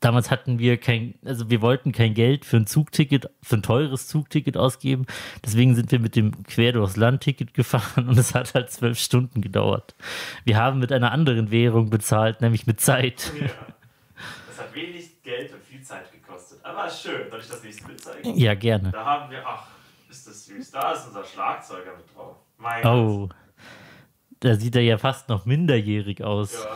[0.00, 4.08] Damals hatten wir kein, also wir wollten kein Geld für ein Zugticket, für ein teures
[4.08, 5.06] Zugticket ausgeben.
[5.44, 9.40] Deswegen sind wir mit dem Quer durchs Land-Ticket gefahren und es hat halt zwölf Stunden
[9.40, 9.94] gedauert.
[10.44, 13.32] Wir haben mit einer anderen Währung bezahlt, nämlich mit Zeit.
[13.40, 13.71] Das
[14.72, 16.60] hat wenig Geld und viel Zeit gekostet.
[16.62, 18.36] Aber schön, soll ich das nächste Bild zeigen?
[18.36, 18.90] Ja, gerne.
[18.90, 19.66] Da haben wir, ach,
[20.08, 20.70] ist das süß.
[20.70, 22.36] Da ist unser Schlagzeuger mit drauf.
[22.58, 23.28] Mein Oh.
[24.40, 26.66] Da sieht er ja fast noch minderjährig aus.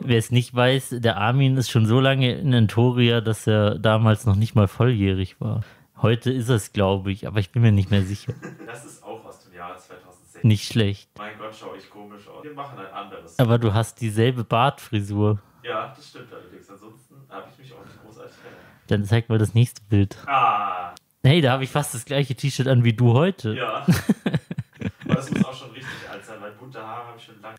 [0.00, 4.26] Wer es nicht weiß, der Armin ist schon so lange in Entoria, dass er damals
[4.26, 5.62] noch nicht mal volljährig war.
[6.00, 8.34] Heute ist es, glaube ich, aber ich bin mir nicht mehr sicher.
[8.66, 10.44] Das ist auch aus dem Jahr 2006.
[10.44, 11.10] Nicht schlecht.
[11.16, 12.42] Mein Gott, schaue ich komisch aus.
[12.42, 13.38] Wir machen ein anderes.
[13.38, 15.38] Aber du hast dieselbe Bartfrisur.
[15.62, 16.68] Ja, das stimmt allerdings.
[16.68, 18.64] Ansonsten habe ich mich auch nicht großartig verändert.
[18.92, 20.18] Dann zeig mal das nächste Bild.
[20.26, 23.54] Ah, Hey, da habe ich fast das gleiche T-Shirt an wie du heute.
[23.54, 23.86] ja.
[25.04, 27.56] Aber das muss auch schon richtig alt sein, weil bunte Haare habe ich schon lange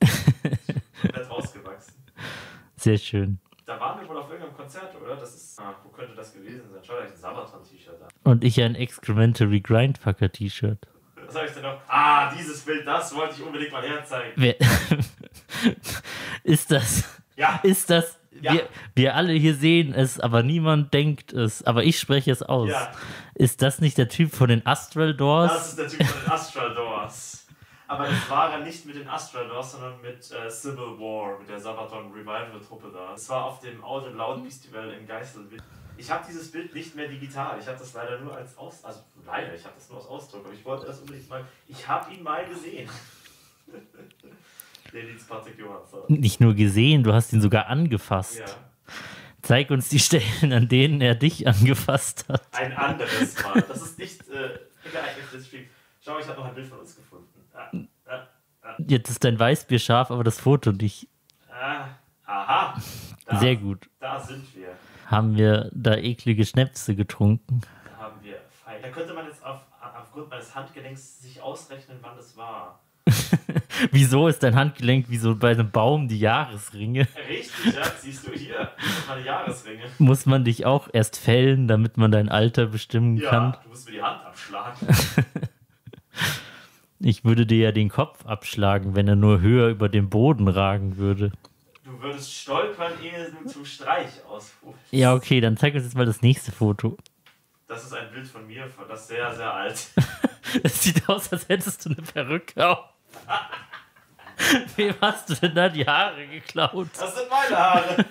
[1.02, 1.94] komplett rausgewachsen.
[2.76, 3.40] Sehr schön.
[3.66, 5.16] Da waren wir wohl auf irgendeinem Konzert, oder?
[5.16, 5.60] Das ist.
[5.60, 6.82] Ah, wo könnte das gewesen sein?
[6.86, 8.30] Schau, ist ein Sabaton-T-Shirt da.
[8.30, 10.86] Und ich ein Excrementary Grindfucker T-Shirt.
[11.26, 11.80] Was habe ich denn noch?
[11.88, 14.34] Ah, dieses Bild, das wollte ich unbedingt mal herzeigen.
[14.36, 14.56] Wer
[16.44, 17.06] ist das?
[17.38, 18.20] Ja, Ist das?
[18.44, 18.54] Ja.
[18.54, 21.64] Wir, wir alle hier sehen es, aber niemand denkt es.
[21.64, 22.70] Aber ich spreche es aus.
[22.70, 22.92] Ja.
[23.36, 25.54] Ist das nicht der Typ von den Astral Doors?
[25.54, 27.48] das ist der Typ von den Astral Doors.
[27.88, 31.48] Aber das war er nicht mit den Astral Doors, sondern mit äh, Civil War, mit
[31.48, 33.14] der Sabaton Revival Truppe da.
[33.14, 35.64] Es war auf dem Audio Loud Festival in Geiselwind.
[35.96, 37.58] Ich habe dieses Bild nicht mehr digital.
[37.60, 38.84] Ich habe das leider nur als Aus...
[38.84, 40.44] Also leider, ich habe das nur als Ausdruck.
[40.44, 41.46] Aber ich wollte das unbedingt mal...
[41.68, 42.90] Ich habe ihn mal gesehen.
[46.08, 48.40] Nicht nur gesehen, du hast ihn sogar angefasst.
[48.40, 48.46] Ja.
[49.42, 52.48] Zeig uns die Stellen, an denen er dich angefasst hat.
[52.54, 53.62] Ein anderes Mal.
[53.68, 55.68] Das ist nicht äh, geeignet für das Spiel.
[56.00, 57.28] Schau, ich habe noch ein Bild von uns gefunden.
[57.54, 57.72] Ah,
[58.06, 61.08] ah, Jetzt ist dein Weißbier scharf, aber das Foto nicht.
[61.50, 61.88] ah,
[62.26, 62.82] aha.
[63.26, 63.90] Da, Sehr gut.
[64.00, 64.70] Da sind wir.
[65.08, 67.62] Haben wir da eklige Schnäpse getrunken?
[67.86, 68.82] Da haben wir Fein.
[68.82, 72.80] Da könnte man jetzt auf, aufgrund meines Handgelenks sich ausrechnen, wann das war.
[73.92, 77.08] Wieso ist dein Handgelenk wie so bei einem Baum die Jahresringe?
[77.28, 78.72] Richtig, ja, siehst du hier.
[79.08, 79.84] Meine Jahresringe.
[80.00, 83.58] Muss man dich auch erst fällen, damit man dein Alter bestimmen Ja, kann?
[83.64, 84.88] du musst mir die Hand abschlagen.
[87.06, 90.96] Ich würde dir ja den Kopf abschlagen, wenn er nur höher über dem Boden ragen
[90.96, 91.34] würde.
[91.84, 94.80] Du würdest stolpern, ehe du zum Streich ausholst.
[94.92, 96.96] Ja, okay, dann zeig uns jetzt mal das nächste Foto.
[97.68, 99.88] Das ist ein Bild von mir, von das sehr, sehr alt.
[100.64, 102.93] Es sieht aus, als hättest du eine Perücke auf.
[104.76, 106.90] Wem hast du denn da die Haare geklaut?
[106.98, 108.06] Das sind meine Haare.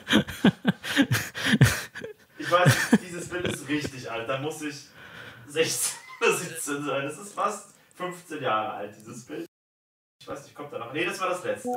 [2.38, 4.28] Ich weiß, dieses Bild ist richtig alt.
[4.28, 4.86] Da muss ich
[5.46, 7.04] 16 oder 17 sein.
[7.04, 9.46] Das ist fast 15 Jahre alt, dieses Bild.
[10.20, 10.92] Ich weiß nicht, kommt da noch.
[10.92, 11.68] Nee, das war das letzte.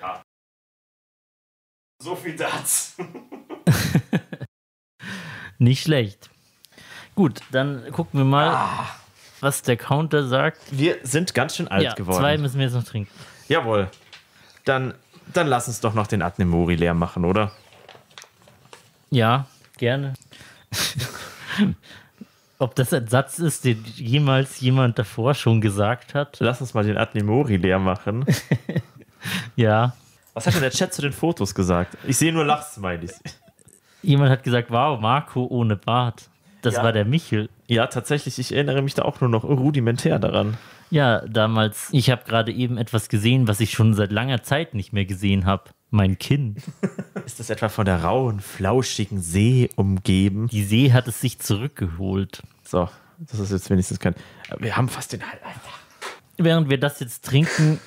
[0.00, 0.22] Ja.
[2.02, 2.92] So viel dazu.
[5.58, 6.30] Nicht schlecht.
[7.14, 8.88] Gut, dann gucken wir mal,
[9.42, 10.58] was der Counter sagt.
[10.70, 13.10] Wir sind ganz schön alt ja, zwei müssen wir jetzt noch trinken.
[13.48, 13.88] Jawohl.
[14.64, 14.94] Dann,
[15.34, 17.50] dann lass uns doch noch den Adnemori leer machen, oder?
[19.10, 20.14] Ja, gerne.
[22.58, 26.36] Ob das ein Satz ist, den jemals jemand davor schon gesagt hat?
[26.38, 28.24] Lass uns mal den Adnemori leer machen.
[29.54, 29.94] Ja.
[30.34, 31.96] Was hat denn der Chat zu den Fotos gesagt?
[32.08, 33.20] Ich sehe nur Lachsmilies.
[34.02, 36.24] Jemand hat gesagt, wow, Marco ohne Bart.
[36.62, 36.82] Das Ja.
[36.82, 37.48] war der Michel.
[37.72, 40.58] Ja, tatsächlich, ich erinnere mich da auch nur noch rudimentär daran.
[40.90, 44.92] Ja, damals, ich habe gerade eben etwas gesehen, was ich schon seit langer Zeit nicht
[44.92, 45.70] mehr gesehen habe.
[45.88, 46.56] Mein Kinn.
[47.24, 50.48] Ist das etwa von der rauen, flauschigen See umgeben?
[50.48, 52.42] Die See hat es sich zurückgeholt.
[52.62, 54.16] So, das ist jetzt wenigstens kein.
[54.58, 55.40] Wir haben fast den Hals.
[56.36, 57.80] Während wir das jetzt trinken,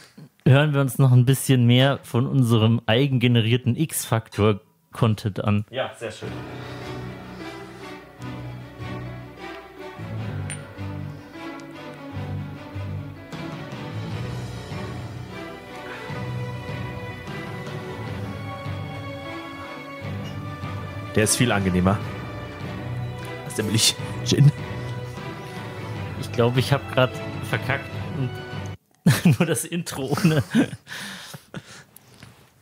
[0.48, 5.66] hören wir uns noch ein bisschen mehr von unserem eigengenerierten X-Faktor-Content an.
[5.70, 6.30] Ja, sehr schön.
[21.16, 21.98] Der ist viel angenehmer.
[23.46, 23.96] Das ist nämlich
[24.26, 24.52] Gin.
[26.20, 27.14] Ich glaube, ich habe gerade
[27.50, 28.30] verkackt und
[29.40, 30.44] nur das Intro ohne,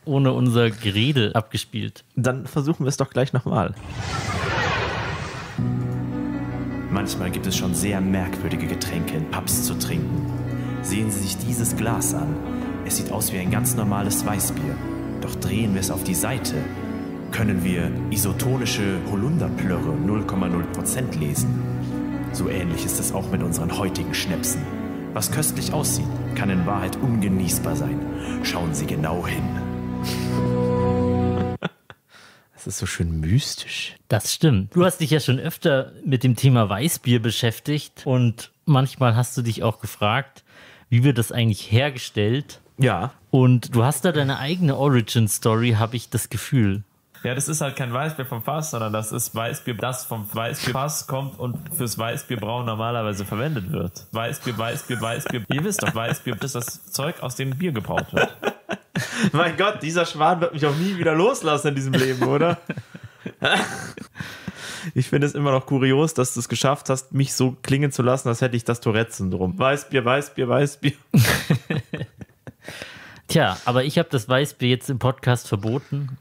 [0.04, 2.04] ohne unser Gerede abgespielt.
[2.14, 3.74] Dann versuchen wir es doch gleich nochmal.
[6.90, 10.32] Manchmal gibt es schon sehr merkwürdige Getränke in Pubs zu trinken.
[10.82, 12.36] Sehen Sie sich dieses Glas an.
[12.86, 14.76] Es sieht aus wie ein ganz normales Weißbier.
[15.22, 16.54] Doch drehen wir es auf die Seite,
[17.34, 21.60] können wir isotonische Holunderplörre 0,0% lesen.
[22.32, 24.62] So ähnlich ist es auch mit unseren heutigen Schnäpsen.
[25.14, 26.06] Was köstlich aussieht,
[26.36, 28.00] kann in Wahrheit ungenießbar sein.
[28.44, 29.42] Schauen Sie genau hin.
[32.56, 33.96] Es ist so schön mystisch.
[34.08, 34.74] Das stimmt.
[34.74, 39.42] Du hast dich ja schon öfter mit dem Thema Weißbier beschäftigt und manchmal hast du
[39.42, 40.44] dich auch gefragt,
[40.88, 42.62] wie wird das eigentlich hergestellt?
[42.78, 43.12] Ja.
[43.30, 46.84] Und du hast da deine eigene Origin-Story, habe ich das Gefühl.
[47.24, 51.06] Ja, das ist halt kein Weißbier vom Fass, sondern das ist Weißbier, das vom Weißbierfass
[51.06, 54.06] kommt und fürs Weißbierbrauen normalerweise verwendet wird.
[54.12, 55.44] Weißbier, Weißbier, Weißbier.
[55.50, 58.28] Ihr wisst doch, Weißbier ist das Zeug, aus dem Bier gebraut wird.
[59.32, 62.58] Mein Gott, dieser Schwan wird mich auch nie wieder loslassen in diesem Leben, oder?
[64.94, 68.02] Ich finde es immer noch kurios, dass du es geschafft hast, mich so klingen zu
[68.02, 69.58] lassen, als hätte ich das Tourette-Syndrom.
[69.58, 70.92] Weißbier, Weißbier, Weißbier.
[73.28, 76.18] Tja, aber ich habe das Weißbier jetzt im Podcast verboten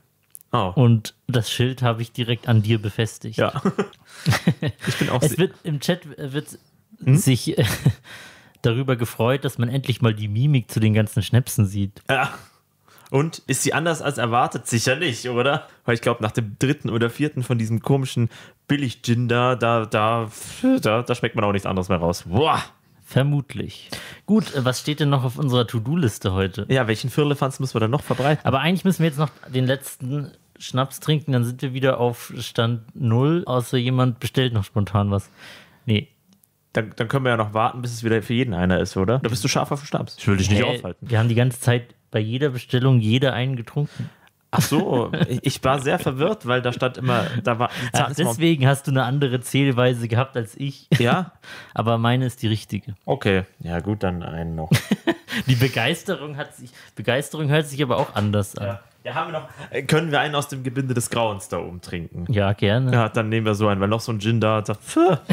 [0.56, 0.72] Oh.
[0.76, 3.38] und das Schild habe ich direkt an dir befestigt.
[3.38, 3.62] Ja.
[4.88, 6.60] Ich bin auch Es wird im Chat wird
[7.04, 7.18] Hm?
[7.18, 7.66] sich äh,
[8.62, 12.02] darüber gefreut, dass man endlich mal die Mimik zu den ganzen Schnäpsen sieht.
[12.10, 12.34] Ja.
[13.10, 14.68] Und ist sie anders als erwartet?
[14.68, 15.68] Sicher nicht, oder?
[15.86, 18.30] Weil ich glaube, nach dem dritten oder vierten von diesem komischen
[18.68, 20.30] Billig-Gin da, da, da,
[20.82, 22.24] da, da schmeckt man auch nichts anderes mehr raus.
[22.28, 22.64] Boah.
[23.06, 23.90] Vermutlich.
[24.26, 26.66] Gut, äh, was steht denn noch auf unserer To-Do-Liste heute?
[26.70, 28.44] Ja, welchen Firlefanz müssen wir dann noch verbreiten?
[28.46, 30.32] Aber eigentlich müssen wir jetzt noch den letzten
[30.64, 35.30] Schnaps trinken, dann sind wir wieder auf Stand 0, außer jemand bestellt noch spontan was.
[35.86, 36.08] Nee.
[36.74, 39.20] Dann, dann können wir ja noch warten, bis es wieder für jeden einer ist, oder?
[39.20, 40.16] Da bist du scharf auf den Schnaps.
[40.18, 40.78] Ich will dich nicht Hä?
[40.78, 41.08] aufhalten.
[41.08, 44.10] Wir haben die ganze Zeit bei jeder Bestellung jeder einen getrunken.
[44.56, 45.12] Ach so,
[45.42, 49.04] ich- war sehr verwirrt, weil da stand immer, da war Ach, deswegen hast du eine
[49.04, 50.88] andere Zählweise gehabt als ich.
[51.00, 51.32] Ja?
[51.74, 52.94] Aber meine ist die richtige.
[53.06, 53.44] Okay.
[53.60, 54.70] Ja, gut, dann einen noch.
[55.48, 58.68] Die Begeisterung hat sich, Begeisterung hört sich aber auch anders an.
[58.68, 58.80] Ja,
[59.12, 59.50] haben wir noch.
[59.70, 62.26] Äh, Können wir einen aus dem Gebinde des Grauens da oben trinken?
[62.32, 62.92] Ja, gerne.
[62.94, 65.18] Ja, dann nehmen wir so einen, weil noch so ein Gin da da- Pfuh.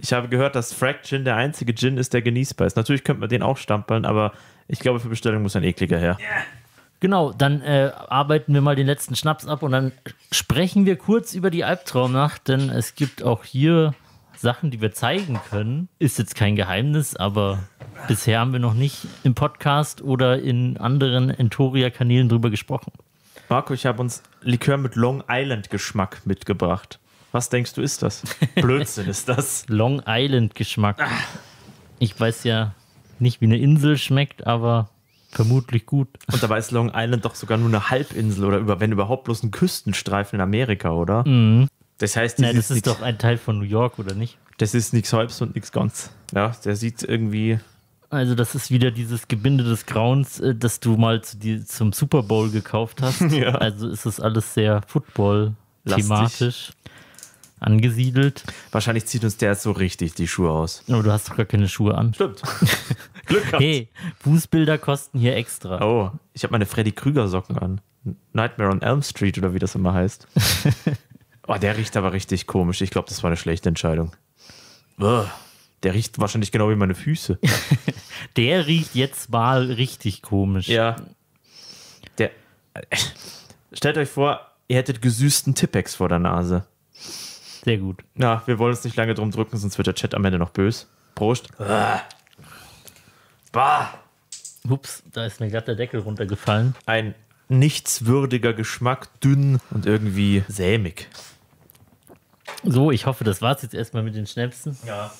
[0.00, 2.76] Ich habe gehört, dass Frack Gin der einzige Gin ist, der genießbar ist.
[2.76, 4.32] Natürlich könnte man den auch stampeln, aber
[4.68, 6.16] ich glaube, für Bestellung muss ein ekliger her.
[7.00, 9.90] Genau, dann äh, arbeiten wir mal den letzten Schnaps ab und dann
[10.30, 13.92] sprechen wir kurz über die Albtraumnacht, denn es gibt auch hier
[14.36, 15.88] Sachen, die wir zeigen können.
[15.98, 17.58] Ist jetzt kein Geheimnis, aber
[18.06, 22.92] bisher haben wir noch nicht im Podcast oder in anderen Entoria-Kanälen drüber gesprochen.
[23.48, 26.98] Marco, ich habe uns Likör mit Long Island Geschmack mitgebracht.
[27.32, 28.22] Was denkst du, ist das?
[28.54, 29.64] Blödsinn ist das.
[29.68, 30.98] Long Island Geschmack.
[31.98, 32.74] Ich weiß ja
[33.18, 34.90] nicht, wie eine Insel schmeckt, aber
[35.30, 36.08] vermutlich gut.
[36.30, 39.42] Und dabei ist Long Island doch sogar nur eine Halbinsel oder über, wenn überhaupt bloß
[39.42, 41.24] ein Küstenstreifen in Amerika, oder?
[41.98, 44.38] Das heißt, Na, das, das ist doch ein Teil von New York, oder nicht?
[44.58, 46.10] das ist nichts halbs und nichts ganz.
[46.34, 47.58] Ja, der sieht irgendwie.
[48.10, 51.92] Also das ist wieder dieses Gebinde des Grauens, äh, das du mal zu die, zum
[51.92, 53.20] Super Bowl gekauft hast.
[53.30, 53.54] Ja.
[53.56, 56.72] Also ist es alles sehr Football-thematisch
[57.60, 58.44] angesiedelt.
[58.70, 60.82] Wahrscheinlich zieht uns der jetzt so richtig die Schuhe aus.
[60.88, 62.14] Aber du hast doch gar keine Schuhe an.
[62.14, 62.42] Stimmt.
[63.26, 63.62] Glück gehabt.
[63.62, 63.88] Hey,
[64.20, 65.84] Fußbilder kosten hier extra.
[65.84, 67.80] Oh, ich habe meine Freddy Krüger Socken an.
[68.32, 70.26] Nightmare on Elm Street oder wie das immer heißt.
[71.46, 72.80] oh, der riecht aber richtig komisch.
[72.80, 74.12] Ich glaube, das war eine schlechte Entscheidung.
[74.98, 75.26] Ugh.
[75.82, 77.38] Der riecht wahrscheinlich genau wie meine Füße.
[78.36, 80.68] Der riecht jetzt mal richtig komisch.
[80.68, 80.96] Ja.
[82.18, 82.30] Der.
[83.72, 86.66] Stellt euch vor, ihr hättet gesüßten Tippex vor der Nase.
[87.64, 88.02] Sehr gut.
[88.14, 90.50] Na, wir wollen uns nicht lange drum drücken, sonst wird der Chat am Ende noch
[90.50, 90.88] bös.
[91.14, 91.48] Prost.
[93.52, 93.94] Bah.
[94.68, 96.74] Ups, da ist mir glatt der Deckel runtergefallen.
[96.86, 97.14] Ein
[97.48, 101.08] nichtswürdiger Geschmack, dünn und irgendwie sämig.
[102.64, 104.76] So, ich hoffe, das war's jetzt erstmal mit den Schnäpsen.
[104.86, 105.12] Ja.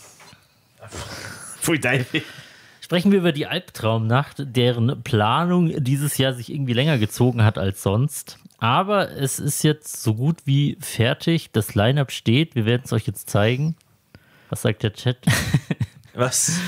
[1.61, 2.07] Pfui, dein.
[2.81, 7.83] Sprechen wir über die Albtraumnacht, deren Planung dieses Jahr sich irgendwie länger gezogen hat als
[7.83, 8.39] sonst.
[8.59, 11.51] Aber es ist jetzt so gut wie fertig.
[11.53, 12.55] Das Line-Up steht.
[12.55, 13.77] Wir werden es euch jetzt zeigen.
[14.49, 15.19] Was sagt der Chat?
[16.15, 16.59] Was?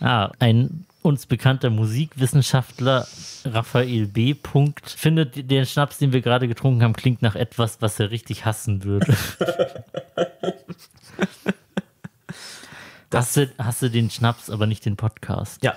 [0.00, 3.06] ah, ein uns bekannter Musikwissenschaftler,
[3.44, 4.34] Raphael B.
[4.34, 8.44] Punkt, findet den Schnaps, den wir gerade getrunken haben, klingt nach etwas, was er richtig
[8.44, 9.16] hassen würde.
[13.12, 15.62] hasse, hasse den Schnaps, aber nicht den Podcast.
[15.62, 15.74] Ja,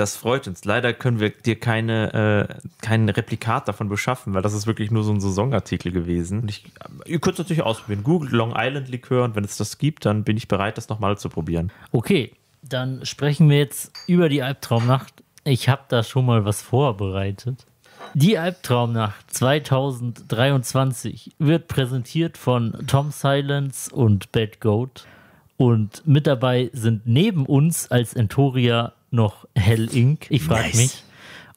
[0.00, 0.64] das freut uns.
[0.64, 5.04] Leider können wir dir keine, äh, kein Replikat davon beschaffen, weil das ist wirklich nur
[5.04, 6.40] so ein Saisonartikel gewesen.
[6.40, 6.64] Und ich,
[7.04, 8.02] ihr könnt es natürlich ausprobieren.
[8.02, 11.18] Google Long Island Likör und wenn es das gibt, dann bin ich bereit, das nochmal
[11.18, 11.70] zu probieren.
[11.92, 15.12] Okay, dann sprechen wir jetzt über die Albtraumnacht.
[15.44, 17.66] Ich habe da schon mal was vorbereitet.
[18.14, 25.06] Die Albtraumnacht 2023 wird präsentiert von Tom Silence und Bad Goat.
[25.60, 30.26] Und mit dabei sind neben uns als Entoria noch Hell Inc.
[30.30, 30.76] Ich frage Nice.
[30.76, 31.04] mich,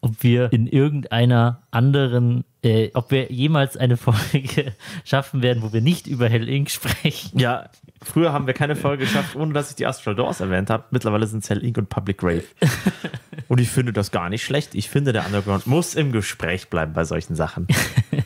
[0.01, 4.73] ob wir in irgendeiner anderen, äh, ob wir jemals eine Folge
[5.05, 6.69] schaffen werden, wo wir nicht über Hell Inc.
[6.69, 7.39] sprechen.
[7.39, 7.69] Ja,
[8.01, 10.83] früher haben wir keine Folge geschafft, ohne dass ich die Astral Doors erwähnt habe.
[10.91, 11.77] Mittlerweile sind es Hell Inc.
[11.77, 12.43] und Public Grave.
[13.47, 14.75] und ich finde das gar nicht schlecht.
[14.75, 17.67] Ich finde, der Underground muss im Gespräch bleiben bei solchen Sachen.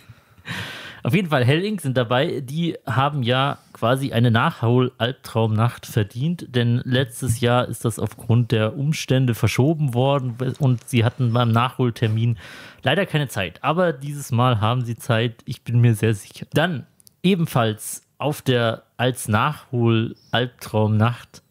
[1.07, 1.79] Auf jeden Fall, Hell Inc.
[1.79, 2.41] sind dabei.
[2.41, 9.33] Die haben ja quasi eine Nachhol-Albtraumnacht verdient, denn letztes Jahr ist das aufgrund der Umstände
[9.33, 12.37] verschoben worden und sie hatten beim Nachholtermin
[12.83, 13.63] leider keine Zeit.
[13.63, 16.45] Aber dieses Mal haben sie Zeit, ich bin mir sehr sicher.
[16.51, 16.85] Dann
[17.23, 21.41] ebenfalls auf der als Nachhol-Albtraumnacht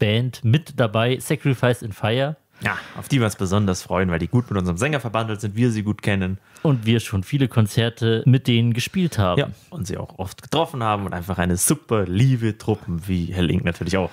[0.00, 2.34] Band mit dabei Sacrifice in Fire.
[2.60, 5.54] Ja, auf die wir uns besonders freuen, weil die gut mit unserem Sänger verbandelt sind,
[5.54, 6.38] wir sie gut kennen.
[6.62, 9.38] Und wir schon viele Konzerte mit denen gespielt haben.
[9.38, 13.50] Ja, und sie auch oft getroffen haben und einfach eine super liebe Truppen wie Hell
[13.50, 13.64] Inc.
[13.64, 14.10] natürlich auch.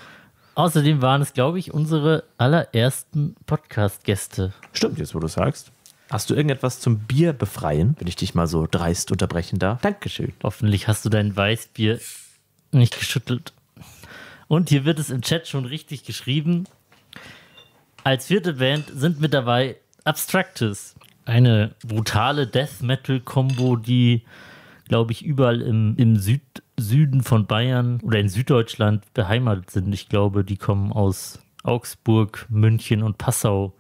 [0.53, 4.53] Außerdem waren es, glaube ich, unsere allerersten Podcast-Gäste.
[4.73, 5.71] Stimmt, jetzt wo du sagst.
[6.09, 9.81] Hast du irgendetwas zum Bier befreien, wenn ich dich mal so dreist unterbrechen darf?
[9.81, 10.33] Dankeschön.
[10.43, 11.99] Hoffentlich hast du dein Weißbier
[12.71, 13.53] nicht geschüttelt.
[14.47, 16.65] Und hier wird es im Chat schon richtig geschrieben.
[18.06, 20.93] Als vierte Band sind mit dabei Abstractus.
[21.26, 24.22] Eine brutale Death Metal-Kombo, die,
[24.88, 26.43] glaube ich, überall im, im Süd,
[26.78, 29.91] Süden von Bayern oder in Süddeutschland beheimatet sind.
[29.91, 33.74] Ich glaube, die kommen aus Augsburg, München und Passau.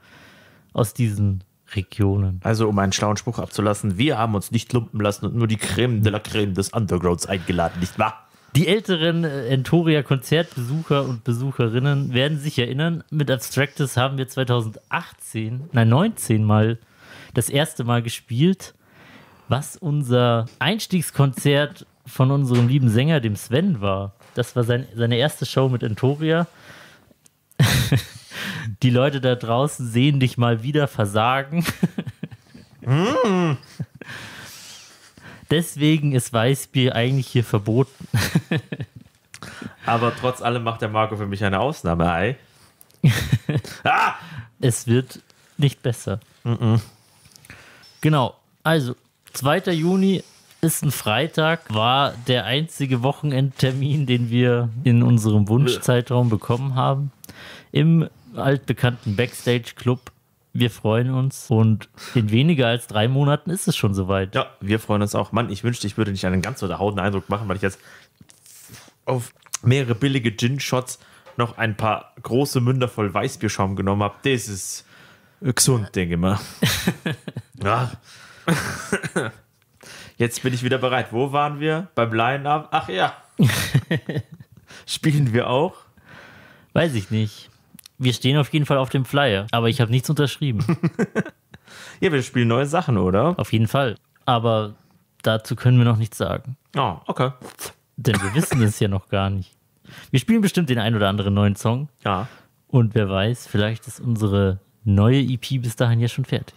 [0.73, 1.43] Aus diesen
[1.75, 2.41] Regionen.
[2.43, 5.57] Also, um einen schlauen Spruch abzulassen, wir haben uns nicht lumpen lassen und nur die
[5.57, 8.24] Creme de la Creme des Undergrounds eingeladen, nicht wahr?
[8.55, 15.89] Die älteren äh, Entoria-Konzertbesucher und Besucherinnen werden sich erinnern, mit Abstractus haben wir 2018, nein
[15.89, 16.77] 19 mal
[17.33, 18.73] das erste Mal gespielt,
[19.49, 24.13] was unser Einstiegskonzert von unserem lieben Sänger, dem Sven, war.
[24.35, 26.47] Das war sein, seine erste Show mit Entoria.
[28.83, 31.65] Die Leute da draußen sehen dich mal wieder versagen.
[35.51, 38.07] Deswegen ist Weißbier eigentlich hier verboten.
[39.85, 42.37] Aber trotz allem macht der Marco für mich eine Ausnahme, ei.
[43.83, 44.15] ah!
[44.59, 45.19] Es wird
[45.57, 46.19] nicht besser.
[48.01, 48.35] Genau.
[48.63, 48.95] Also,
[49.33, 49.71] 2.
[49.73, 50.23] Juni
[50.61, 57.11] ist ein Freitag, war der einzige Wochenendtermin, den wir in unserem Wunschzeitraum bekommen haben.
[57.71, 60.11] Im altbekannten Backstage-Club.
[60.57, 64.33] Wir freuen uns und in weniger als drei Monaten ist es schon soweit.
[64.35, 65.33] Ja, wir freuen uns auch.
[65.33, 67.77] Mann, ich wünschte, ich würde nicht einen ganz so hauten Eindruck machen, weil ich jetzt
[69.03, 69.33] auf
[69.63, 70.99] mehrere billige Gin-Shots
[71.35, 74.15] noch ein paar große Münder voll Weißbierschaum genommen habe.
[74.23, 74.85] Das ist
[75.41, 76.39] gesund, denke ich mal.
[77.61, 77.91] ja.
[80.15, 81.07] Jetzt bin ich wieder bereit.
[81.11, 81.89] Wo waren wir?
[81.95, 82.69] Beim Line-Up?
[82.71, 83.13] Ach ja.
[84.85, 85.75] Spielen wir auch?
[86.71, 87.49] Weiß ich nicht.
[87.97, 90.65] Wir stehen auf jeden Fall auf dem Flyer, aber ich habe nichts unterschrieben.
[91.99, 93.39] Ja, wir spielen neue Sachen, oder?
[93.39, 93.95] auf jeden Fall.
[94.25, 94.75] Aber
[95.23, 96.57] dazu können wir noch nichts sagen.
[96.75, 97.31] Oh, okay.
[97.97, 99.51] Denn wir wissen es ja noch gar nicht.
[100.11, 101.89] Wir spielen bestimmt den ein oder anderen neuen Song.
[102.03, 102.27] Ja.
[102.67, 106.55] Und wer weiß, vielleicht ist unsere neue EP bis dahin ja schon fertig.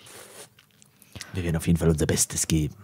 [1.33, 2.75] Wir werden auf jeden Fall unser Bestes geben.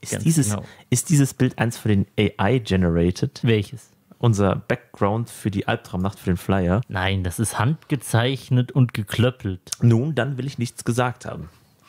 [0.00, 0.64] Ist, Ganz dieses, genau.
[0.88, 3.40] ist dieses Bild eins von den AI-generated?
[3.42, 3.90] Welches?
[4.22, 6.82] Unser Background für die Albtraumnacht für den Flyer?
[6.88, 9.70] Nein, das ist handgezeichnet und geklöppelt.
[9.80, 11.48] Nun, dann will ich nichts gesagt haben.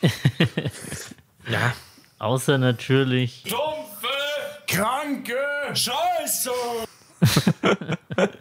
[1.50, 1.74] ja.
[2.18, 3.42] Außer natürlich.
[3.42, 4.08] Dumpfe,
[4.66, 5.36] kranke
[5.74, 6.50] Scheiße!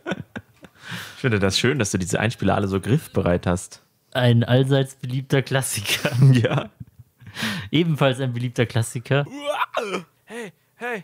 [1.16, 3.84] Ich finde das schön, dass du diese Einspieler alle so griffbereit hast.
[4.12, 6.10] Ein allseits beliebter Klassiker.
[6.34, 6.72] Ja.
[7.70, 9.26] Ebenfalls ein beliebter Klassiker.
[9.30, 11.04] Hey, hey, hey,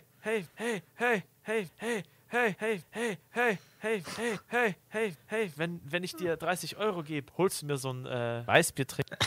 [5.48, 8.86] hey, wenn, wenn ich dir 30 Euro gebe, holst du mir so ein äh, Weißbier
[8.86, 9.16] trinken.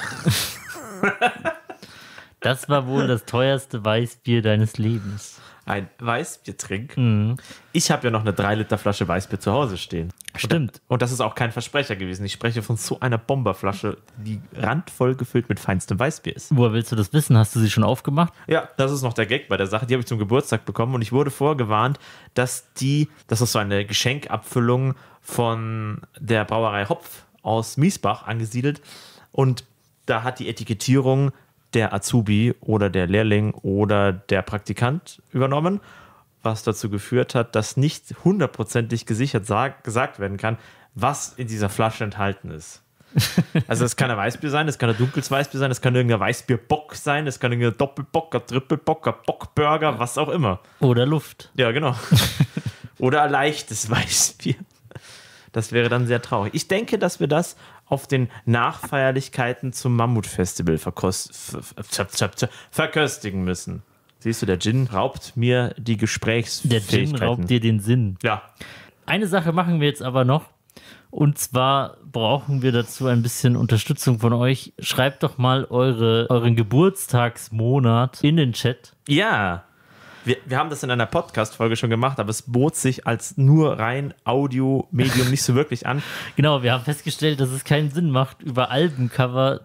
[2.44, 5.40] Das war wohl das teuerste Weißbier deines Lebens.
[5.68, 7.38] Ein Weißbier trinken?
[7.72, 10.12] Ich habe ja noch eine 3 Liter Flasche Weißbier zu Hause stehen.
[10.46, 10.82] Stimmt.
[10.88, 12.26] Und das ist auch kein Versprecher gewesen.
[12.26, 16.56] Ich spreche von so einer Bomberflasche, die randvoll gefüllt mit feinstem Weißbier ist.
[16.56, 17.38] Woher willst du das wissen?
[17.38, 18.34] Hast du sie schon aufgemacht?
[18.48, 19.86] Ja, das ist noch der Gag bei der Sache.
[19.86, 22.00] Die habe ich zum Geburtstag bekommen und ich wurde vorgewarnt,
[22.34, 28.82] dass die, das ist so eine Geschenkabfüllung von der Brauerei Hopf aus Miesbach angesiedelt
[29.32, 29.66] und
[30.06, 31.32] da hat die Etikettierung
[31.74, 35.80] der Azubi oder der Lehrling oder der Praktikant übernommen,
[36.44, 40.58] was dazu geführt hat, dass nicht hundertprozentig gesichert sag, gesagt werden kann,
[40.96, 42.82] was in dieser Flasche enthalten ist.
[43.68, 46.20] Also es kann ein Weißbier sein, es kann ein dunkles Weißbier sein, es kann irgendein
[46.20, 50.60] Weißbierbock sein, es kann irgendein Doppelbock, ein Trippelbock, ein Bockburger, was auch immer.
[50.80, 51.52] Oder Luft.
[51.56, 51.96] Ja, genau.
[53.00, 54.56] Oder ein leichtes Weißbier.
[55.52, 56.54] Das wäre dann sehr traurig.
[56.54, 61.58] Ich denke, dass wir das auf den Nachfeierlichkeiten zum Mammutfestival verkost
[62.72, 63.84] verköstigen müssen.
[64.22, 66.88] Siehst du, der Gin raubt mir die Der Gesprächsfähigkeiten.
[66.88, 68.18] Gin raubt dir den Sinn.
[68.24, 68.42] Ja,
[69.06, 70.46] Eine Sache machen wir jetzt aber noch.
[71.10, 74.74] Und zwar brauchen wir dazu ein bisschen Unterstützung von euch.
[74.80, 78.94] Schreibt doch mal eure, euren Geburtstagsmonat in den Chat.
[79.08, 79.64] ja.
[80.24, 83.80] Wir, wir haben das in einer Podcast-Folge schon gemacht, aber es bot sich als nur
[83.80, 86.04] rein Audio-Medium nicht so wirklich an.
[86.36, 89.62] Genau, wir haben festgestellt, dass es keinen Sinn macht, über Albencover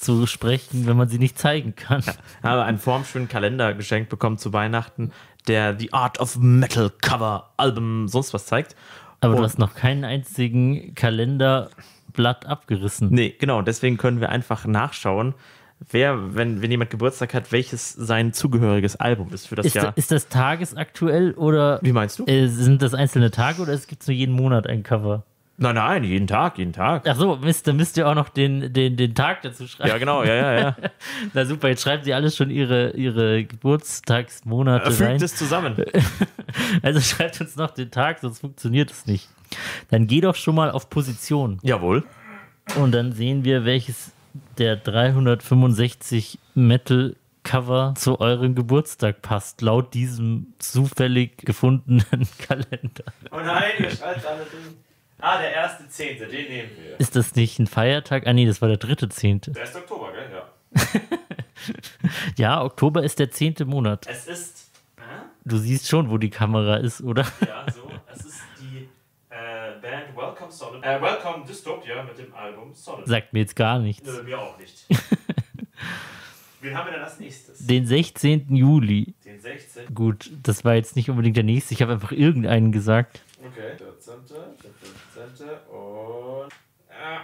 [0.00, 2.02] zu sprechen, wenn man sie nicht zeigen kann.
[2.42, 5.12] habe einen formschönen Kalender geschenkt bekommen zu Weihnachten,
[5.46, 8.76] der The Art of Metal Cover Album sonst was zeigt.
[9.20, 13.08] Aber Und- du hast noch keinen einzigen Kalenderblatt abgerissen.
[13.10, 15.34] Nee, genau, deswegen können wir einfach nachschauen,
[15.90, 19.92] wer, wenn, wenn jemand Geburtstag hat, welches sein zugehöriges Album ist für das Ist, Jahr.
[19.96, 22.26] ist das tagesaktuell oder Wie meinst du?
[22.26, 25.24] äh, sind das einzelne Tage oder es gibt nur jeden Monat ein Cover?
[25.60, 27.08] Nein, nein, jeden Tag, jeden Tag.
[27.08, 29.88] Ach so, Mist, dann müsst ihr auch noch den, den, den Tag dazu schreiben.
[29.88, 30.76] Ja, genau, ja, ja, ja.
[31.34, 35.18] Na super, jetzt schreiben sie alles schon ihre, ihre Geburtstagsmonate rein.
[35.18, 35.76] Fügt es zusammen.
[36.82, 39.28] Also schreibt uns noch den Tag, sonst funktioniert es nicht.
[39.90, 42.04] Dann geh doch schon mal auf Position Jawohl.
[42.76, 44.12] und dann sehen wir, welches
[44.56, 52.02] der 365 Metal-Cover zu eurem Geburtstag passt, laut diesem zufällig gefundenen
[52.38, 53.04] Kalender.
[53.30, 54.87] Oh nein, ihr schreibt alle drin.
[55.20, 57.00] Ah, der erste Zehnte, den nehmen wir.
[57.00, 58.26] Ist das nicht ein Feiertag?
[58.26, 59.50] Ah nee, das war der dritte Zehnte.
[59.50, 60.30] Der ist Oktober, gell?
[60.32, 61.00] Ja.
[62.36, 64.06] Ja, Oktober ist der zehnte Monat.
[64.08, 64.70] Es ist.
[65.44, 67.26] Du siehst schon, wo die Kamera ist, oder?
[67.46, 67.90] Ja, so.
[68.12, 68.88] Es ist die
[69.30, 70.84] äh, Band Welcome Solid.
[70.84, 73.06] Äh, Welcome Dystopia mit dem Album Solid.
[73.06, 74.06] Sagt mir jetzt gar nichts.
[74.06, 74.86] Nö, mir auch nicht.
[76.60, 77.66] Wen haben wir denn als nächstes?
[77.66, 78.54] Den 16.
[78.54, 79.14] Juli.
[79.24, 79.94] Den 16.
[79.94, 81.72] Gut, das war jetzt nicht unbedingt der nächste.
[81.74, 83.22] Ich habe einfach irgendeinen gesagt.
[83.40, 83.76] Okay.
[83.76, 84.14] 14.
[84.28, 84.70] Der
[85.14, 85.48] 15.
[85.70, 86.52] Und.
[86.90, 87.20] Ah,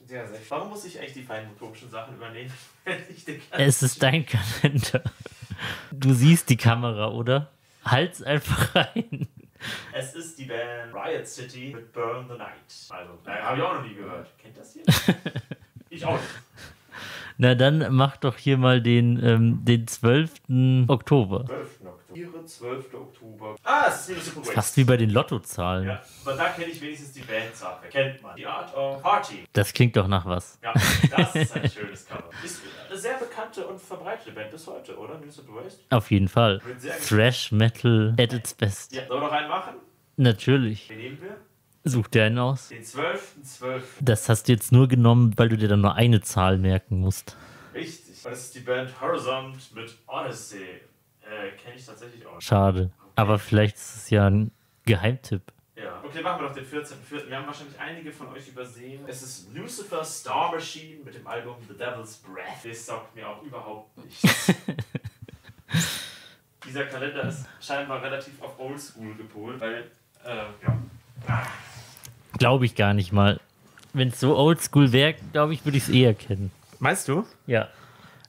[0.00, 0.50] der 16.
[0.50, 2.52] Warum muss ich eigentlich die feinen motorischen Sachen übernehmen?
[2.84, 5.02] Wenn ich den Es ist dein Kalender.
[5.90, 7.50] Du siehst die Kamera, oder?
[7.84, 9.28] Halt's einfach rein.
[9.92, 12.52] Es ist die Band Riot City mit Burn the Night.
[12.90, 14.28] Also, äh, habe ich auch noch nie gehört.
[14.38, 14.84] Kennt das hier?
[15.90, 16.28] ich auch nicht.
[17.38, 20.88] Na dann mach doch hier mal den, ähm, den 12.
[20.88, 21.46] Oktober.
[21.46, 21.80] 12.
[21.80, 21.97] Oktober.
[22.18, 22.94] Ihre 12.
[22.94, 23.54] Oktober.
[23.62, 24.52] Ah, es ist die Super Waste.
[24.52, 25.86] Fast wie bei den Lottozahlen.
[25.86, 27.86] Ja, aber da kenne ich wenigstens die Bandsache.
[27.90, 28.34] Kennt man.
[28.34, 29.44] Die Art of Party.
[29.52, 30.58] Das klingt doch nach was.
[30.62, 30.72] Ja,
[31.16, 32.30] das ist ein schönes Cover.
[32.44, 35.16] Ist eine sehr bekannte und verbreitete Band bis heute, oder?
[35.18, 35.80] Minnesota Waste?
[35.90, 36.60] Auf jeden Fall.
[37.06, 38.92] Thrash Metal at its best.
[38.92, 39.74] Ja, sollen wir noch einen machen?
[40.16, 40.90] Natürlich.
[40.90, 41.36] Wen nehmen wir?
[41.84, 42.68] Such dir einen aus.
[42.68, 43.80] Den 12.12.
[44.00, 47.36] Das hast du jetzt nur genommen, weil du dir dann nur eine Zahl merken musst.
[47.72, 48.20] Richtig.
[48.24, 50.80] Das ist die Band Horizont mit Odyssey.
[51.28, 52.36] Äh, kenne ich tatsächlich auch.
[52.36, 52.46] nicht.
[52.46, 52.90] Schade.
[53.14, 54.50] Aber vielleicht ist es ja ein
[54.84, 55.42] Geheimtipp.
[55.76, 56.00] Ja.
[56.02, 57.28] Okay, machen wir doch den 14.04.
[57.28, 59.04] Wir haben wahrscheinlich einige von euch übersehen.
[59.06, 62.64] Es ist Lucifer Star Machine mit dem Album The Devil's Breath.
[62.64, 64.22] Das sagt mir auch überhaupt nichts.
[66.66, 69.90] Dieser Kalender ist scheinbar relativ auf Oldschool gepolt, weil,
[70.24, 70.78] äh, ja.
[72.38, 73.40] Glaube ich gar nicht mal.
[73.92, 76.50] Wenn es so oldschool wäre, glaube ich, würde ich es eher kennen.
[76.78, 77.26] Meinst du?
[77.46, 77.68] Ja.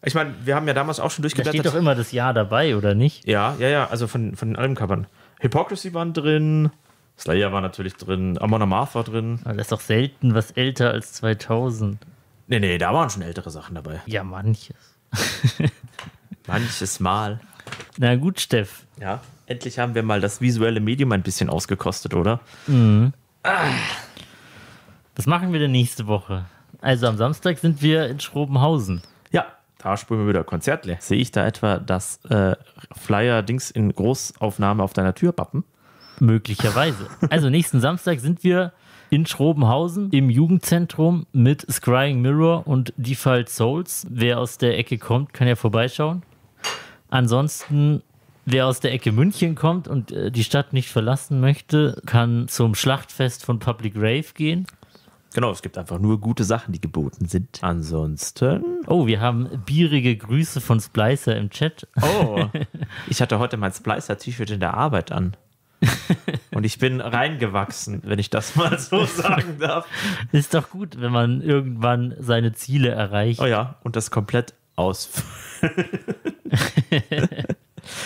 [0.04, 1.74] Ich meine, wir haben ja damals auch schon Da steht durchgeblättert.
[1.74, 3.28] doch immer das Jahr dabei, oder nicht?
[3.28, 5.08] Ja, ja, ja, also von, von den Albumcovern.
[5.42, 6.72] Hypocrisy waren drin,
[7.18, 9.40] Slayer war natürlich drin, Amon Amarth war drin.
[9.44, 11.98] Aber das ist doch selten was älter als 2000.
[12.48, 14.02] Nee, nee, da waren schon ältere Sachen dabei.
[14.06, 14.76] Ja, manches.
[16.48, 17.40] Manches Mal.
[17.98, 18.86] Na gut, Steff.
[19.00, 19.22] Ja.
[19.46, 22.40] Endlich haben wir mal das visuelle Medium ein bisschen ausgekostet, oder?
[25.16, 26.46] Was machen wir denn nächste Woche?
[26.82, 29.02] Also am Samstag sind wir in Schrobenhausen.
[29.80, 30.98] Da spielen wir wieder Konzertle.
[31.00, 32.56] Sehe ich da etwa das äh,
[32.98, 35.64] Flyer-Dings in Großaufnahme auf deiner Türpappen?
[36.20, 37.08] Möglicherweise.
[37.30, 38.74] Also nächsten Samstag sind wir
[39.10, 44.06] in Schrobenhausen im Jugendzentrum mit Scrying Mirror und Default Souls.
[44.10, 46.24] Wer aus der Ecke kommt, kann ja vorbeischauen.
[47.10, 48.04] Ansonsten,
[48.46, 52.76] wer aus der Ecke München kommt und äh, die Stadt nicht verlassen möchte, kann zum
[52.76, 54.68] Schlachtfest von Public Rave gehen.
[55.34, 57.60] Genau, es gibt einfach nur gute Sachen, die geboten sind.
[57.62, 58.64] Ansonsten.
[58.88, 61.88] Oh, wir haben bierige Grüße von Splicer im Chat.
[62.02, 62.46] Oh,
[63.08, 65.38] ich hatte heute mein Splicer-T-Shirt in der Arbeit an.
[66.52, 69.88] Und ich bin reingewachsen, wenn ich das mal so sagen darf.
[70.32, 73.40] Ist doch gut, wenn man irgendwann seine Ziele erreicht.
[73.40, 75.10] Oh ja, und das komplett aus.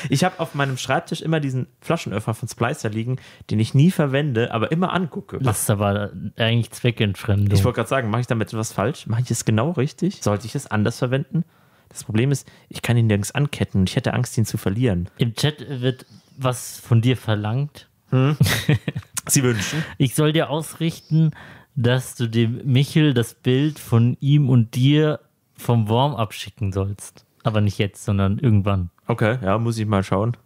[0.10, 3.18] ich habe auf meinem Schreibtisch immer diesen Flaschenöffner von Splicer liegen,
[3.50, 5.40] den ich nie verwende, aber immer angucke.
[5.40, 7.58] Das ist aber eigentlich Zweckentfremdung.
[7.58, 9.08] Ich wollte gerade sagen, mache ich damit etwas falsch?
[9.08, 10.22] Mache ich es genau richtig?
[10.22, 11.44] Sollte ich es anders verwenden?
[11.90, 15.10] Das Problem ist, ich kann ihn nirgends anketten und ich hätte Angst, ihn zu verlieren.
[15.18, 16.06] Im Chat wird
[16.38, 17.88] was von dir verlangt.
[19.28, 19.84] Sie wünschen?
[19.98, 21.32] Ich soll dir ausrichten,
[21.76, 25.20] dass du dem Michel das Bild von ihm und dir
[25.56, 27.26] vom Worm abschicken sollst.
[27.44, 28.90] Aber nicht jetzt, sondern irgendwann.
[29.08, 30.38] Okay, ja, muss ich mal schauen.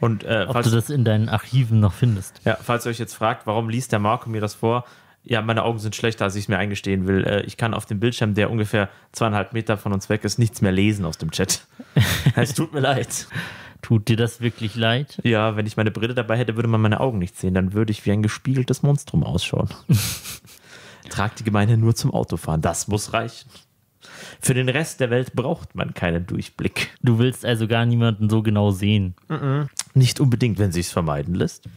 [0.00, 2.40] Und äh, Ob falls, du das in deinen Archiven noch findest.
[2.44, 4.84] ja, falls ihr euch jetzt fragt, warum liest der Marco mir das vor?
[5.24, 7.24] Ja, meine Augen sind schlechter, als ich es mir eingestehen will.
[7.24, 10.60] Äh, ich kann auf dem Bildschirm, der ungefähr zweieinhalb Meter von uns weg ist, nichts
[10.60, 11.66] mehr lesen aus dem Chat.
[12.34, 13.28] es tut mir leid.
[13.82, 15.20] Tut dir das wirklich leid?
[15.22, 17.54] Ja, wenn ich meine Brille dabei hätte, würde man meine Augen nicht sehen.
[17.54, 19.68] Dann würde ich wie ein gespiegeltes Monstrum ausschauen.
[21.10, 22.60] Tragt die Gemeinde nur zum Autofahren.
[22.60, 23.48] Das muss reichen.
[24.40, 26.90] Für den Rest der Welt braucht man keinen Durchblick.
[27.02, 29.14] Du willst also gar niemanden so genau sehen.
[29.94, 31.68] Nicht unbedingt, wenn sich's vermeiden lässt.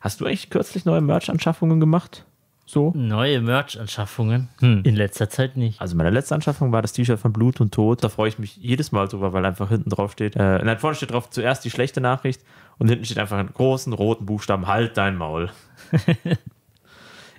[0.00, 2.24] Hast du eigentlich kürzlich neue Merch-Anschaffungen gemacht?
[2.66, 2.92] So?
[2.94, 4.48] Neue Merch-Anschaffungen?
[4.60, 4.82] Hm.
[4.84, 5.80] In letzter Zeit nicht.
[5.80, 8.02] Also meine letzte Anschaffung war das T-Shirt von Blut und Tod.
[8.02, 10.96] Da freue ich mich jedes Mal drüber, weil einfach hinten drauf steht, äh, nein, vorne
[10.96, 12.42] steht drauf zuerst die schlechte Nachricht
[12.78, 15.50] und hinten steht einfach in großen roten Buchstaben, halt dein Maul.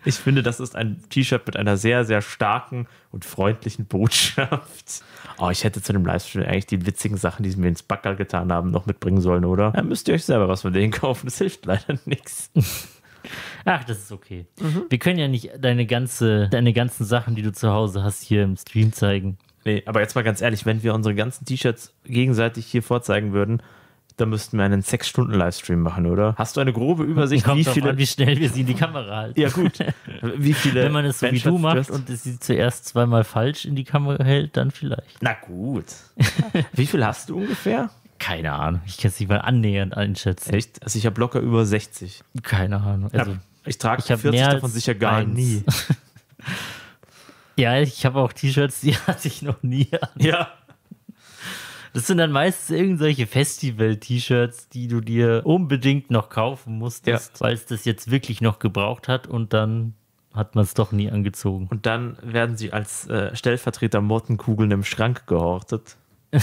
[0.06, 5.03] ich finde, das ist ein T-Shirt mit einer sehr, sehr starken und freundlichen Botschaft.
[5.38, 8.16] Oh, ich hätte zu dem Livestream eigentlich die witzigen Sachen, die sie mir ins Backerl
[8.16, 9.72] getan haben, noch mitbringen sollen, oder?
[9.72, 11.26] Dann müsst ihr euch selber was von denen kaufen.
[11.26, 12.51] Das hilft leider nichts.
[13.66, 14.45] Ach, das ist okay.
[14.89, 18.43] Wir können ja nicht deine, ganze, deine ganzen Sachen, die du zu Hause hast, hier
[18.43, 19.38] im Stream zeigen.
[19.66, 23.64] Nee, aber jetzt mal ganz ehrlich, wenn wir unsere ganzen T-Shirts gegenseitig hier vorzeigen würden,
[24.18, 26.36] dann müssten wir einen 6-Stunden-Livestream machen, oder?
[26.38, 27.89] Hast du eine grobe Übersicht, wie viele.
[27.91, 29.39] an, wie schnell wir sie in die Kamera halten.
[29.39, 29.80] ja, gut.
[30.38, 30.84] Wie viele.
[30.84, 31.91] Wenn man es so wie du machst hast?
[31.91, 35.18] und sie zuerst zweimal falsch in die Kamera hält, dann vielleicht.
[35.22, 35.86] Na gut.
[36.74, 37.89] wie viel hast du ungefähr?
[38.18, 38.82] Keine Ahnung.
[38.86, 40.53] Ich kann es nicht mal annähernd einschätzen.
[40.53, 40.82] Echt?
[40.82, 42.24] Also ich habe locker über 60.
[42.43, 43.11] Keine Ahnung.
[43.11, 43.36] Also,
[43.66, 45.36] Ich trage Ich hab 40 mehr davon sicher gar eins.
[45.36, 45.63] nie.
[47.57, 50.09] ja, ich habe auch T-Shirts, die hatte ich noch nie an.
[50.18, 50.47] Ja.
[51.96, 57.66] Das sind dann meistens irgendwelche Festival-T-Shirts, die du dir unbedingt noch kaufen musstest, weil es
[57.68, 59.93] das jetzt wirklich noch gebraucht hat und dann
[60.34, 61.68] hat man es doch nie angezogen.
[61.72, 65.96] Und dann werden sie als äh, Stellvertreter Mottenkugeln im Schrank gehortet.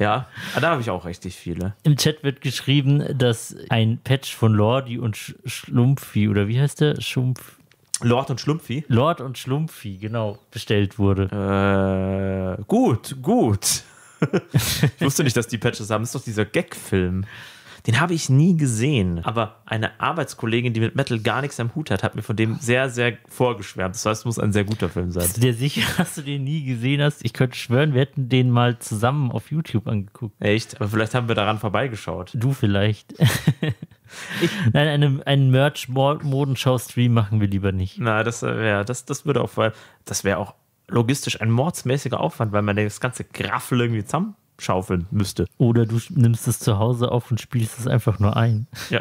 [0.00, 1.76] ja, ah, da habe ich auch richtig viele.
[1.84, 6.80] Im Chat wird geschrieben, dass ein Patch von Lordi und Sch Schlumpfi, oder wie heißt
[6.80, 7.00] der?
[7.00, 7.60] Schumpf.
[8.02, 8.84] Lord und Schlumpfi.
[8.88, 12.56] Lord und Schlumpfi, genau, bestellt wurde.
[12.58, 13.84] Äh, gut, gut.
[14.20, 16.02] Ich wusste nicht, dass die Patches haben.
[16.02, 17.24] Das ist doch dieser Gag-Film.
[17.86, 19.22] Den habe ich nie gesehen.
[19.24, 22.56] Aber eine Arbeitskollegin, die mit Metal gar nichts am Hut hat, hat mir von dem
[22.58, 23.94] sehr, sehr vorgeschwärmt.
[23.94, 25.24] Das heißt, es muss ein sehr guter Film sein.
[25.24, 27.22] Bist du dir sicher, dass du den nie gesehen hast?
[27.22, 30.34] Ich könnte schwören, wir hätten den mal zusammen auf YouTube angeguckt.
[30.40, 30.80] Echt?
[30.80, 32.32] Aber vielleicht haben wir daran vorbeigeschaut.
[32.34, 33.12] Du vielleicht.
[34.72, 37.98] Nein, eine, einen Merch-Modenschau-Stream machen wir lieber nicht.
[37.98, 39.74] Na, das wäre, das, das würde auch, weil
[40.06, 40.54] das wäre auch
[40.88, 45.46] logistisch ein mordsmäßiger Aufwand, weil man das ganze Graffel irgendwie zusammenschaufeln müsste.
[45.58, 48.66] Oder du nimmst es zu Hause auf und spielst es einfach nur ein.
[48.90, 49.00] Ja.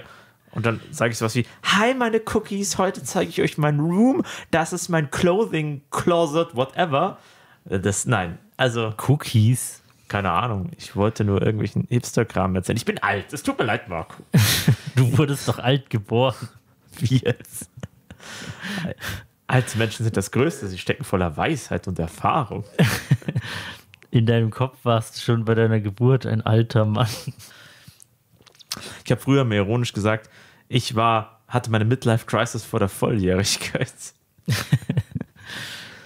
[0.52, 4.24] Und dann sage ich sowas wie: Hi, meine Cookies, heute zeige ich euch mein Room.
[4.52, 7.18] Das ist mein Clothing Closet, whatever.
[7.70, 9.82] Äh, Das, nein, also, Cookies.
[10.10, 10.70] keine Ahnung.
[10.78, 12.78] Ich wollte nur irgendwelchen Hipster-Kram erzählen.
[12.78, 13.34] Ich bin alt.
[13.34, 14.14] Es tut mir leid, Marco.
[14.96, 16.36] Du wurdest doch alt geboren.
[17.00, 17.68] Wie jetzt?
[19.54, 20.68] Alte Menschen sind das Größte.
[20.68, 22.64] Sie stecken voller Weisheit und Erfahrung.
[24.10, 27.08] In deinem Kopf warst du schon bei deiner Geburt ein alter Mann.
[29.06, 30.32] Ich habe früher mehr ironisch gesagt,
[30.70, 33.94] ich war, hatte meine Midlife-Crisis vor der Volljährigkeit.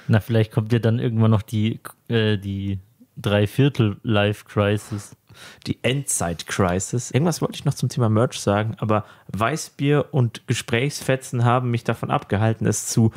[0.10, 1.80] Na, vielleicht kommt dir dann irgendwann noch die,
[2.10, 2.80] äh, die
[3.16, 5.16] Dreiviertel-Life-Crisis.
[5.66, 7.12] Die Endzeit-Crisis.
[7.12, 12.12] Irgendwas wollte ich noch zum Thema Merch sagen, aber Weißbier und Gesprächsfetzen haben mich davon
[12.12, 13.12] abgehalten, es zu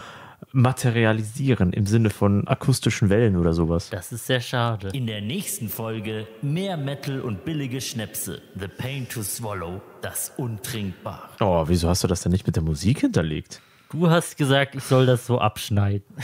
[0.53, 3.91] materialisieren im Sinne von akustischen Wellen oder sowas.
[3.91, 4.89] Das ist sehr schade.
[4.93, 8.43] In der nächsten Folge mehr Metal und billige Schnäpse.
[8.59, 11.29] The Pain to Swallow, das Untrinkbare.
[11.41, 13.61] Oh, wieso hast du das denn nicht mit der Musik hinterlegt?
[13.91, 16.07] Du hast gesagt, ich soll das so abschneiden.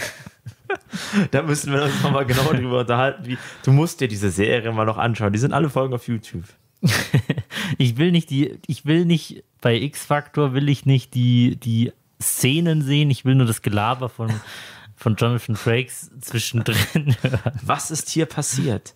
[1.30, 3.24] Da müssen wir uns nochmal genau drüber unterhalten.
[3.24, 5.32] Wie, du musst dir diese Serie mal noch anschauen.
[5.32, 6.44] Die sind alle Folgen auf YouTube.
[7.78, 12.82] Ich will nicht die, ich will nicht, bei X-Factor will ich nicht die, die Szenen
[12.82, 14.30] sehen, ich will nur das Gelaber von,
[14.94, 17.60] von Jonathan Frakes zwischendrin hören.
[17.62, 18.94] Was ist hier passiert?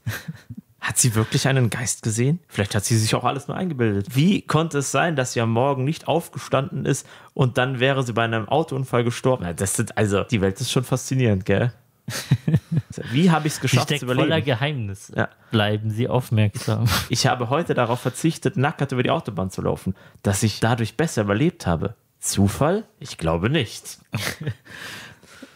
[0.81, 2.41] Hat sie wirklich einen Geist gesehen?
[2.49, 4.17] Vielleicht hat sie sich auch alles nur eingebildet.
[4.17, 8.13] Wie konnte es sein, dass sie am Morgen nicht aufgestanden ist und dann wäre sie
[8.15, 9.45] bei einem Autounfall gestorben?
[9.45, 11.73] Na, Das sind, also, die Welt ist schon faszinierend, gell?
[13.13, 14.45] Wie habe ich es geschafft zu voller überleben?
[14.47, 15.15] Geheimnisse.
[15.17, 15.29] Ja.
[15.51, 16.87] Bleiben Sie aufmerksam.
[17.09, 21.23] Ich habe heute darauf verzichtet, nackt über die Autobahn zu laufen, dass ich dadurch besser
[21.23, 21.95] überlebt habe.
[22.19, 22.85] Zufall?
[22.99, 23.99] Ich glaube nicht.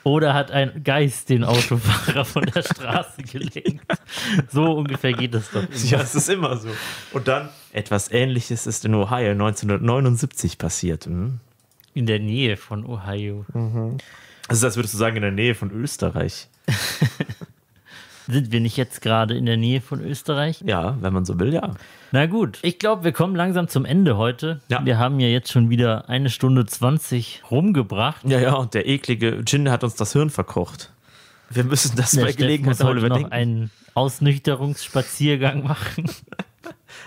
[0.05, 3.87] Oder hat ein Geist den Autofahrer von der Straße gelenkt?
[4.53, 5.63] So ungefähr geht es doch.
[5.63, 5.85] immer.
[5.85, 6.69] Ja, es ist immer so.
[7.13, 11.07] Und dann, etwas Ähnliches ist in Ohio 1979 passiert.
[11.07, 11.41] Hm?
[11.95, 13.47] In der Nähe von Ohio.
[14.49, 16.49] Das ist, als würdest du sagen, in der Nähe von Österreich.
[18.27, 20.63] Sind wir nicht jetzt gerade in der Nähe von Österreich?
[20.65, 21.75] Ja, wenn man so will, ja.
[22.11, 24.61] Na gut, ich glaube, wir kommen langsam zum Ende heute.
[24.69, 24.85] Ja.
[24.85, 28.23] Wir haben ja jetzt schon wieder eine Stunde 20 rumgebracht.
[28.25, 30.91] Ja, ja, und der eklige Gin hat uns das Hirn verkocht.
[31.51, 33.33] Wir müssen das Der bei Gelegenheit heute noch überdenken.
[33.33, 36.11] einen Ausnüchterungsspaziergang machen.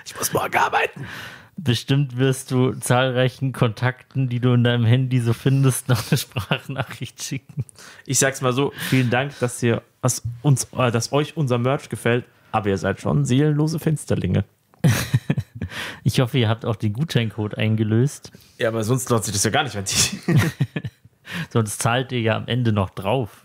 [0.05, 1.05] Ich muss morgen arbeiten.
[1.59, 7.23] Bestimmt wirst du zahlreichen Kontakten, die du in deinem Handy so findest, noch eine Sprachnachricht
[7.23, 7.65] schicken.
[8.05, 11.89] Ich sag's mal so, vielen Dank, dass ihr dass uns, äh, dass euch unser Merch
[11.89, 12.23] gefällt,
[12.53, 14.45] aber ihr seid schon seelenlose Finsterlinge.
[16.05, 18.31] Ich hoffe, ihr habt auch den Gutscheincode eingelöst.
[18.57, 20.39] Ja, aber sonst lohnt sich das ja gar nicht, wenn die.
[21.49, 23.43] Sonst zahlt ihr ja am Ende noch drauf.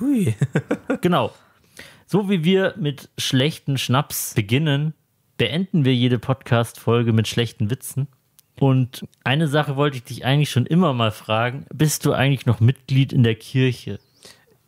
[0.00, 0.34] Hui.
[1.02, 1.34] Genau.
[2.06, 4.94] So wie wir mit schlechten Schnaps beginnen,
[5.36, 8.08] beenden wir jede Podcast-Folge mit schlechten Witzen.
[8.58, 11.66] Und eine Sache wollte ich dich eigentlich schon immer mal fragen.
[11.70, 13.98] Bist du eigentlich noch Mitglied in der Kirche?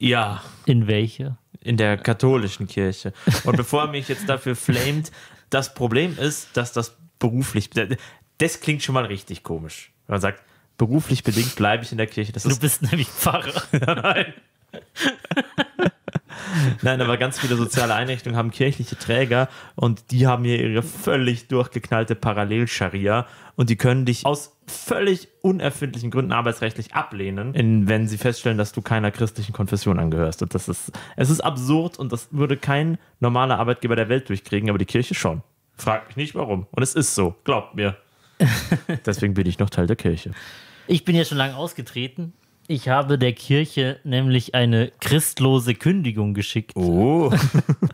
[0.03, 1.37] Ja, In welche?
[1.61, 3.13] in der katholischen Kirche.
[3.45, 5.13] Und bevor er mich jetzt dafür flamet,
[5.49, 7.71] das Problem ist, dass das beruflich.
[8.39, 9.93] Das klingt schon mal richtig komisch.
[10.09, 10.43] Wenn man sagt,
[10.77, 12.33] beruflich bedingt bleibe ich in der Kirche.
[12.33, 13.63] Das Du ist bist nämlich Pfarrer.
[16.83, 21.47] Nein, aber ganz viele soziale Einrichtungen haben kirchliche Träger und die haben hier ihre völlig
[21.47, 28.19] durchgeknallte Parallel-Scharia und die können dich aus völlig unerfindlichen Gründen arbeitsrechtlich ablehnen, in, wenn sie
[28.19, 30.43] feststellen, dass du keiner christlichen Konfession angehörst.
[30.43, 34.69] Und das ist, es ist absurd und das würde kein normaler Arbeitgeber der Welt durchkriegen,
[34.69, 35.43] aber die Kirche schon.
[35.77, 36.67] Frag mich nicht warum.
[36.71, 37.97] Und es ist so, glaubt mir.
[39.07, 40.33] Deswegen bin ich noch Teil der Kirche.
[40.87, 42.33] Ich bin ja schon lange ausgetreten.
[42.69, 46.73] Ich habe der Kirche nämlich eine christlose Kündigung geschickt.
[46.77, 47.33] Oh.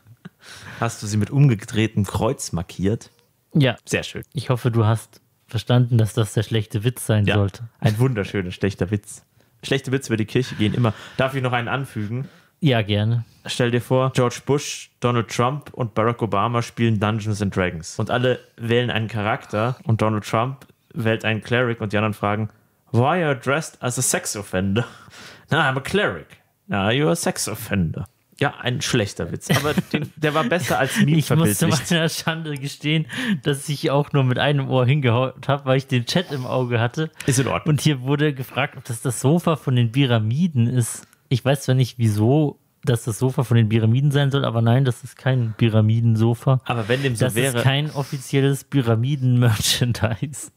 [0.81, 3.11] Hast du sie mit umgedrehtem Kreuz markiert?
[3.55, 4.23] Ja, Sehr schön.
[4.35, 7.65] ich hoffe, du hast verstanden, dass das der schlechte Witz sein Ja, sollte.
[7.81, 9.25] ein wunderschöner, schlechter Witz.
[9.65, 10.95] Schlechte Witze über die Kirche gehen immer.
[11.17, 12.29] Darf ich noch einen anfügen?
[12.61, 13.25] Ja, gerne.
[13.47, 17.99] Stell dir vor, George Bush, Donald Trump und Barack Obama spielen Dungeons and Dragons.
[17.99, 22.49] Und alle wählen einen Charakter und Donald Trump wählt einen Cleric und die anderen fragen,
[22.91, 24.85] Why are you dressed as a sex offender?
[25.51, 26.27] Na, I'm a cleric.
[26.67, 28.07] Na, you're a sex offender.
[28.41, 32.55] Ja, ein schlechter Witz, aber den, der war besser als Meme Ich musste meiner Schande
[32.57, 33.07] gestehen,
[33.43, 36.79] dass ich auch nur mit einem Ohr hingehaut habe, weil ich den Chat im Auge
[36.79, 37.11] hatte.
[37.27, 37.75] Ist in Ordnung.
[37.75, 41.09] Und hier wurde gefragt, ob das das Sofa von den Pyramiden ist.
[41.29, 44.85] Ich weiß zwar nicht, wieso dass das Sofa von den Pyramiden sein soll, aber nein,
[44.85, 46.61] das ist kein Pyramidensofa.
[46.65, 50.53] Aber wenn dem so Das wäre, ist kein offizielles Pyramiden-Merchandise.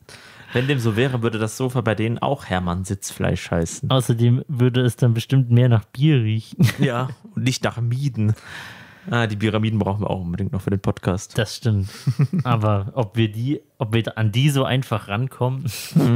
[0.54, 3.90] Wenn dem so wäre, würde das Sofa bei denen auch Hermann Sitzfleisch heißen.
[3.90, 6.68] Außerdem würde es dann bestimmt mehr nach Bier riechen.
[6.80, 8.34] Ja, und nicht nach Mieden.
[9.10, 11.38] Ah, die Pyramiden brauchen wir auch unbedingt noch für den Podcast.
[11.38, 11.90] Das stimmt.
[12.44, 15.66] Aber ob wir die, ob wir an die so einfach rankommen.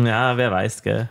[0.05, 1.09] Ja, wer weiß, gell?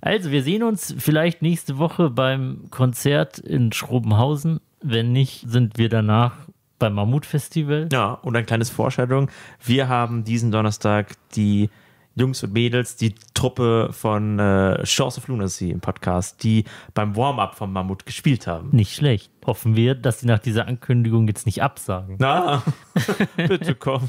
[0.00, 4.60] Also, wir sehen uns vielleicht nächste Woche beim Konzert in Schrobenhausen.
[4.82, 6.32] Wenn nicht, sind wir danach
[6.78, 7.88] beim Mammut-Festival.
[7.92, 9.30] Ja, und ein kleines Vorstellung.
[9.62, 11.70] Wir haben diesen Donnerstag die
[12.16, 17.54] Jungs und Mädels, die Truppe von äh, Shores of Lunacy im Podcast, die beim Warm-Up
[17.54, 18.70] vom Mammut gespielt haben.
[18.72, 19.30] Nicht schlecht.
[19.46, 22.16] Hoffen wir, dass sie nach dieser Ankündigung jetzt nicht absagen.
[22.18, 22.62] Na,
[23.36, 24.08] bitte komm.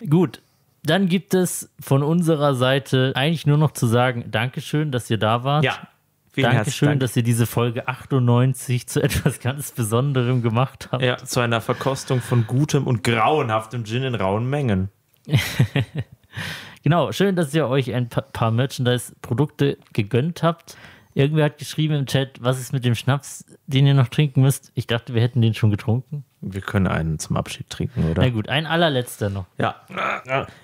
[0.08, 0.42] Gut,
[0.82, 5.44] dann gibt es von unserer Seite eigentlich nur noch zu sagen, Dankeschön, dass ihr da
[5.44, 5.64] wart.
[5.64, 5.88] Ja,
[6.32, 7.00] vielen Dankeschön, Dank.
[7.00, 11.02] dass ihr diese Folge 98 zu etwas ganz Besonderem gemacht habt.
[11.02, 14.90] Ja, zu einer Verkostung von gutem und grauenhaftem Gin in rauen Mengen.
[16.82, 20.76] Genau, schön, dass ihr euch ein pa- paar Merchandise-Produkte gegönnt habt.
[21.12, 24.70] Irgendwer hat geschrieben im Chat, was ist mit dem Schnaps, den ihr noch trinken müsst.
[24.74, 26.24] Ich dachte, wir hätten den schon getrunken.
[26.40, 28.22] Wir können einen zum Abschied trinken, oder?
[28.22, 29.44] Na gut, ein allerletzter noch.
[29.58, 29.76] Ja.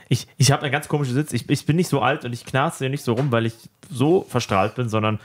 [0.09, 1.33] Ich, ich habe eine ganz komische Sitz.
[1.35, 3.55] Ich, ich bin nicht so alt und ich knarze hier nicht so rum, weil ich
[3.91, 5.19] so verstrahlt bin, sondern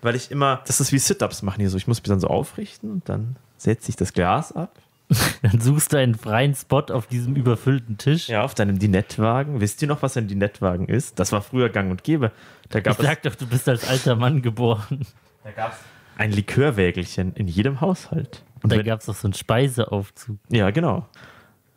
[0.00, 1.76] weil ich immer, das ist wie Sit-Ups machen hier so.
[1.76, 4.78] Ich muss mich dann so aufrichten und dann setze ich das Glas ab.
[5.42, 8.28] Dann suchst du einen freien Spot auf diesem überfüllten Tisch.
[8.28, 9.60] Ja, auf deinem Dinettwagen.
[9.60, 11.18] Wisst ihr noch, was ein Dinettwagen ist?
[11.18, 12.32] Das war früher gang und gäbe.
[12.68, 15.06] Da Ich gab es sag doch, du bist als alter Mann geboren.
[15.44, 15.78] da gab's
[16.18, 18.42] ein Likörwägelchen in jedem Haushalt.
[18.62, 20.36] Und Da gab es doch so einen Speiseaufzug.
[20.50, 21.06] ja, genau.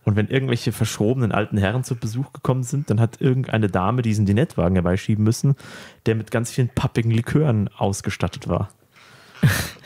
[0.03, 4.25] Und wenn irgendwelche verschrobenen alten Herren zu Besuch gekommen sind, dann hat irgendeine Dame diesen
[4.25, 5.55] Dinettwagen herbeischieben müssen,
[6.07, 8.71] der mit ganz vielen pappigen Likören ausgestattet war.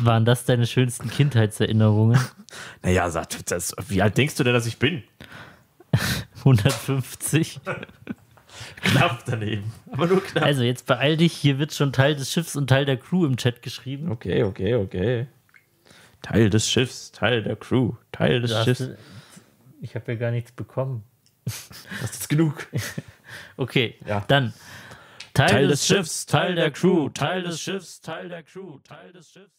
[0.00, 2.18] Waren das deine schönsten Kindheitserinnerungen?
[2.82, 5.02] Naja, sagt, das, wie alt denkst du denn, dass ich bin?
[6.38, 7.60] 150.
[8.82, 9.70] Knapp daneben.
[9.92, 10.44] Aber nur knapp.
[10.44, 13.36] Also jetzt beeil dich, hier wird schon Teil des Schiffs und Teil der Crew im
[13.36, 14.10] Chat geschrieben.
[14.10, 15.26] Okay, okay, okay.
[16.22, 18.78] Teil des Schiffs, Teil der Crew, Teil des Schiffs.
[18.80, 18.96] du-
[19.80, 21.04] Ich habe ja gar nichts bekommen.
[21.44, 22.66] Das ist genug.
[23.56, 24.24] Okay, Ja.
[24.26, 24.52] dann
[25.34, 29.12] Teil, Teil des des Schiffs, Teil der Crew, Teil des Schiffs, Teil der Crew, Teil
[29.12, 29.52] des Schiffs.